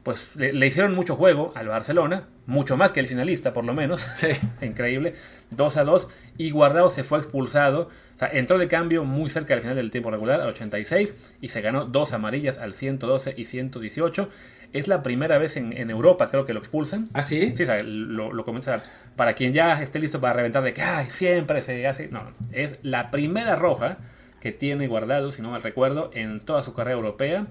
pues 0.04 0.36
le, 0.36 0.54
le, 0.54 0.68
hicieron 0.68 0.96
mucho 0.96 1.16
juego 1.16 1.52
al 1.56 1.68
Barcelona, 1.68 2.28
mucho 2.48 2.76
más 2.76 2.92
que 2.92 3.00
el 3.00 3.08
finalista 3.08 3.54
por 3.54 3.66
lo 3.66 3.74
menos, 3.74 4.02
sí. 4.16 4.30
increíble, 4.66 5.14
2 5.52 5.78
a 5.78 5.84
2, 5.84 6.08
y 6.38 6.52
Guardado 6.52 6.90
se 6.90 7.04
fue 7.04 7.20
expulsado, 7.20 7.90
o 8.16 8.20
sea, 8.20 8.30
entró 8.32 8.58
de 8.58 8.68
cambio 8.68 9.04
muy 9.04 9.30
cerca 9.30 9.54
del 9.54 9.62
final 9.62 9.76
del 9.76 9.92
tiempo 9.92 10.10
regular, 10.10 10.42
al 10.42 10.50
86, 10.50 11.14
y 11.42 11.50
se 11.50 11.62
ganó 11.62 11.86
dos 11.86 12.14
amarillas 12.14 12.58
al 12.58 12.74
112 12.74 13.36
y 13.38 13.46
118. 13.46 14.30
Es 14.74 14.88
la 14.88 15.04
primera 15.04 15.38
vez 15.38 15.58
en, 15.58 15.74
en 15.74 15.90
Europa, 15.90 16.30
creo 16.32 16.46
que 16.46 16.54
lo 16.54 16.60
expulsan. 16.60 17.10
¿Ah, 17.14 17.24
sí? 17.24 17.54
Sí, 17.58 17.64
o 17.64 17.66
sea, 17.66 17.84
lo, 17.84 18.32
lo 18.32 18.46
comienza. 18.46 18.82
Para 19.18 19.34
quien 19.34 19.52
ya 19.52 19.82
esté 19.82 20.00
listo 20.00 20.22
para 20.22 20.34
reventar 20.34 20.64
de 20.64 20.74
que 20.74 20.82
Ay, 20.82 21.10
siempre 21.10 21.62
se 21.62 21.86
hace. 21.88 22.08
No, 22.08 22.32
es 22.54 22.80
la 22.82 23.08
primera 23.08 23.58
roja 23.58 23.98
que 24.40 24.54
tiene 24.54 24.88
guardado, 24.88 25.34
si 25.34 25.42
no 25.42 25.52
mal 25.52 25.62
recuerdo, 25.62 26.10
en 26.14 26.40
toda 26.40 26.64
su 26.64 26.74
carrera 26.74 26.96
europea 26.96 27.48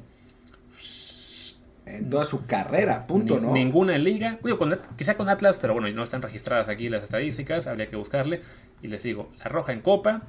en 1.96 2.11
toda 2.11 2.24
su 2.24 2.46
carrera, 2.46 3.07
punto, 3.07 3.40
Ni, 3.40 3.46
¿no? 3.46 3.53
Ninguna 3.53 3.98
liga, 3.98 4.38
bueno, 4.42 4.59
con, 4.59 4.79
quizá 4.96 5.16
con 5.16 5.29
Atlas, 5.29 5.59
pero 5.61 5.74
bueno, 5.74 5.88
no 5.90 6.03
están 6.03 6.22
registradas 6.22 6.68
aquí 6.68 6.88
las 6.88 7.05
estadísticas, 7.05 7.66
habría 7.66 7.87
que 7.87 7.96
buscarle. 7.96 8.42
Y 8.83 8.88
les 8.88 9.03
digo, 9.03 9.31
la 9.38 9.44
roja 9.44 9.72
en 9.72 9.81
Copa, 9.81 10.22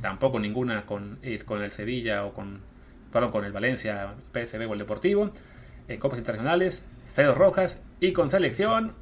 tampoco 0.00 0.38
ninguna 0.38 0.86
con, 0.86 1.18
con 1.44 1.62
el 1.62 1.70
Sevilla 1.70 2.24
o 2.24 2.32
con, 2.32 2.60
perdón, 3.12 3.30
con 3.30 3.44
el 3.44 3.52
Valencia, 3.52 4.14
PSV 4.32 4.68
o 4.68 4.72
el 4.72 4.78
Deportivo. 4.78 5.30
En 5.88 5.98
Copas 5.98 6.18
Internacionales, 6.18 6.84
cero 7.10 7.34
rojas. 7.34 7.78
Y 8.00 8.12
con 8.12 8.30
selección, 8.30 8.92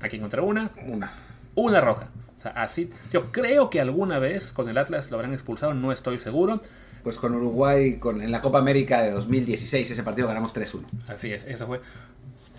aquí 0.00 0.16
encontré 0.16 0.40
una. 0.40 0.70
Una. 0.86 1.12
Una 1.54 1.80
roja. 1.80 2.10
O 2.38 2.42
sea, 2.42 2.52
así, 2.52 2.90
yo 3.12 3.30
creo 3.30 3.70
que 3.70 3.80
alguna 3.80 4.18
vez 4.18 4.52
con 4.52 4.68
el 4.68 4.78
Atlas 4.78 5.10
lo 5.10 5.16
habrán 5.16 5.32
expulsado, 5.32 5.74
no 5.74 5.92
estoy 5.92 6.18
seguro 6.18 6.60
pues 7.02 7.18
con 7.18 7.34
Uruguay 7.34 7.96
con, 7.96 8.22
en 8.22 8.30
la 8.30 8.40
Copa 8.40 8.58
América 8.58 9.02
de 9.02 9.10
2016, 9.10 9.90
ese 9.90 10.02
partido 10.02 10.28
ganamos 10.28 10.54
3-1. 10.54 10.84
Así 11.08 11.32
es, 11.32 11.44
eso 11.44 11.66
fue. 11.66 11.80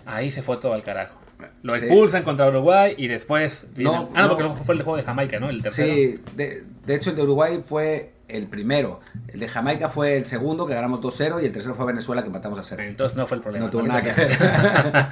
Ahí 0.06 0.30
se 0.30 0.42
fue 0.42 0.58
todo 0.58 0.74
al 0.74 0.82
carajo. 0.82 1.20
Lo 1.62 1.74
expulsan 1.74 2.20
sí. 2.20 2.24
contra 2.24 2.48
Uruguay 2.48 2.94
y 2.96 3.08
después. 3.08 3.66
No, 3.76 4.10
ah, 4.14 4.22
no, 4.22 4.36
porque 4.36 4.64
fue 4.64 4.74
el 4.74 4.82
juego 4.82 4.96
de 4.96 5.02
Jamaica, 5.02 5.40
¿no? 5.40 5.50
El 5.50 5.62
tercero. 5.62 5.92
Sí, 5.92 6.14
de, 6.36 6.64
de, 6.86 6.94
hecho 6.94 7.10
el 7.10 7.16
de 7.16 7.22
Uruguay 7.22 7.60
fue 7.64 8.12
el 8.28 8.46
primero. 8.46 9.00
El 9.28 9.40
de 9.40 9.48
Jamaica 9.48 9.88
fue 9.88 10.16
el 10.16 10.26
segundo, 10.26 10.66
que 10.66 10.74
ganamos 10.74 11.00
2-0, 11.00 11.42
y 11.42 11.46
el 11.46 11.52
tercero 11.52 11.74
fue 11.74 11.86
Venezuela, 11.86 12.22
que 12.22 12.30
matamos 12.30 12.58
a 12.58 12.62
0. 12.62 12.82
Entonces 12.82 13.16
no 13.16 13.26
fue 13.26 13.38
el 13.38 13.42
problema. 13.42 13.66
No 13.66 13.70
tuvo 13.70 13.82
nada 13.82 14.02
que 14.02 14.12
ver. 14.12 14.30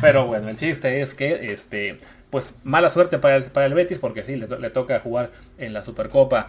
Pero 0.00 0.26
bueno, 0.26 0.48
el 0.48 0.56
chiste 0.56 1.00
es 1.00 1.14
que, 1.14 1.52
este, 1.52 1.98
pues 2.30 2.50
mala 2.64 2.90
suerte 2.90 3.18
para 3.18 3.36
el, 3.36 3.44
para 3.44 3.66
el 3.66 3.74
Betis, 3.74 3.98
porque 3.98 4.22
sí, 4.22 4.36
le, 4.36 4.46
le 4.46 4.70
toca 4.70 5.00
jugar 5.00 5.32
en 5.58 5.72
la 5.72 5.84
Supercopa 5.84 6.48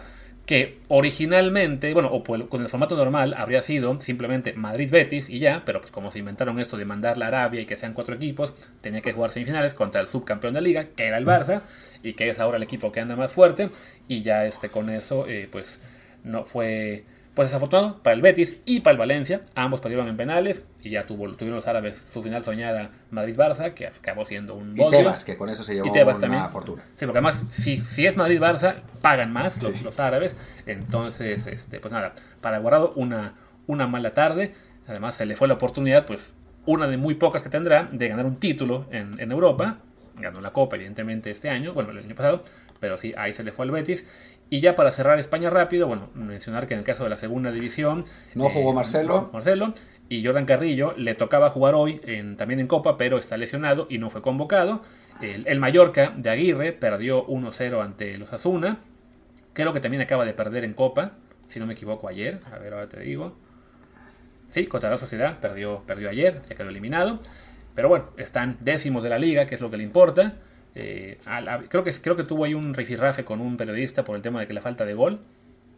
que 0.50 0.80
originalmente, 0.88 1.94
bueno, 1.94 2.08
o 2.10 2.24
con 2.24 2.60
el 2.60 2.68
formato 2.68 2.96
normal 2.96 3.34
habría 3.38 3.62
sido 3.62 4.00
simplemente 4.00 4.52
Madrid-Betis 4.52 5.30
y 5.30 5.38
ya, 5.38 5.62
pero 5.64 5.80
pues 5.80 5.92
como 5.92 6.10
se 6.10 6.18
inventaron 6.18 6.58
esto 6.58 6.76
de 6.76 6.84
mandar 6.84 7.18
la 7.18 7.28
Arabia 7.28 7.60
y 7.60 7.66
que 7.66 7.76
sean 7.76 7.94
cuatro 7.94 8.16
equipos, 8.16 8.52
tenía 8.80 9.00
que 9.00 9.12
jugar 9.12 9.30
semifinales 9.30 9.74
contra 9.74 10.00
el 10.00 10.08
subcampeón 10.08 10.54
de 10.54 10.60
liga, 10.60 10.86
que 10.86 11.06
era 11.06 11.18
el 11.18 11.24
Barça, 11.24 11.62
y 12.02 12.14
que 12.14 12.28
es 12.28 12.40
ahora 12.40 12.56
el 12.56 12.64
equipo 12.64 12.90
que 12.90 12.98
anda 12.98 13.14
más 13.14 13.32
fuerte, 13.32 13.70
y 14.08 14.22
ya 14.22 14.44
este 14.44 14.70
con 14.70 14.90
eso, 14.90 15.24
eh, 15.28 15.48
pues 15.52 15.78
no 16.24 16.44
fue 16.44 17.04
pues 17.34 17.48
desafortunado 17.48 18.02
para 18.02 18.14
el 18.14 18.22
Betis 18.22 18.58
y 18.64 18.80
para 18.80 18.92
el 18.92 18.98
Valencia. 18.98 19.40
Ambos 19.54 19.80
perdieron 19.80 20.08
en 20.08 20.16
penales 20.16 20.64
y 20.82 20.90
ya 20.90 21.06
tuvo, 21.06 21.28
tuvieron 21.34 21.56
los 21.56 21.66
árabes 21.68 22.02
su 22.06 22.22
final 22.22 22.42
soñada 22.42 22.90
Madrid-Barça, 23.10 23.72
que 23.74 23.86
acabó 23.86 24.26
siendo 24.26 24.54
un 24.54 24.76
Y 24.76 24.90
Tebas, 24.90 25.24
que 25.24 25.36
con 25.36 25.48
eso 25.48 25.62
se 25.62 25.74
llevó 25.74 25.86
y 25.86 25.92
Tebas 25.92 26.16
una 26.16 26.20
también. 26.20 26.48
fortuna. 26.50 26.82
Sí, 26.96 27.06
porque 27.06 27.18
además, 27.18 27.42
si, 27.50 27.78
si 27.78 28.06
es 28.06 28.16
Madrid-Barça, 28.16 28.76
pagan 29.00 29.32
más 29.32 29.62
los, 29.62 29.74
sí. 29.74 29.84
los, 29.84 29.98
árabes. 30.00 30.34
Entonces, 30.66 31.46
este, 31.46 31.78
pues 31.78 31.92
nada, 31.92 32.14
para 32.40 32.58
Guardado 32.58 32.92
una, 32.96 33.34
una 33.66 33.86
mala 33.86 34.12
tarde. 34.12 34.54
Además, 34.88 35.14
se 35.14 35.24
le 35.24 35.36
fue 35.36 35.46
la 35.46 35.54
oportunidad, 35.54 36.06
pues 36.06 36.30
una 36.66 36.88
de 36.88 36.96
muy 36.96 37.14
pocas 37.14 37.42
que 37.42 37.48
tendrá, 37.48 37.88
de 37.92 38.08
ganar 38.08 38.26
un 38.26 38.36
título 38.36 38.86
en, 38.90 39.20
en 39.20 39.30
Europa. 39.30 39.78
Ganó 40.16 40.40
la 40.40 40.52
Copa, 40.52 40.76
evidentemente, 40.76 41.30
este 41.30 41.48
año, 41.48 41.72
bueno, 41.72 41.90
el 41.92 41.98
año 41.98 42.14
pasado, 42.14 42.42
pero 42.80 42.98
sí, 42.98 43.14
ahí 43.16 43.32
se 43.32 43.44
le 43.44 43.52
fue 43.52 43.64
al 43.64 43.70
Betis. 43.70 44.04
Y 44.50 44.60
ya 44.60 44.74
para 44.74 44.90
cerrar 44.90 45.18
España 45.20 45.48
rápido, 45.48 45.86
bueno, 45.86 46.10
mencionar 46.14 46.66
que 46.66 46.74
en 46.74 46.80
el 46.80 46.84
caso 46.84 47.04
de 47.04 47.10
la 47.10 47.16
segunda 47.16 47.52
división... 47.52 48.04
No 48.34 48.48
eh, 48.48 48.50
jugó 48.52 48.72
Marcelo. 48.72 49.30
Marcelo. 49.32 49.72
Y 50.08 50.24
Jordan 50.24 50.44
Carrillo 50.44 50.92
le 50.96 51.14
tocaba 51.14 51.50
jugar 51.50 51.76
hoy 51.76 52.00
en, 52.04 52.36
también 52.36 52.58
en 52.58 52.66
Copa, 52.66 52.96
pero 52.98 53.16
está 53.16 53.36
lesionado 53.36 53.86
y 53.88 53.98
no 53.98 54.10
fue 54.10 54.22
convocado. 54.22 54.82
El, 55.22 55.46
el 55.46 55.60
Mallorca 55.60 56.12
de 56.16 56.30
Aguirre 56.30 56.72
perdió 56.72 57.24
1-0 57.28 57.80
ante 57.80 58.18
los 58.18 58.32
Asuna. 58.32 58.80
Creo 59.52 59.72
que 59.72 59.78
también 59.78 60.02
acaba 60.02 60.24
de 60.24 60.34
perder 60.34 60.64
en 60.64 60.74
Copa, 60.74 61.12
si 61.46 61.60
no 61.60 61.66
me 61.66 61.74
equivoco, 61.74 62.08
ayer. 62.08 62.40
A 62.52 62.58
ver, 62.58 62.72
ahora 62.72 62.88
te 62.88 62.98
digo. 63.00 63.36
Sí, 64.48 64.66
contra 64.66 64.90
la 64.90 64.98
Sociedad, 64.98 65.38
perdió, 65.38 65.84
perdió 65.86 66.10
ayer, 66.10 66.42
ya 66.48 66.56
quedó 66.56 66.70
eliminado. 66.70 67.20
Pero 67.76 67.88
bueno, 67.88 68.06
están 68.16 68.56
décimos 68.60 69.04
de 69.04 69.10
la 69.10 69.18
liga, 69.18 69.46
que 69.46 69.54
es 69.54 69.60
lo 69.60 69.70
que 69.70 69.76
le 69.76 69.84
importa. 69.84 70.34
Eh, 70.74 71.18
a 71.24 71.40
la, 71.40 71.58
creo, 71.60 71.82
que, 71.82 71.92
creo 71.92 72.16
que 72.16 72.24
tuvo 72.24 72.44
ahí 72.44 72.54
un 72.54 72.74
rifirrafe 72.74 73.24
con 73.24 73.40
un 73.40 73.56
periodista 73.56 74.04
por 74.04 74.16
el 74.16 74.22
tema 74.22 74.40
de 74.40 74.46
que 74.46 74.52
la 74.52 74.60
falta 74.60 74.84
de 74.84 74.94
gol. 74.94 75.20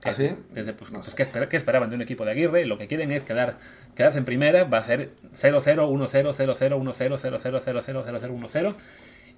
¿Ah, 0.04 0.12
sí? 0.12 0.30
Desde, 0.52 0.72
pues, 0.72 0.90
no 0.90 1.00
pues, 1.00 1.14
¿qué, 1.14 1.22
esper 1.22 1.48
¿qué, 1.48 1.56
esperaban 1.56 1.88
de 1.88 1.96
un 1.96 2.02
equipo 2.02 2.24
de 2.24 2.32
Aguirre? 2.32 2.66
Lo 2.66 2.76
que 2.76 2.88
quieren 2.88 3.12
es 3.12 3.22
quedar, 3.22 3.58
quedarse 3.94 4.18
en 4.18 4.24
primera. 4.24 4.64
Va 4.64 4.78
a 4.78 4.84
ser 4.84 5.12
0-0, 5.32 5.88
1-0, 5.88 6.34
0-0, 6.34 6.34
1-0, 6.34 7.18
0-0, 7.18 7.40
0-0, 7.40 7.62
0-0, 7.62 8.04
0-0, 8.04 8.30
1-0. 8.30 8.74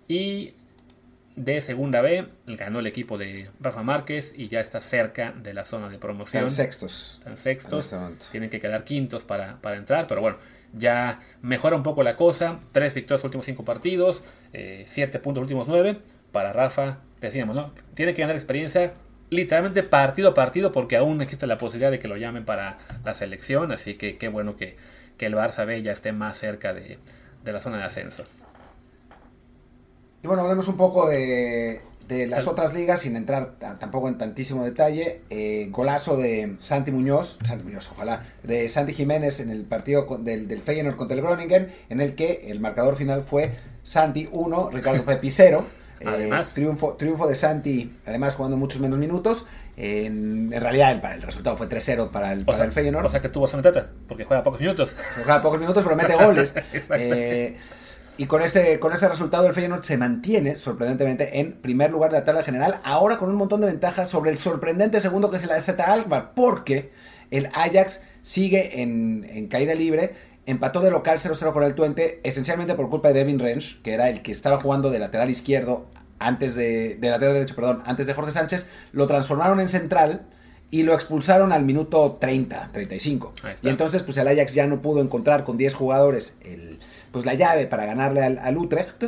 Y 0.08 0.54
de 1.36 1.60
segunda 1.60 2.00
B 2.00 2.28
ganó 2.46 2.78
el 2.78 2.86
equipo 2.86 3.18
de 3.18 3.50
Rafa 3.60 3.82
Márquez 3.82 4.32
y 4.36 4.48
ya 4.48 4.60
está 4.60 4.80
cerca 4.80 5.32
de 5.32 5.52
la 5.52 5.64
zona 5.64 5.88
de 5.88 5.98
promoción. 5.98 6.44
Están 6.44 6.54
sextos. 6.54 7.16
Están 7.18 7.36
sextos. 7.36 7.94
Tienen 8.30 8.50
que 8.50 8.60
quedar 8.60 8.84
quintos 8.84 9.24
para, 9.24 9.60
para 9.60 9.76
entrar, 9.76 10.06
pero 10.06 10.20
bueno, 10.20 10.36
ya 10.72 11.20
mejora 11.42 11.76
un 11.76 11.82
poco 11.82 12.02
la 12.02 12.16
cosa. 12.16 12.60
Tres 12.72 12.94
victorias 12.94 13.20
los 13.20 13.24
últimos 13.24 13.46
cinco 13.46 13.64
partidos, 13.64 14.22
eh, 14.52 14.84
siete 14.86 15.18
puntos 15.18 15.42
los 15.42 15.46
últimos 15.46 15.68
nueve. 15.68 15.98
Para 16.30 16.52
Rafa, 16.52 16.98
decíamos, 17.20 17.54
¿no? 17.54 17.72
Tiene 17.94 18.14
que 18.14 18.22
ganar 18.22 18.36
experiencia 18.36 18.94
literalmente 19.30 19.82
partido 19.82 20.28
a 20.28 20.34
partido 20.34 20.70
porque 20.72 20.96
aún 20.96 21.20
existe 21.20 21.46
la 21.46 21.58
posibilidad 21.58 21.90
de 21.90 21.98
que 21.98 22.08
lo 22.08 22.16
llamen 22.16 22.44
para 22.44 22.78
la 23.04 23.14
selección. 23.14 23.72
Así 23.72 23.94
que 23.94 24.18
qué 24.18 24.28
bueno 24.28 24.56
que, 24.56 24.76
que 25.16 25.26
el 25.26 25.34
Barça 25.34 25.66
B 25.66 25.82
ya 25.82 25.92
esté 25.92 26.12
más 26.12 26.38
cerca 26.38 26.74
de, 26.74 26.98
de 27.44 27.52
la 27.52 27.60
zona 27.60 27.78
de 27.78 27.84
ascenso. 27.84 28.24
Y 30.24 30.26
bueno, 30.26 30.42
hablemos 30.42 30.68
un 30.68 30.78
poco 30.78 31.06
de, 31.06 31.82
de 32.08 32.26
las 32.26 32.46
otras 32.46 32.72
ligas 32.72 33.00
sin 33.00 33.14
entrar 33.14 33.56
tampoco 33.78 34.08
en 34.08 34.16
tantísimo 34.16 34.64
detalle. 34.64 35.20
Eh, 35.28 35.68
golazo 35.70 36.16
de 36.16 36.54
Santi 36.56 36.92
Muñoz, 36.92 37.38
Santi 37.42 37.62
Muñoz, 37.62 37.90
ojalá, 37.92 38.22
de 38.42 38.70
Santi 38.70 38.94
Jiménez 38.94 39.40
en 39.40 39.50
el 39.50 39.64
partido 39.64 40.06
con, 40.06 40.24
del, 40.24 40.48
del 40.48 40.62
Feyenoord 40.62 40.96
contra 40.96 41.14
el 41.14 41.22
Groningen, 41.22 41.74
en 41.90 42.00
el 42.00 42.14
que 42.14 42.46
el 42.46 42.58
marcador 42.58 42.96
final 42.96 43.22
fue 43.22 43.52
Santi 43.82 44.26
1, 44.32 44.70
Ricardo 44.70 45.04
Pepi 45.06 45.30
0. 45.30 45.66
Eh, 46.00 46.30
triunfo, 46.54 46.94
triunfo 46.94 47.26
de 47.26 47.34
Santi, 47.34 47.94
además 48.06 48.34
jugando 48.34 48.56
muchos 48.56 48.80
menos 48.80 48.98
minutos. 48.98 49.44
En, 49.76 50.50
en 50.54 50.60
realidad 50.60 50.92
el, 50.92 51.04
el, 51.04 51.22
resultado 51.22 51.58
fue 51.58 51.68
3-0 51.68 52.10
para 52.10 52.32
el, 52.32 52.46
para 52.46 52.56
sea, 52.56 52.64
el 52.64 52.72
Feyenoord. 52.72 53.04
O 53.04 53.10
sea 53.10 53.20
que 53.20 53.28
tuvo 53.28 53.46
sonetata, 53.46 53.90
porque 54.08 54.24
juega 54.24 54.42
pocos 54.42 54.60
minutos. 54.60 54.94
Juega 55.16 55.42
pocos 55.42 55.60
minutos, 55.60 55.84
pero 55.84 55.96
mete 55.96 56.14
goles. 56.14 56.54
y 58.16 58.26
con 58.26 58.42
ese, 58.42 58.78
con 58.78 58.92
ese 58.92 59.08
resultado 59.08 59.46
el 59.46 59.54
Feyenoord 59.54 59.82
se 59.82 59.96
mantiene, 59.96 60.56
sorprendentemente, 60.56 61.40
en 61.40 61.54
primer 61.54 61.90
lugar 61.90 62.10
de 62.10 62.18
la 62.18 62.24
tabla 62.24 62.42
general, 62.42 62.80
ahora 62.84 63.16
con 63.18 63.28
un 63.28 63.36
montón 63.36 63.60
de 63.60 63.66
ventajas 63.66 64.08
sobre 64.08 64.30
el 64.30 64.36
sorprendente 64.36 65.00
segundo 65.00 65.30
que 65.30 65.36
es 65.36 65.44
el 65.44 65.50
AZ 65.50 65.68
Alkmaar, 65.68 66.32
porque 66.34 66.92
el 67.30 67.46
Ajax 67.54 68.02
sigue 68.22 68.82
en, 68.82 69.26
en 69.28 69.48
caída 69.48 69.74
libre, 69.74 70.14
empató 70.46 70.80
de 70.80 70.90
local 70.90 71.18
0-0 71.18 71.52
con 71.52 71.62
el 71.64 71.74
Twente, 71.74 72.20
esencialmente 72.22 72.74
por 72.74 72.88
culpa 72.88 73.08
de 73.08 73.14
Devin 73.14 73.38
Rensch, 73.38 73.80
que 73.82 73.94
era 73.94 74.08
el 74.08 74.22
que 74.22 74.32
estaba 74.32 74.60
jugando 74.60 74.90
de 74.90 74.98
lateral 74.98 75.30
izquierdo 75.30 75.86
antes 76.18 76.54
de, 76.54 76.96
de 76.96 77.10
lateral 77.10 77.34
derecho, 77.34 77.56
perdón, 77.56 77.82
antes 77.84 78.06
de 78.06 78.14
Jorge 78.14 78.32
Sánchez, 78.32 78.66
lo 78.92 79.06
transformaron 79.06 79.60
en 79.60 79.68
central 79.68 80.26
y 80.70 80.82
lo 80.82 80.94
expulsaron 80.94 81.52
al 81.52 81.64
minuto 81.64 82.18
30, 82.20 82.70
35. 82.72 83.34
Y 83.62 83.68
entonces 83.68 84.02
pues 84.02 84.16
el 84.18 84.26
Ajax 84.26 84.54
ya 84.54 84.66
no 84.66 84.82
pudo 84.82 85.00
encontrar 85.00 85.44
con 85.44 85.56
10 85.56 85.74
jugadores 85.74 86.36
el 86.42 86.80
pues 87.14 87.24
la 87.24 87.34
llave 87.34 87.68
para 87.68 87.86
ganarle 87.86 88.24
al, 88.24 88.38
al 88.38 88.58
Utrecht 88.58 89.04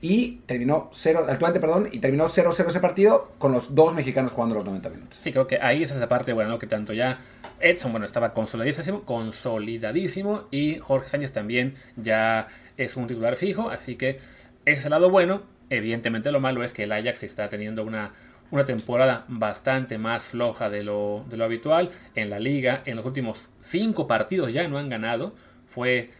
y 0.00 0.40
terminó 0.46 0.90
0 0.92 1.26
al 1.28 1.38
Twente, 1.38 1.60
perdón, 1.60 1.88
y 1.92 2.00
terminó 2.00 2.24
0-0 2.24 2.66
ese 2.66 2.80
partido 2.80 3.30
con 3.38 3.52
los 3.52 3.76
dos 3.76 3.94
mexicanos 3.94 4.32
jugando 4.32 4.56
los 4.56 4.64
90 4.64 4.90
minutos. 4.90 5.20
Sí, 5.22 5.30
creo 5.30 5.46
que 5.46 5.60
ahí 5.62 5.84
es 5.84 5.92
esa 5.92 6.08
parte, 6.08 6.32
bueno, 6.32 6.50
¿no? 6.50 6.58
que 6.58 6.66
tanto 6.66 6.92
ya 6.92 7.20
Edson, 7.60 7.92
bueno, 7.92 8.04
estaba 8.04 8.34
consolidadísimo, 8.34 9.04
consolidadísimo 9.04 10.48
y 10.50 10.80
Jorge 10.80 11.08
Sánchez 11.08 11.30
también 11.30 11.76
ya 11.94 12.48
es 12.76 12.96
un 12.96 13.06
titular 13.06 13.36
fijo, 13.36 13.70
así 13.70 13.94
que 13.94 14.18
ese 14.64 14.80
es 14.80 14.84
el 14.84 14.90
lado 14.90 15.10
bueno. 15.10 15.42
Evidentemente 15.70 16.32
lo 16.32 16.40
malo 16.40 16.64
es 16.64 16.72
que 16.72 16.82
el 16.82 16.92
Ajax 16.92 17.22
está 17.22 17.48
teniendo 17.48 17.84
una, 17.84 18.14
una 18.50 18.64
temporada 18.64 19.26
bastante 19.28 19.96
más 19.96 20.24
floja 20.24 20.70
de 20.70 20.82
lo, 20.82 21.24
de 21.30 21.36
lo 21.36 21.44
habitual. 21.44 21.90
En 22.16 22.30
la 22.30 22.40
liga, 22.40 22.82
en 22.84 22.96
los 22.96 23.06
últimos 23.06 23.44
cinco 23.60 24.08
partidos 24.08 24.52
ya 24.52 24.66
no 24.66 24.76
han 24.76 24.88
ganado. 24.88 25.34
Fue, 25.68 26.10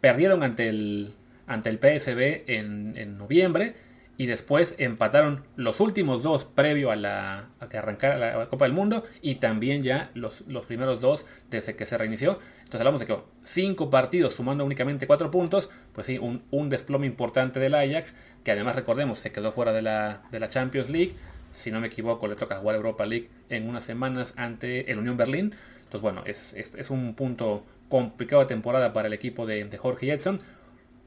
perdieron 0.00 0.42
ante 0.42 0.68
el, 0.68 1.14
ante 1.46 1.70
el 1.70 1.78
PSB 1.78 2.44
en, 2.46 2.96
en 2.96 3.18
noviembre 3.18 3.74
y 4.20 4.26
después 4.26 4.74
empataron 4.76 5.44
los 5.56 5.80
últimos 5.80 6.22
dos 6.22 6.44
previo 6.44 6.90
a, 6.90 6.96
la, 6.96 7.48
a 7.58 7.70
que 7.70 7.78
arrancara 7.78 8.18
la 8.18 8.50
Copa 8.50 8.66
del 8.66 8.74
Mundo 8.74 9.02
y 9.22 9.36
también 9.36 9.82
ya 9.82 10.10
los, 10.12 10.42
los 10.42 10.66
primeros 10.66 11.00
dos 11.00 11.24
desde 11.48 11.74
que 11.74 11.86
se 11.86 11.96
reinició. 11.96 12.38
Entonces 12.58 12.80
hablamos 12.80 13.00
de 13.00 13.06
que 13.06 13.16
cinco 13.42 13.88
partidos 13.88 14.34
sumando 14.34 14.62
únicamente 14.62 15.06
cuatro 15.06 15.30
puntos, 15.30 15.70
pues 15.94 16.06
sí, 16.06 16.18
un, 16.18 16.42
un 16.50 16.68
desplome 16.68 17.06
importante 17.06 17.60
del 17.60 17.74
Ajax, 17.74 18.14
que 18.44 18.50
además 18.50 18.76
recordemos 18.76 19.18
se 19.20 19.32
quedó 19.32 19.52
fuera 19.52 19.72
de 19.72 19.80
la, 19.80 20.22
de 20.30 20.38
la 20.38 20.50
Champions 20.50 20.90
League. 20.90 21.14
Si 21.52 21.70
no 21.70 21.80
me 21.80 21.86
equivoco, 21.86 22.28
le 22.28 22.36
toca 22.36 22.58
jugar 22.58 22.76
Europa 22.76 23.06
League 23.06 23.30
en 23.48 23.70
unas 23.70 23.84
semanas 23.84 24.34
ante 24.36 24.92
el 24.92 24.98
Unión 24.98 25.16
Berlín. 25.16 25.54
Entonces, 25.76 26.02
bueno, 26.02 26.24
es, 26.26 26.52
es, 26.52 26.74
es 26.74 26.90
un 26.90 27.14
punto 27.14 27.64
complicado 27.90 28.40
de 28.40 28.48
temporada 28.48 28.94
para 28.94 29.08
el 29.08 29.12
equipo 29.12 29.44
de, 29.44 29.62
de 29.64 29.76
Jorge 29.76 30.10
Edson 30.10 30.38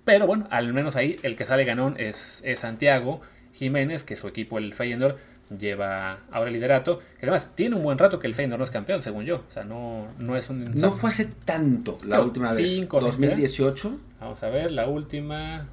pero 0.05 0.27
bueno, 0.27 0.47
al 0.51 0.73
menos 0.73 0.97
ahí 0.97 1.15
el 1.23 1.37
que 1.37 1.45
sale 1.45 1.63
ganón 1.63 1.95
es, 1.97 2.41
es 2.43 2.59
Santiago 2.59 3.21
Jiménez, 3.53 4.03
que 4.03 4.17
su 4.17 4.27
equipo, 4.27 4.57
el 4.57 4.73
Feyenoord, 4.73 5.15
lleva 5.57 6.17
ahora 6.29 6.49
el 6.49 6.53
liderato. 6.55 6.99
Que 7.19 7.25
además 7.25 7.51
tiene 7.55 7.77
un 7.77 7.83
buen 7.83 7.97
rato 7.97 8.19
que 8.19 8.27
el 8.27 8.35
Feyenoord 8.35 8.57
no 8.59 8.65
es 8.65 8.71
campeón, 8.71 9.01
según 9.01 9.23
yo. 9.23 9.45
O 9.47 9.51
sea, 9.51 9.63
no, 9.63 10.07
no 10.19 10.35
es 10.35 10.49
un. 10.49 10.65
No 10.75 10.91
fue 10.91 11.09
hace 11.09 11.23
tanto 11.45 11.97
la 12.05 12.19
última 12.19 12.51
vez. 12.51 12.69
cinco, 12.69 12.99
2018. 12.99 13.97
Vamos 14.19 14.43
a 14.43 14.49
ver, 14.49 14.71
la 14.71 14.87
última. 14.89 15.67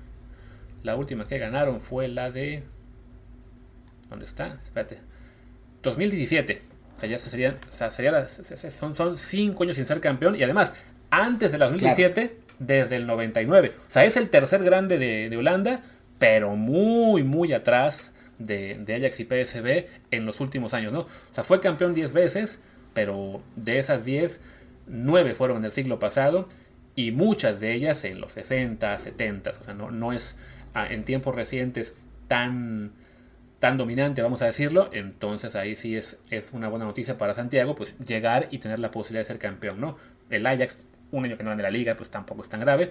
La 0.85 0.95
última 0.95 1.25
que 1.27 1.39
ganaron 1.39 1.81
fue 1.81 2.07
la 2.07 2.31
de. 2.31 2.63
¿Dónde 4.09 4.27
está? 4.27 4.61
Espérate. 4.65 4.99
2017. 5.83 6.63
O 6.97 7.01
sea, 7.01 7.09
ya 7.09 7.19
se 7.19 7.31
serían. 7.31 7.55
O 7.69 7.73
sea, 7.73 7.91
sería 7.91 8.13
las- 8.13 8.41
son, 8.75 8.95
son 8.95 9.19
cinco 9.19 9.63
años 9.65 9.77
sin 9.77 9.87
ser 9.87 10.01
campeón. 10.01 10.37
Y 10.37 10.43
además, 10.43 10.73
antes 11.11 11.53
de 11.53 11.59
la 11.59 11.67
2017, 11.67 12.37
desde 12.59 12.97
el 12.97 13.07
99. 13.07 13.73
O 13.77 13.91
sea, 13.91 14.05
es 14.05 14.17
el 14.17 14.31
tercer 14.31 14.63
grande 14.63 14.99
de, 14.99 15.29
de 15.29 15.37
Holanda, 15.37 15.83
pero 16.19 16.57
muy, 16.57 17.23
muy 17.23 17.53
atrás 17.53 18.13
de, 18.39 18.79
de 18.79 18.95
Ajax 18.97 19.21
y 19.21 19.25
PSV 19.25 19.87
en 20.11 20.27
los 20.27 20.41
últimos 20.41 20.75
años, 20.75 20.93
¿no? 20.93 21.01
O 21.01 21.35
sea, 21.35 21.45
fue 21.45 21.61
campeón 21.61 21.95
10 21.95 22.13
veces, 22.13 22.61
pero 22.95 23.43
de 23.57 23.79
esas 23.79 24.05
10, 24.05 24.41
9 24.87 25.35
fueron 25.35 25.59
en 25.59 25.67
el 25.67 25.73
siglo 25.73 25.99
pasado 25.99 26.47
y 26.97 27.13
muchas 27.13 27.61
de 27.61 27.73
ellas 27.73 28.05
en 28.05 28.21
los 28.21 28.33
60, 28.33 28.99
70. 28.99 29.53
O 29.61 29.65
sea, 29.65 29.75
no, 29.75 29.91
no 29.91 30.13
es 30.13 30.37
ah, 30.75 30.87
en 30.89 31.05
tiempos 31.05 31.35
recientes 31.35 31.95
tan, 32.29 32.93
tan 33.59 33.77
dominante, 33.77 34.23
vamos 34.23 34.43
a 34.43 34.47
decirlo. 34.47 34.91
Entonces 34.93 35.55
ahí 35.55 35.77
sí 35.77 35.97
es, 35.97 36.19
es 36.31 36.51
una 36.53 36.69
buena 36.69 36.85
noticia 36.85 37.17
para 37.17 37.35
Santiago, 37.35 37.75
pues 37.75 37.97
llegar 37.99 38.49
y 38.51 38.59
tener 38.59 38.81
la 38.81 38.91
posibilidad 38.91 39.23
de 39.23 39.29
ser 39.29 39.39
campeón, 39.39 39.81
¿no? 39.81 39.97
El 40.31 40.47
Ajax, 40.47 40.79
un 41.13 41.25
año 41.25 41.37
que 41.37 41.45
no 41.45 41.51
anda 41.51 41.67
en 41.67 41.73
la 41.73 41.79
liga, 41.79 41.97
pues 41.97 42.11
tampoco 42.11 42.43
es 42.43 42.49
tan 42.49 42.61
grave. 42.61 42.91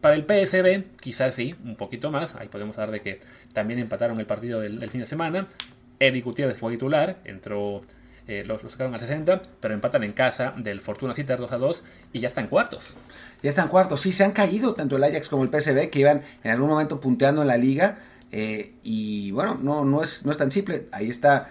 Para 0.00 0.14
el 0.16 0.24
PSB, 0.24 0.96
quizás 1.00 1.34
sí, 1.34 1.54
un 1.64 1.76
poquito 1.76 2.10
más. 2.10 2.34
Ahí 2.34 2.48
podemos 2.48 2.76
hablar 2.78 2.90
de 2.90 3.00
que 3.00 3.20
también 3.52 3.78
empataron 3.78 4.18
el 4.18 4.26
partido 4.26 4.60
del, 4.60 4.80
del 4.80 4.90
fin 4.90 5.00
de 5.00 5.06
semana. 5.06 5.46
Eddie 6.00 6.22
Gutiérrez 6.22 6.56
fue 6.58 6.72
titular, 6.72 7.18
entró, 7.24 7.82
eh, 8.26 8.42
los, 8.44 8.62
los 8.64 8.72
sacaron 8.72 8.94
al 8.94 9.00
60, 9.00 9.42
pero 9.60 9.74
empatan 9.74 10.02
en 10.02 10.12
casa 10.12 10.54
del 10.56 10.80
Fortuna 10.80 11.14
Citar 11.14 11.38
2 11.38 11.52
a 11.52 11.58
2 11.58 11.84
y 12.12 12.18
ya 12.18 12.26
están 12.28 12.48
cuartos. 12.48 12.94
Ya 13.44 13.50
están 13.50 13.68
cuartos. 13.68 14.00
Sí, 14.00 14.10
se 14.10 14.24
han 14.24 14.32
caído 14.32 14.74
tanto 14.74 14.96
el 14.96 15.04
Ajax 15.04 15.28
como 15.28 15.44
el 15.44 15.50
PSV, 15.50 15.90
que 15.90 16.00
iban 16.00 16.22
en 16.42 16.50
algún 16.50 16.68
momento 16.68 17.00
punteando 17.00 17.42
en 17.42 17.48
la 17.48 17.56
liga. 17.56 17.98
eh, 18.32 18.72
y 18.82 19.30
bueno, 19.30 19.58
no, 19.62 19.84
no, 19.84 20.02
es, 20.02 20.24
no 20.26 20.32
es 20.32 20.38
tan 20.38 20.50
simple. 20.50 20.86
Ahí 20.90 21.08
está. 21.10 21.48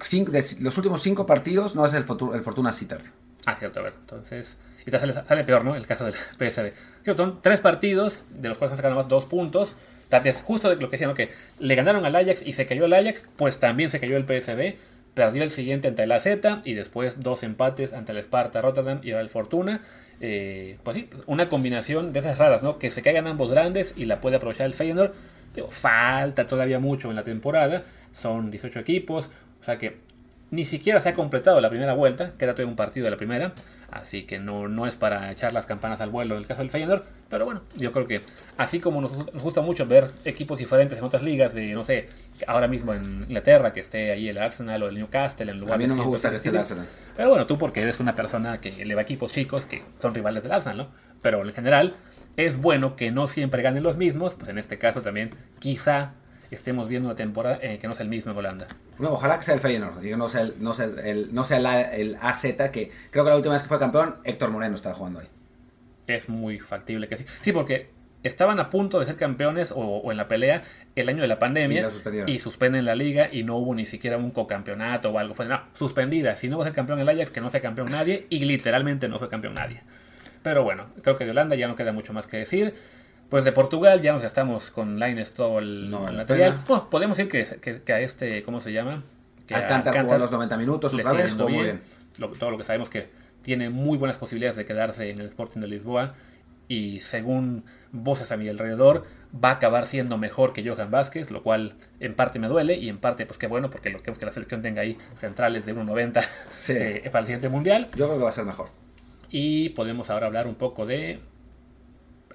Cinco, 0.00 0.30
de 0.30 0.44
los 0.60 0.76
últimos 0.76 1.02
cinco 1.02 1.24
partidos 1.26 1.74
no 1.74 1.84
es 1.86 1.94
el, 1.94 2.02
el 2.02 2.42
Fortuna 2.42 2.72
Sittard. 2.72 3.02
Ah, 3.46 3.56
cierto, 3.58 3.80
a 3.80 3.84
ver. 3.84 3.94
Entonces, 4.00 4.56
te 4.90 4.98
sale, 4.98 5.14
sale 5.26 5.44
peor, 5.44 5.64
¿no? 5.64 5.74
El 5.76 5.86
caso 5.86 6.04
del 6.04 6.14
PSV. 6.38 7.16
Son 7.16 7.40
tres 7.42 7.60
partidos, 7.60 8.24
de 8.30 8.48
los 8.48 8.58
cuales 8.58 8.72
han 8.72 8.76
sacado 8.78 8.94
más 8.94 9.08
dos 9.08 9.26
puntos. 9.26 9.76
Entonces, 10.04 10.42
justo 10.42 10.74
lo 10.74 10.78
que 10.78 10.92
decían, 10.92 11.10
¿no? 11.10 11.14
que 11.14 11.28
le 11.58 11.74
ganaron 11.74 12.04
al 12.04 12.16
Ajax 12.16 12.42
y 12.46 12.52
se 12.52 12.66
cayó 12.66 12.86
el 12.86 12.94
Ajax, 12.94 13.24
pues 13.36 13.58
también 13.60 13.90
se 13.90 14.00
cayó 14.00 14.16
el 14.16 14.24
PSV. 14.24 14.76
Perdió 15.14 15.42
el 15.42 15.50
siguiente 15.50 15.88
ante 15.88 16.04
el 16.04 16.12
AZ 16.12 16.26
y 16.64 16.74
después 16.74 17.20
dos 17.20 17.42
empates 17.42 17.92
ante 17.92 18.12
el 18.12 18.18
Sparta 18.18 18.62
Rotterdam 18.62 19.00
y 19.02 19.10
ahora 19.10 19.22
el 19.22 19.28
Fortuna. 19.28 19.82
Eh, 20.20 20.78
pues 20.82 20.96
sí, 20.96 21.10
una 21.26 21.48
combinación 21.48 22.12
de 22.12 22.20
esas 22.20 22.38
raras, 22.38 22.62
¿no? 22.62 22.78
Que 22.78 22.90
se 22.90 23.02
caigan 23.02 23.26
ambos 23.26 23.50
grandes 23.50 23.94
y 23.96 24.04
la 24.04 24.20
puede 24.20 24.36
aprovechar 24.36 24.66
el 24.66 24.74
Feyenoord. 24.74 25.12
Falta 25.70 26.46
todavía 26.46 26.78
mucho 26.78 27.10
en 27.10 27.16
la 27.16 27.24
temporada. 27.24 27.82
Son 28.12 28.50
18 28.50 28.78
equipos. 28.78 29.28
O 29.60 29.64
sea 29.64 29.76
que 29.76 29.96
ni 30.50 30.64
siquiera 30.64 31.00
se 31.00 31.10
ha 31.10 31.14
completado 31.14 31.60
la 31.60 31.68
primera 31.68 31.94
vuelta, 31.94 32.32
queda 32.38 32.54
todavía 32.54 32.70
un 32.70 32.76
partido 32.76 33.04
de 33.04 33.10
la 33.10 33.16
primera, 33.16 33.52
así 33.90 34.24
que 34.24 34.38
no, 34.38 34.68
no 34.68 34.86
es 34.86 34.96
para 34.96 35.30
echar 35.32 35.52
las 35.52 35.66
campanas 35.66 36.00
al 36.00 36.10
vuelo 36.10 36.34
en 36.34 36.42
el 36.42 36.46
caso 36.46 36.60
del 36.60 36.70
Feyenoord, 36.70 37.04
pero 37.28 37.44
bueno, 37.44 37.62
yo 37.74 37.92
creo 37.92 38.06
que 38.06 38.22
así 38.56 38.80
como 38.80 39.00
nos, 39.00 39.16
nos 39.16 39.42
gusta 39.42 39.60
mucho 39.60 39.86
ver 39.86 40.12
equipos 40.24 40.58
diferentes 40.58 40.98
en 40.98 41.04
otras 41.04 41.22
ligas, 41.22 41.54
de 41.54 41.72
no 41.72 41.84
sé, 41.84 42.08
ahora 42.46 42.68
mismo 42.68 42.92
en 42.94 43.22
Inglaterra, 43.22 43.72
que 43.72 43.80
esté 43.80 44.12
ahí 44.12 44.28
el 44.28 44.38
Arsenal 44.38 44.82
o 44.82 44.88
el 44.88 44.94
Newcastle 44.94 45.50
en 45.50 45.58
lugar 45.58 45.76
A 45.76 45.78
mí 45.78 45.84
de 45.84 45.88
no 45.88 45.96
me 45.96 46.04
gusta 46.04 46.30
que 46.30 46.36
esté 46.36 46.50
el. 46.50 46.58
Arsenal. 46.58 46.86
Pero 47.16 47.30
bueno, 47.30 47.46
tú 47.46 47.58
porque 47.58 47.82
eres 47.82 48.00
una 48.00 48.14
persona 48.14 48.60
que 48.60 48.84
le 48.84 48.94
va 48.94 49.00
a 49.00 49.04
equipos 49.04 49.32
chicos 49.32 49.66
que 49.66 49.82
son 49.98 50.14
rivales 50.14 50.42
del 50.42 50.52
Arsenal, 50.52 50.78
¿no? 50.78 50.88
Pero 51.22 51.44
en 51.46 51.52
general 51.52 51.96
es 52.36 52.58
bueno 52.58 52.94
que 52.94 53.10
no 53.10 53.26
siempre 53.26 53.62
ganen 53.62 53.82
los 53.82 53.96
mismos, 53.96 54.34
pues 54.36 54.48
en 54.48 54.58
este 54.58 54.78
caso 54.78 55.02
también 55.02 55.34
quizá 55.58 56.12
estemos 56.54 56.88
viendo 56.88 57.08
una 57.08 57.16
temporada 57.16 57.58
en 57.62 57.72
la 57.72 57.78
que 57.78 57.86
no 57.86 57.92
sea 57.94 58.02
el 58.04 58.08
mismo 58.08 58.32
en 58.32 58.38
Holanda. 58.38 58.66
No, 58.98 59.10
ojalá 59.10 59.36
que 59.36 59.42
sea 59.42 59.54
el 59.54 59.60
Feyenoord, 59.60 60.04
y 60.04 60.10
no 60.16 60.28
sea 60.28 60.42
el, 60.42 60.54
no 60.58 60.74
sea 60.74 60.86
el, 60.86 61.34
no 61.34 61.44
sea 61.44 61.58
la- 61.58 61.82
el 61.94 62.16
AZ, 62.20 62.42
que 62.72 62.90
creo 63.10 63.24
que 63.24 63.30
la 63.30 63.36
última 63.36 63.54
vez 63.54 63.62
que 63.62 63.68
fue 63.68 63.78
campeón, 63.78 64.16
Héctor 64.24 64.50
Moreno 64.50 64.74
estaba 64.74 64.94
jugando 64.94 65.20
ahí. 65.20 65.26
Es 66.06 66.28
muy 66.28 66.58
factible 66.58 67.06
que 67.08 67.16
sí. 67.18 67.26
Sí, 67.40 67.52
porque 67.52 67.90
estaban 68.22 68.58
a 68.60 68.70
punto 68.70 68.98
de 68.98 69.06
ser 69.06 69.16
campeones 69.16 69.70
o, 69.72 69.76
o 69.76 70.10
en 70.10 70.16
la 70.16 70.26
pelea 70.26 70.62
el 70.96 71.08
año 71.08 71.22
de 71.22 71.28
la 71.28 71.38
pandemia 71.38 71.88
Y 72.26 72.38
suspenden 72.40 72.84
la 72.84 72.94
liga 72.96 73.28
y 73.30 73.44
no 73.44 73.56
hubo 73.56 73.74
ni 73.74 73.86
siquiera 73.86 74.16
un 74.16 74.30
cocampeonato 74.30 75.10
o 75.10 75.18
algo. 75.18 75.34
Fue 75.34 75.46
no, 75.46 75.60
suspendida. 75.74 76.36
Si 76.36 76.48
no 76.48 76.56
va 76.58 76.64
a 76.64 76.66
ser 76.66 76.74
campeón 76.74 76.98
el 76.98 77.08
Ajax, 77.08 77.30
que 77.30 77.40
no 77.40 77.50
sea 77.50 77.60
campeón 77.60 77.92
nadie 77.92 78.26
y 78.30 78.44
literalmente 78.46 79.06
no 79.08 79.18
fue 79.18 79.28
campeón 79.28 79.54
nadie. 79.54 79.82
Pero 80.42 80.64
bueno, 80.64 80.86
creo 81.02 81.16
que 81.16 81.24
de 81.26 81.30
Holanda 81.32 81.56
ya 81.56 81.68
no 81.68 81.76
queda 81.76 81.92
mucho 81.92 82.12
más 82.12 82.26
que 82.26 82.38
decir. 82.38 82.74
Pues 83.28 83.44
de 83.44 83.52
Portugal 83.52 84.00
ya 84.00 84.12
nos 84.12 84.22
gastamos 84.22 84.70
con 84.70 84.98
Lines 84.98 85.32
todo 85.34 85.58
el, 85.58 85.90
No 85.90 86.00
vale 86.02 86.16
material. 86.18 86.58
Bueno, 86.66 86.88
podemos 86.88 87.16
decir 87.16 87.30
que, 87.30 87.60
que- 87.60 87.82
que 87.82 87.92
a 87.92 88.00
este, 88.00 88.42
¿cómo 88.42 88.60
se 88.60 88.72
llama? 88.72 89.02
Que 89.46 89.54
a 89.54 89.58
Alcántara 89.58 90.02
jugó 90.02 90.18
los 90.18 90.30
90 90.30 90.56
minutos 90.56 90.94
otra 90.94 91.12
vez, 91.12 91.28
yendo 91.30 91.44
jugó 91.44 91.54
muy 91.56 91.64
bien. 91.64 91.80
Lo- 92.16 92.28
todo 92.30 92.50
lo 92.50 92.58
que 92.58 92.64
sabemos 92.64 92.88
que 92.88 93.08
tiene 93.42 93.68
muy 93.70 93.98
buenas 93.98 94.16
posibilidades 94.16 94.56
de 94.56 94.64
quedarse 94.64 95.10
en 95.10 95.20
el 95.20 95.26
Sporting 95.26 95.60
de 95.60 95.68
Lisboa 95.68 96.14
y 96.68 97.00
según 97.00 97.64
voces 97.92 98.30
a 98.32 98.36
mi 98.36 98.48
alrededor 98.48 99.04
va 99.32 99.50
a 99.50 99.52
acabar 99.52 99.86
siendo 99.86 100.18
mejor 100.18 100.52
que 100.52 100.66
Johan 100.68 100.90
Vázquez, 100.90 101.30
lo 101.30 101.42
cual 101.42 101.74
en 102.00 102.14
parte 102.14 102.38
me 102.38 102.46
duele 102.48 102.76
y 102.76 102.88
en 102.88 102.98
parte 102.98 103.24
pues 103.26 103.38
qué 103.38 103.46
bueno 103.46 103.70
porque 103.70 103.88
lo 103.90 103.98
que 103.98 104.02
queremos 104.04 104.18
que 104.18 104.26
la 104.26 104.32
selección 104.32 104.60
tenga 104.62 104.82
ahí 104.82 104.98
centrales 105.16 105.64
de 105.66 105.74
1.90 105.74 106.26
Sí. 106.56 106.72
eh, 106.76 107.02
para 107.10 107.20
el 107.20 107.26
siguiente 107.26 107.48
mundial 107.48 107.88
Yo 107.94 108.06
creo 108.06 108.18
que 108.18 108.24
va 108.24 108.28
a 108.30 108.32
ser 108.32 108.44
mejor. 108.44 108.68
y 109.30 109.70
podemos 109.70 110.10
ahora 110.10 110.26
hablar 110.26 110.46
un 110.46 110.56
poco 110.56 110.84
de 110.84 111.20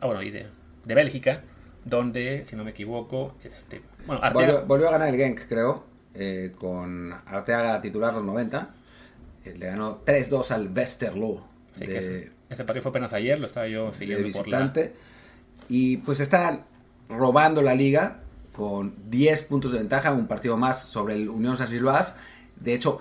ah, 0.01 0.05
bueno 0.07 0.23
y 0.23 0.31
de, 0.31 0.47
de 0.85 0.95
Bélgica 0.95 1.43
donde 1.85 2.45
si 2.45 2.55
no 2.55 2.63
me 2.63 2.71
equivoco 2.71 3.35
este 3.43 3.81
bueno 4.05 4.23
Arteaga 4.23 4.53
Volvió, 4.53 4.67
volvió 4.67 4.87
a 4.87 4.91
ganar 4.91 5.09
el 5.09 5.15
Genk, 5.17 5.47
creo, 5.47 5.85
eh, 6.13 6.51
con 6.57 7.13
Arteaga 7.25 7.81
titular 7.81 8.13
los 8.13 8.23
90. 8.23 8.69
Eh, 9.45 9.55
le 9.57 9.65
ganó 9.67 10.03
3-2 10.05 10.51
al 10.51 10.69
Westerlo 10.69 11.43
sí, 11.73 11.85
de, 11.85 11.97
ese, 11.97 12.31
ese 12.49 12.63
partido 12.63 12.83
fue 12.83 12.89
apenas 12.91 13.13
ayer 13.13 13.39
lo 13.39 13.47
estaba 13.47 13.67
yo 13.67 13.91
siguiendo 13.91 14.29
por 14.31 14.47
la. 14.47 14.71
Y 15.69 15.97
pues 15.97 16.19
están 16.19 16.65
robando 17.09 17.61
la 17.61 17.73
liga 17.73 18.19
con 18.53 18.95
10 19.09 19.43
puntos 19.43 19.71
de 19.71 19.79
ventaja, 19.79 20.11
un 20.11 20.27
partido 20.27 20.57
más 20.57 20.83
sobre 20.83 21.15
el 21.15 21.29
Unión 21.29 21.57
Saint-Gilloise. 21.57 22.15
De 22.55 22.73
hecho, 22.73 22.99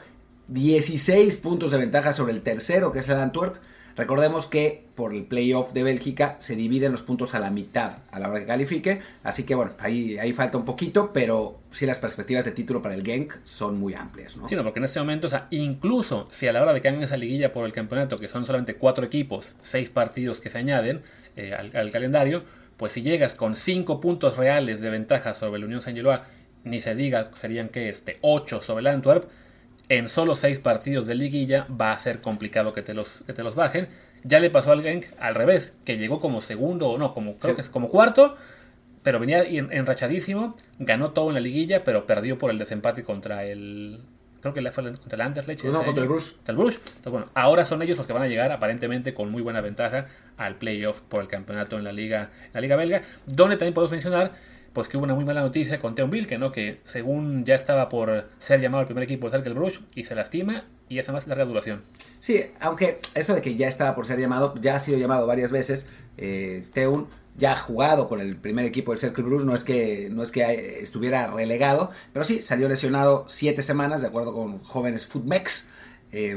16 0.49 1.37
puntos 1.39 1.71
de 1.71 1.79
ventaja 1.79 2.13
sobre 2.13 2.33
el 2.33 2.43
tercero, 2.43 2.93
que 2.93 3.01
es 3.01 3.09
el 3.09 3.19
Antwerp. 3.19 3.57
Recordemos 3.97 4.47
que 4.47 4.85
por 4.95 5.15
el 5.15 5.25
playoff 5.25 5.73
de 5.73 5.83
Bélgica 5.83 6.37
se 6.39 6.57
dividen 6.57 6.93
los 6.93 7.03
puntos 7.03 7.35
a 7.35 7.41
la 7.41 7.51
mitad 7.51 7.99
a 8.11 8.19
la 8.19 8.29
hora 8.29 8.41
que 8.41 8.47
califique. 8.47 9.01
Así 9.23 9.45
que 9.45 9.55
bueno, 9.55 9.73
ahí, 9.79 10.19
ahí 10.19 10.33
falta 10.33 10.59
un 10.59 10.65
poquito, 10.65 11.13
pero 11.13 11.61
sí 11.71 11.87
las 11.87 11.99
perspectivas 11.99 12.45
de 12.45 12.53
título 12.53 12.83
para 12.83 12.95
el 12.95 13.05
Genk 13.05 13.35
son 13.45 13.79
muy 13.79 13.95
amplias. 13.95 14.37
¿no? 14.37 14.49
Sí, 14.49 14.57
porque 14.57 14.79
en 14.79 14.85
este 14.85 15.01
momento, 15.01 15.27
o 15.27 15.31
sea, 15.31 15.47
incluso 15.51 16.29
si 16.31 16.47
a 16.47 16.53
la 16.53 16.63
hora 16.63 16.73
de 16.73 16.81
que 16.81 16.89
hagan 16.89 17.03
esa 17.03 17.17
liguilla 17.17 17.53
por 17.53 17.67
el 17.67 17.73
campeonato, 17.73 18.19
que 18.19 18.29
son 18.29 18.47
solamente 18.47 18.75
cuatro 18.75 19.05
equipos, 19.05 19.57
seis 19.63 19.91
partidos 19.91 20.41
que 20.41 20.51
se 20.51 20.59
añaden 20.59 21.03
eh, 21.37 21.55
al, 21.55 21.75
al 21.75 21.91
calendario, 21.91 22.45
pues 22.77 22.93
si 22.93 23.03
llegas 23.03 23.35
con 23.35 23.57
cinco 23.57 24.01
puntos 24.01 24.37
reales 24.37 24.81
de 24.81 24.91
ventaja 24.91 25.35
sobre 25.35 25.59
el 25.59 25.65
Unión 25.65 25.83
Saint-Gilloise, 25.83 26.23
ni 26.65 26.81
se 26.81 26.95
diga, 26.95 27.31
serían 27.35 27.69
que 27.69 27.89
este, 27.89 28.19
ocho 28.21 28.63
sobre 28.63 28.81
el 28.81 28.87
Antwerp, 28.89 29.29
en 29.89 30.09
solo 30.09 30.37
seis 30.37 30.59
partidos 30.59 31.07
de 31.07 31.15
liguilla 31.15 31.67
va 31.69 31.93
a 31.93 31.99
ser 31.99 32.21
complicado 32.21 32.73
que 32.73 32.83
te 32.83 32.95
los, 32.95 33.23
que 33.27 33.33
te 33.33 33.43
los 33.43 33.55
bajen. 33.55 33.89
Ya 34.25 34.39
le 34.41 34.51
pasó 34.51 34.73
al 34.73 34.83
Genk 34.83 35.07
al 35.19 35.35
revés, 35.35 35.75
que 35.85 35.99
llegó 35.99 36.21
como 36.21 36.41
segundo 36.43 36.89
o 36.89 36.99
no, 36.99 37.13
como 37.13 37.37
creo 37.37 37.51
Sí. 37.51 37.57
que 37.57 37.63
es 37.63 37.71
como 37.71 37.89
cuarto, 37.89 38.37
pero 39.03 39.19
venía 39.19 39.43
enrachadísimo, 39.43 40.57
ganó 40.79 41.11
todo 41.11 41.29
en 41.29 41.35
la 41.35 41.41
liguilla, 41.41 41.83
pero 41.85 42.07
perdió 42.07 42.39
por 42.39 42.51
el 42.51 42.59
desempate 42.59 43.03
contra 43.03 43.45
el 43.45 44.01
creo 44.41 44.55
que 44.55 44.73
fue 44.73 44.83
contra 44.85 45.15
el 45.17 45.21
Anderlecht. 45.21 45.65
No, 45.65 45.85
contra 45.85 46.03
el 46.03 46.09
Bruges. 46.09 46.37
el 46.47 46.57
Bruges. 46.57 46.77
Entonces, 46.77 47.13
bueno, 47.13 47.29
ahora 47.35 47.65
son 47.65 47.81
ellos 47.83 47.97
los 47.97 48.07
que 48.09 48.13
van 48.13 48.23
a 48.25 48.27
llegar 48.29 48.51
aparentemente 48.51 49.15
con 49.15 49.31
muy 49.31 49.41
buena 49.41 49.61
ventaja 49.61 50.07
al 50.37 50.57
playoff 50.57 51.01
por 51.01 51.23
el 51.23 51.29
campeonato 51.29 51.79
en 51.79 51.85
la 51.85 51.93
liga, 51.93 52.31
la 52.53 52.61
liga 52.61 52.75
belga, 52.77 53.03
donde 53.27 53.57
también 53.57 53.73
podemos 53.75 53.93
mencionar 53.93 54.33
pues 54.73 54.89
que 54.89 54.97
hubo 54.97 55.05
una 55.05 55.15
muy 55.15 55.25
mala 55.25 55.43
noticia 55.43 55.81
con 55.81 55.95
Bill, 55.95 56.27
que 56.27 56.39
no, 56.39 56.51
que 56.51 56.81
según 56.85 57.45
ya 57.45 57.55
estaba 57.55 57.89
por 57.89 58.29
ser 58.39 58.61
llamado 58.61 58.81
al 58.81 58.87
primer 58.87 59.05
equipo 59.05 59.29
de 59.29 59.39
el 59.39 59.55
Bruges 59.55 59.81
y 59.95 60.05
se 60.05 60.15
lastima 60.15 60.65
y 60.89 60.99
hace 60.99 61.13
más 61.13 61.27
larga 61.27 61.45
duración. 61.45 61.83
Sí, 62.21 62.45
aunque 62.61 62.99
eso 63.15 63.35
de 63.35 63.43
que 63.43 63.57
ya 63.57 63.69
estaba 63.69 63.95
por 63.95 64.07
ser 64.07 64.19
llamado, 64.19 64.55
ya 64.61 64.77
ha 64.77 64.79
sido 64.79 64.99
llamado 64.99 65.27
varias 65.27 65.51
veces, 65.51 65.87
eh, 66.17 66.65
Teun 66.73 67.09
ya 67.37 67.53
ha 67.53 67.57
jugado 67.57 68.09
con 68.09 68.21
el 68.21 68.37
primer 68.37 68.65
equipo 68.65 68.93
del 68.93 68.99
Cercle 68.99 69.25
Bruges, 69.25 69.47
no 69.47 69.55
es 69.55 69.65
que 69.65 70.09
no 70.11 70.23
es 70.23 70.31
que 70.31 70.81
estuviera 70.81 71.29
relegado, 71.29 71.91
pero 72.13 72.25
sí 72.25 72.43
salió 72.43 72.69
lesionado 72.69 73.25
siete 73.29 73.63
semanas, 73.63 74.03
de 74.03 74.09
acuerdo 74.09 74.35
con 74.35 74.59
jóvenes 74.61 75.07
Footmex. 75.07 75.67
Eh, 76.13 76.37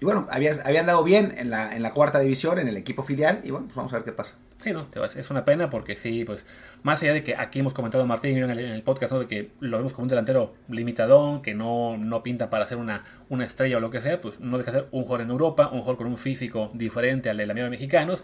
y 0.00 0.04
bueno, 0.04 0.26
había, 0.30 0.52
habían 0.64 0.86
dado 0.86 1.02
bien 1.02 1.34
en 1.36 1.50
la, 1.50 1.74
en 1.74 1.82
la 1.82 1.92
cuarta 1.92 2.20
división, 2.20 2.58
en 2.58 2.68
el 2.68 2.76
equipo 2.76 3.02
filial, 3.02 3.40
y 3.42 3.50
bueno, 3.50 3.66
pues 3.66 3.76
vamos 3.76 3.92
a 3.92 3.96
ver 3.96 4.04
qué 4.04 4.12
pasa. 4.12 4.36
Sí, 4.58 4.72
no, 4.72 4.88
es 5.16 5.30
una 5.30 5.44
pena 5.44 5.70
porque 5.70 5.96
sí, 5.96 6.24
pues 6.24 6.44
más 6.82 7.02
allá 7.02 7.12
de 7.12 7.22
que 7.22 7.36
aquí 7.36 7.60
hemos 7.60 7.74
comentado 7.74 8.04
Martín 8.06 8.36
y 8.36 8.40
yo 8.40 8.46
en 8.46 8.58
el, 8.58 8.82
podcast, 8.82 9.12
¿no? 9.12 9.20
De 9.20 9.26
que 9.26 9.50
lo 9.60 9.76
vemos 9.76 9.92
como 9.92 10.04
un 10.04 10.08
delantero 10.08 10.54
limitadón, 10.68 11.42
que 11.42 11.54
no, 11.54 11.96
no 11.96 12.22
pinta 12.22 12.50
para 12.50 12.64
hacer 12.64 12.78
una, 12.78 13.04
una 13.28 13.44
estrella 13.44 13.76
o 13.76 13.80
lo 13.80 13.90
que 13.90 14.00
sea, 14.00 14.20
pues 14.20 14.38
no 14.40 14.58
deja 14.58 14.72
de 14.72 14.78
ser 14.78 14.88
un 14.92 15.02
jugador 15.02 15.22
en 15.22 15.30
Europa, 15.30 15.68
un 15.72 15.80
jugador 15.80 15.96
con 15.96 16.06
un 16.08 16.18
físico 16.18 16.70
diferente 16.74 17.30
al 17.30 17.36
de 17.36 17.46
la 17.46 17.54
mayoría 17.54 17.64
de 17.64 17.70
mexicanos, 17.70 18.22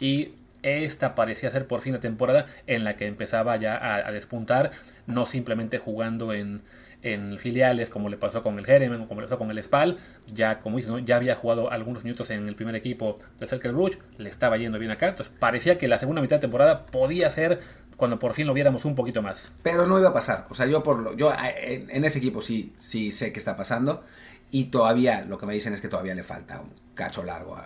y 0.00 0.34
esta 0.62 1.14
parecía 1.14 1.50
ser 1.50 1.66
por 1.66 1.80
fin 1.80 1.92
la 1.92 2.00
temporada 2.00 2.46
en 2.66 2.82
la 2.82 2.96
que 2.96 3.06
empezaba 3.06 3.56
ya 3.56 3.76
a 3.76 4.10
despuntar, 4.10 4.72
no 5.06 5.26
simplemente 5.26 5.78
jugando 5.78 6.32
en, 6.32 6.62
en 7.02 7.38
filiales, 7.38 7.90
como 7.90 8.08
le 8.08 8.16
pasó 8.16 8.42
con 8.42 8.58
el 8.58 8.66
Jeremen 8.66 9.02
o 9.02 9.08
como 9.08 9.20
le 9.20 9.26
pasó 9.26 9.38
con 9.38 9.50
el 9.50 9.62
Spal. 9.62 9.98
Ya, 10.32 10.60
como 10.60 10.76
dice, 10.76 10.90
ya 11.04 11.16
había 11.16 11.34
jugado 11.34 11.70
algunos 11.70 12.04
minutos 12.04 12.30
en 12.30 12.48
el 12.48 12.54
primer 12.54 12.74
equipo 12.74 13.18
de 13.38 13.46
Cercle 13.46 13.72
Bruges, 13.72 13.98
le 14.18 14.28
estaba 14.28 14.56
yendo 14.56 14.78
bien 14.78 14.90
acá. 14.90 15.08
Entonces 15.08 15.34
parecía 15.38 15.78
que 15.78 15.88
la 15.88 15.98
segunda 15.98 16.22
mitad 16.22 16.36
de 16.36 16.40
temporada 16.40 16.86
podía 16.86 17.30
ser 17.30 17.60
cuando 17.96 18.18
por 18.18 18.34
fin 18.34 18.46
lo 18.46 18.54
viéramos 18.54 18.84
un 18.84 18.94
poquito 18.94 19.22
más. 19.22 19.52
Pero 19.62 19.86
no 19.86 19.98
iba 19.98 20.10
a 20.10 20.12
pasar. 20.12 20.46
O 20.50 20.54
sea, 20.54 20.66
yo 20.66 20.82
por 20.82 20.98
lo, 20.98 21.16
yo 21.16 21.32
en, 21.38 22.04
ese 22.04 22.18
equipo 22.18 22.40
sí, 22.40 22.74
sí 22.76 23.10
sé 23.10 23.32
que 23.32 23.38
está 23.38 23.56
pasando. 23.56 24.04
Y 24.50 24.66
todavía, 24.66 25.24
lo 25.24 25.38
que 25.38 25.46
me 25.46 25.54
dicen 25.54 25.72
es 25.72 25.80
que 25.80 25.88
todavía 25.88 26.14
le 26.14 26.22
falta 26.22 26.60
un 26.60 26.72
cacho 26.94 27.24
largo 27.24 27.56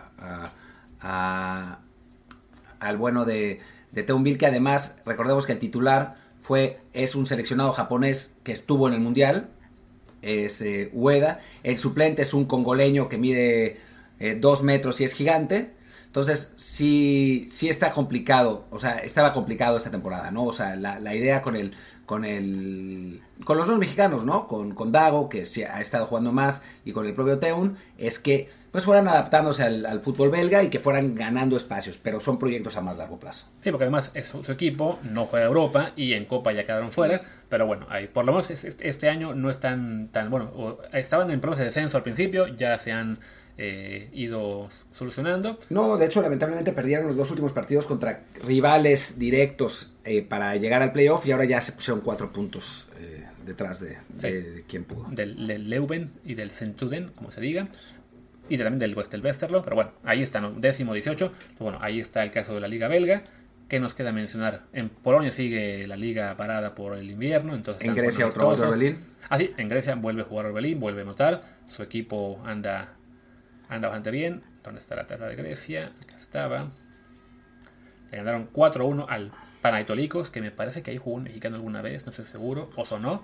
a, 1.00 1.78
al 2.80 2.96
bueno 2.96 3.24
de, 3.24 3.60
de 3.92 4.36
que 4.38 4.46
además, 4.46 4.96
recordemos 5.04 5.46
que 5.46 5.52
el 5.52 5.58
titular 5.58 6.16
fue, 6.40 6.80
es 6.92 7.14
un 7.14 7.26
seleccionado 7.26 7.72
japonés 7.72 8.34
que 8.42 8.52
estuvo 8.52 8.88
en 8.88 8.94
el 8.94 9.00
Mundial, 9.00 9.50
es 10.22 10.60
eh, 10.62 10.90
Ueda. 10.92 11.40
El 11.62 11.78
suplente 11.78 12.22
es 12.22 12.34
un 12.34 12.44
congoleño 12.44 13.08
que 13.08 13.18
mide 13.18 13.78
eh, 14.18 14.36
dos 14.38 14.62
metros 14.62 15.00
y 15.00 15.04
es 15.04 15.12
gigante. 15.12 15.72
Entonces, 16.06 16.52
sí, 16.56 17.46
sí 17.48 17.68
está 17.68 17.92
complicado, 17.92 18.66
o 18.70 18.80
sea, 18.80 18.98
estaba 18.98 19.32
complicado 19.32 19.76
esta 19.76 19.92
temporada, 19.92 20.32
¿no? 20.32 20.42
O 20.42 20.52
sea, 20.52 20.74
la, 20.74 20.98
la 20.98 21.14
idea 21.14 21.40
con 21.40 21.54
el, 21.54 21.74
con 22.04 22.24
el, 22.24 23.22
con 23.44 23.56
los 23.56 23.68
dos 23.68 23.78
mexicanos, 23.78 24.24
¿no? 24.24 24.48
Con, 24.48 24.74
con 24.74 24.90
Dago, 24.90 25.28
que 25.28 25.46
se 25.46 25.66
ha 25.66 25.80
estado 25.80 26.06
jugando 26.06 26.32
más, 26.32 26.62
y 26.84 26.90
con 26.90 27.06
el 27.06 27.14
propio 27.14 27.38
Teun, 27.38 27.76
es 27.96 28.18
que 28.18 28.48
pues 28.70 28.84
fueran 28.84 29.08
adaptándose 29.08 29.62
al, 29.62 30.00
fútbol 30.00 30.30
belga 30.30 30.62
y 30.62 30.68
que 30.68 30.78
fueran 30.78 31.14
ganando 31.14 31.56
espacios, 31.56 31.98
pero 31.98 32.20
son 32.20 32.38
proyectos 32.38 32.76
a 32.76 32.80
más 32.80 32.98
largo 32.98 33.18
plazo. 33.18 33.46
Sí, 33.62 33.70
porque 33.70 33.84
además 33.84 34.10
es, 34.14 34.28
su 34.28 34.52
equipo 34.52 34.98
no 35.10 35.26
juega 35.26 35.46
Europa 35.46 35.92
y 35.96 36.14
en 36.14 36.24
Copa 36.24 36.52
ya 36.52 36.64
quedaron 36.64 36.92
fuera, 36.92 37.22
pero 37.48 37.66
bueno, 37.66 37.86
ahí, 37.90 38.06
por 38.06 38.24
lo 38.24 38.32
menos 38.32 38.50
este 38.50 39.08
año 39.08 39.34
no 39.34 39.50
están 39.50 40.08
tan, 40.12 40.30
bueno, 40.30 40.78
estaban 40.92 41.30
en 41.30 41.40
proceso 41.40 41.60
de 41.60 41.66
descenso 41.66 41.96
al 41.96 42.02
principio, 42.02 42.46
ya 42.46 42.78
se 42.78 42.92
han 42.92 43.18
eh, 43.62 44.08
ido 44.14 44.70
solucionando. 44.92 45.58
No, 45.68 45.98
de 45.98 46.06
hecho, 46.06 46.22
lamentablemente 46.22 46.72
perdieron 46.72 47.08
los 47.08 47.16
dos 47.16 47.28
últimos 47.30 47.52
partidos 47.52 47.84
contra 47.84 48.22
rivales 48.42 49.18
directos 49.18 49.92
eh, 50.04 50.22
para 50.22 50.56
llegar 50.56 50.80
al 50.80 50.92
playoff 50.92 51.26
y 51.26 51.32
ahora 51.32 51.44
ya 51.44 51.60
se 51.60 51.72
pusieron 51.72 52.00
cuatro 52.00 52.32
puntos 52.32 52.86
eh, 52.98 53.26
detrás 53.44 53.80
de, 53.80 53.98
de, 54.08 54.64
quien 54.66 54.84
pudo. 54.84 55.06
Del, 55.10 55.46
del, 55.46 55.68
Leuven 55.68 56.12
y 56.24 56.36
del 56.36 56.50
Centuden, 56.52 57.10
como 57.14 57.30
se 57.30 57.42
diga 57.42 57.68
y 58.50 58.58
también 58.58 58.78
del 58.78 58.94
Westel 58.94 59.24
Westerlo, 59.24 59.62
pero 59.62 59.76
bueno, 59.76 59.92
ahí 60.04 60.20
está, 60.20 60.40
décimo 60.56 60.92
18, 60.92 61.32
bueno, 61.58 61.78
ahí 61.80 62.00
está 62.00 62.22
el 62.22 62.30
caso 62.30 62.54
de 62.54 62.60
la 62.60 62.68
liga 62.68 62.88
belga, 62.88 63.22
¿Qué 63.70 63.78
nos 63.78 63.94
queda 63.94 64.10
mencionar? 64.10 64.62
En 64.72 64.88
Polonia 64.88 65.30
sigue 65.30 65.86
la 65.86 65.94
liga 65.94 66.36
parada 66.36 66.74
por 66.74 66.96
el 66.96 67.08
invierno. 67.08 67.54
Entonces 67.54 67.84
en 67.84 67.94
Grecia 67.94 68.26
otro 68.26 68.48
Orbelín. 68.48 68.98
Ah, 69.28 69.38
sí, 69.38 69.54
en 69.56 69.68
Grecia 69.68 69.94
vuelve 69.94 70.22
a 70.22 70.24
jugar 70.24 70.46
Orbelín, 70.46 70.80
vuelve 70.80 71.02
a 71.02 71.04
notar. 71.04 71.42
Su 71.68 71.84
equipo 71.84 72.42
anda, 72.44 72.94
anda 73.68 73.86
bastante 73.86 74.10
bien. 74.10 74.42
¿Dónde 74.64 74.80
está 74.80 74.96
la 74.96 75.06
tabla 75.06 75.28
de 75.28 75.36
Grecia? 75.36 75.92
Acá 76.02 76.16
estaba. 76.16 76.72
Le 78.10 78.16
ganaron 78.16 78.52
4-1 78.52 79.06
al 79.08 79.30
Panaitolicos, 79.62 80.30
que 80.30 80.40
me 80.40 80.50
parece 80.50 80.82
que 80.82 80.90
ahí 80.90 80.96
jugó 80.96 81.14
un 81.14 81.22
mexicano 81.22 81.54
alguna 81.54 81.80
vez, 81.80 82.04
no 82.06 82.10
estoy 82.10 82.24
seguro, 82.24 82.70
o 82.74 82.98
no. 82.98 83.22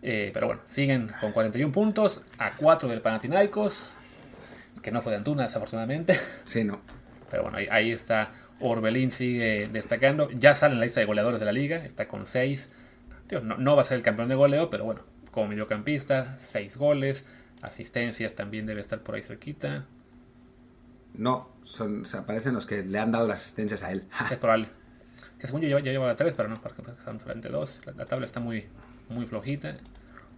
Eh, 0.00 0.30
pero 0.32 0.46
bueno, 0.46 0.62
siguen 0.68 1.12
con 1.20 1.32
41 1.32 1.70
puntos, 1.70 2.22
a 2.38 2.56
4 2.56 2.88
del 2.88 3.02
Panathinaikos, 3.02 3.95
que 4.86 4.92
no 4.92 5.02
fue 5.02 5.10
de 5.10 5.18
Antuna, 5.18 5.42
desafortunadamente. 5.42 6.16
Sí, 6.44 6.62
no. 6.62 6.80
Pero 7.28 7.42
bueno, 7.42 7.58
ahí, 7.72 7.90
está. 7.90 8.30
Orbelín 8.60 9.10
sigue 9.10 9.68
destacando. 9.72 10.30
Ya 10.30 10.54
sale 10.54 10.74
en 10.74 10.78
la 10.78 10.84
lista 10.84 11.00
de 11.00 11.06
goleadores 11.06 11.40
de 11.40 11.46
la 11.46 11.50
liga. 11.50 11.84
Está 11.84 12.06
con 12.06 12.24
6. 12.24 12.70
No, 13.42 13.74
va 13.74 13.82
a 13.82 13.84
ser 13.84 13.96
el 13.96 14.04
campeón 14.04 14.28
de 14.28 14.36
goleo, 14.36 14.70
pero 14.70 14.84
bueno, 14.84 15.00
como 15.32 15.48
mediocampista, 15.48 16.38
6 16.40 16.76
goles. 16.76 17.24
Asistencias 17.62 18.36
también 18.36 18.64
debe 18.64 18.80
estar 18.80 19.00
por 19.00 19.16
ahí 19.16 19.22
cerquita. 19.22 19.86
No, 21.14 21.50
son, 21.64 22.04
aparecen 22.16 22.54
los 22.54 22.64
que 22.64 22.84
le 22.84 23.00
han 23.00 23.10
dado 23.10 23.26
las 23.26 23.40
asistencias 23.40 23.82
a 23.82 23.90
él. 23.90 24.04
es 24.30 24.38
probable. 24.38 24.68
Que 25.40 25.48
según 25.48 25.62
yo 25.62 25.80
ya 25.80 25.90
llevaba 25.90 26.14
3, 26.14 26.32
pero 26.36 26.48
no, 26.48 26.62
porque 26.62 26.82
están 26.92 27.18
solamente 27.18 27.48
2. 27.48 27.80
La, 27.86 28.04
tabla 28.04 28.24
está 28.24 28.38
muy, 28.38 28.66
muy 29.08 29.26
flojita. 29.26 29.78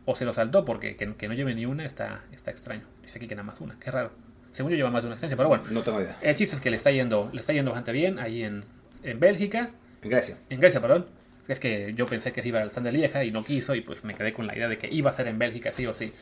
O 0.07 0.16
se 0.16 0.24
lo 0.24 0.32
saltó 0.32 0.64
porque 0.64 0.96
que, 0.96 1.28
no 1.28 1.34
lleve 1.34 1.55
ni 1.55 1.66
una 1.66 1.84
está, 1.84 2.22
está 2.32 2.51
extraño. 2.51 2.86
Dice 3.03 3.18
aquí 3.18 3.28
que 3.28 3.34
nada 3.34 3.44
más 3.44 3.61
una. 3.61 3.78
Qué 3.78 3.90
raro. 3.90 4.28
Según 4.53 4.72
yo 4.72 4.76
lleva 4.76 4.90
más 4.90 5.03
de 5.03 5.09
una 5.09 5.14
asistencia, 5.14 5.36
pero 5.36 5.49
bueno. 5.49 5.64
No 5.70 5.82
tengo 5.82 6.01
idea. 6.01 6.16
El 6.20 6.34
chiste 6.34 6.57
es 6.57 6.62
que 6.62 6.70
le 6.70 6.76
está 6.76 6.90
yendo, 6.90 7.30
le 7.32 7.40
está 7.40 7.53
yendo 7.53 7.70
bastante 7.70 7.92
bien 7.92 8.18
ahí 8.18 8.42
en, 8.42 8.64
en 9.03 9.20
Bélgica. 9.20 9.70
En 10.03 10.11
Grecia. 10.11 10.36
En 10.49 10.61
Grecia, 10.61 10.80
perdón. 10.80 11.07
Es 11.49 11.61
que 11.61 11.94
yo 11.94 12.07
pensé 12.07 12.32
que 12.32 12.42
se 12.42 12.49
iba 12.49 12.61
al 12.61 12.68
stand 12.68 12.86
de 12.86 12.92
Lieja 12.92 13.24
y 13.24 13.30
no 13.30 13.42
quiso 13.42 13.74
y 13.74 13.80
pues 13.80 14.05
me 14.05 14.14
quedé 14.14 14.34
con 14.34 14.46
la 14.46 14.55
idea 14.55 14.68
de 14.68 14.76
que 14.76 14.88
iba 14.92 15.11
a 15.11 15.14
ser 15.14 15.28
en 15.28 15.38
Bélgica 15.38 15.72
sí 15.72 15.86
o 15.86 15.94
sí. 15.94 16.12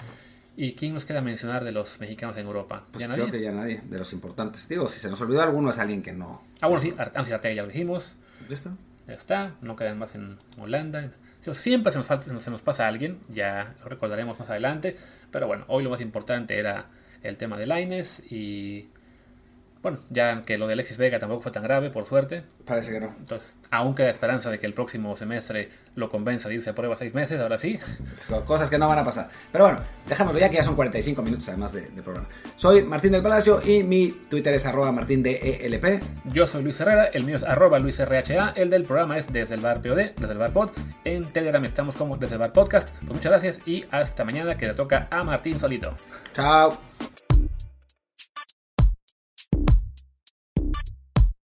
¿Y 0.56 0.72
quién 0.72 0.94
nos 0.94 1.04
queda 1.04 1.20
mencionar 1.20 1.64
de 1.64 1.72
los 1.72 2.00
mexicanos 2.00 2.36
en 2.38 2.46
Europa? 2.46 2.86
Pues 2.90 3.06
¿Ya 3.06 3.12
creo 3.12 3.30
que 3.30 3.42
ya 3.42 3.52
nadie, 3.52 3.82
de 3.84 3.98
los 3.98 4.12
importantes. 4.12 4.68
Digo, 4.68 4.88
si 4.88 5.00
se 5.00 5.10
nos 5.10 5.20
olvidó 5.20 5.42
alguno 5.42 5.70
es 5.70 5.78
alguien 5.78 6.02
que 6.02 6.12
no... 6.12 6.42
Ah, 6.62 6.68
bueno, 6.68 6.80
sí, 6.80 6.94
Artancia 6.96 7.34
Arteaga 7.34 7.56
ya 7.56 7.62
lo 7.62 7.68
dijimos. 7.68 8.14
¿Ya 8.48 8.54
está? 8.54 8.70
Ya 9.06 9.14
está, 9.14 9.54
no 9.60 9.76
quedan 9.76 9.98
más 9.98 10.14
en 10.14 10.38
Holanda. 10.58 11.10
Siempre 11.52 11.92
se 11.92 11.98
nos, 11.98 12.06
falta, 12.06 12.40
se 12.40 12.50
nos 12.50 12.62
pasa 12.62 12.88
alguien, 12.88 13.20
ya 13.28 13.74
lo 13.82 13.88
recordaremos 13.88 14.38
más 14.38 14.48
adelante. 14.48 14.96
Pero 15.30 15.46
bueno, 15.46 15.64
hoy 15.68 15.84
lo 15.84 15.90
más 15.90 16.00
importante 16.00 16.58
era 16.58 16.86
el 17.28 17.36
tema 17.36 17.56
de 17.56 17.66
Lines 17.66 18.22
y 18.30 18.88
bueno, 19.86 20.00
ya 20.10 20.42
que 20.42 20.58
lo 20.58 20.66
de 20.66 20.72
Alexis 20.72 20.96
Vega 20.96 21.20
tampoco 21.20 21.42
fue 21.42 21.52
tan 21.52 21.62
grave, 21.62 21.90
por 21.90 22.06
suerte. 22.06 22.42
Parece 22.64 22.90
que 22.90 22.98
no. 22.98 23.14
Entonces, 23.20 23.56
aún 23.70 23.94
queda 23.94 24.10
esperanza 24.10 24.50
de 24.50 24.58
que 24.58 24.66
el 24.66 24.72
próximo 24.72 25.16
semestre 25.16 25.68
lo 25.94 26.10
convenza 26.10 26.48
de 26.48 26.56
irse 26.56 26.70
a 26.70 26.74
prueba 26.74 26.96
seis 26.96 27.14
meses, 27.14 27.40
ahora 27.40 27.56
sí. 27.56 27.78
Cosas 28.46 28.68
que 28.68 28.78
no 28.78 28.88
van 28.88 28.98
a 28.98 29.04
pasar. 29.04 29.28
Pero 29.52 29.62
bueno, 29.62 29.80
dejámoslo 30.08 30.40
ya 30.40 30.50
que 30.50 30.56
ya 30.56 30.64
son 30.64 30.74
45 30.74 31.22
minutos 31.22 31.48
además 31.48 31.72
de, 31.72 31.82
programa. 32.02 32.26
Soy 32.56 32.82
Martín 32.82 33.12
del 33.12 33.22
Palacio 33.22 33.60
y 33.64 33.84
mi 33.84 34.08
Twitter 34.28 34.54
es 34.54 34.66
arroba 34.66 34.90
martín 34.90 35.22
de 35.22 35.36
ELP. 35.64 36.02
Yo 36.32 36.48
soy 36.48 36.64
Luis 36.64 36.80
Herrera, 36.80 37.04
el 37.04 37.22
mío 37.22 37.36
es 37.36 37.44
arroba 37.44 37.78
Luis 37.78 38.00
RHA, 38.04 38.54
el 38.56 38.70
del 38.70 38.82
programa 38.82 39.18
es 39.18 39.32
desde 39.32 39.54
el 39.54 39.60
bar 39.60 39.82
POD, 39.82 40.14
desde 40.16 40.32
el 40.32 40.38
bar 40.38 40.52
pod. 40.52 40.70
En 41.04 41.26
Telegram 41.26 41.64
estamos 41.64 41.94
como 41.94 42.16
desde 42.16 42.34
el 42.34 42.40
bar 42.40 42.52
podcast. 42.52 42.90
Pues 42.90 43.12
muchas 43.12 43.30
gracias 43.30 43.60
y 43.68 43.84
hasta 43.92 44.24
mañana 44.24 44.56
que 44.56 44.66
le 44.66 44.74
toca 44.74 45.06
a 45.12 45.22
Martín 45.22 45.60
solito. 45.60 45.96
Chao. 46.32 46.76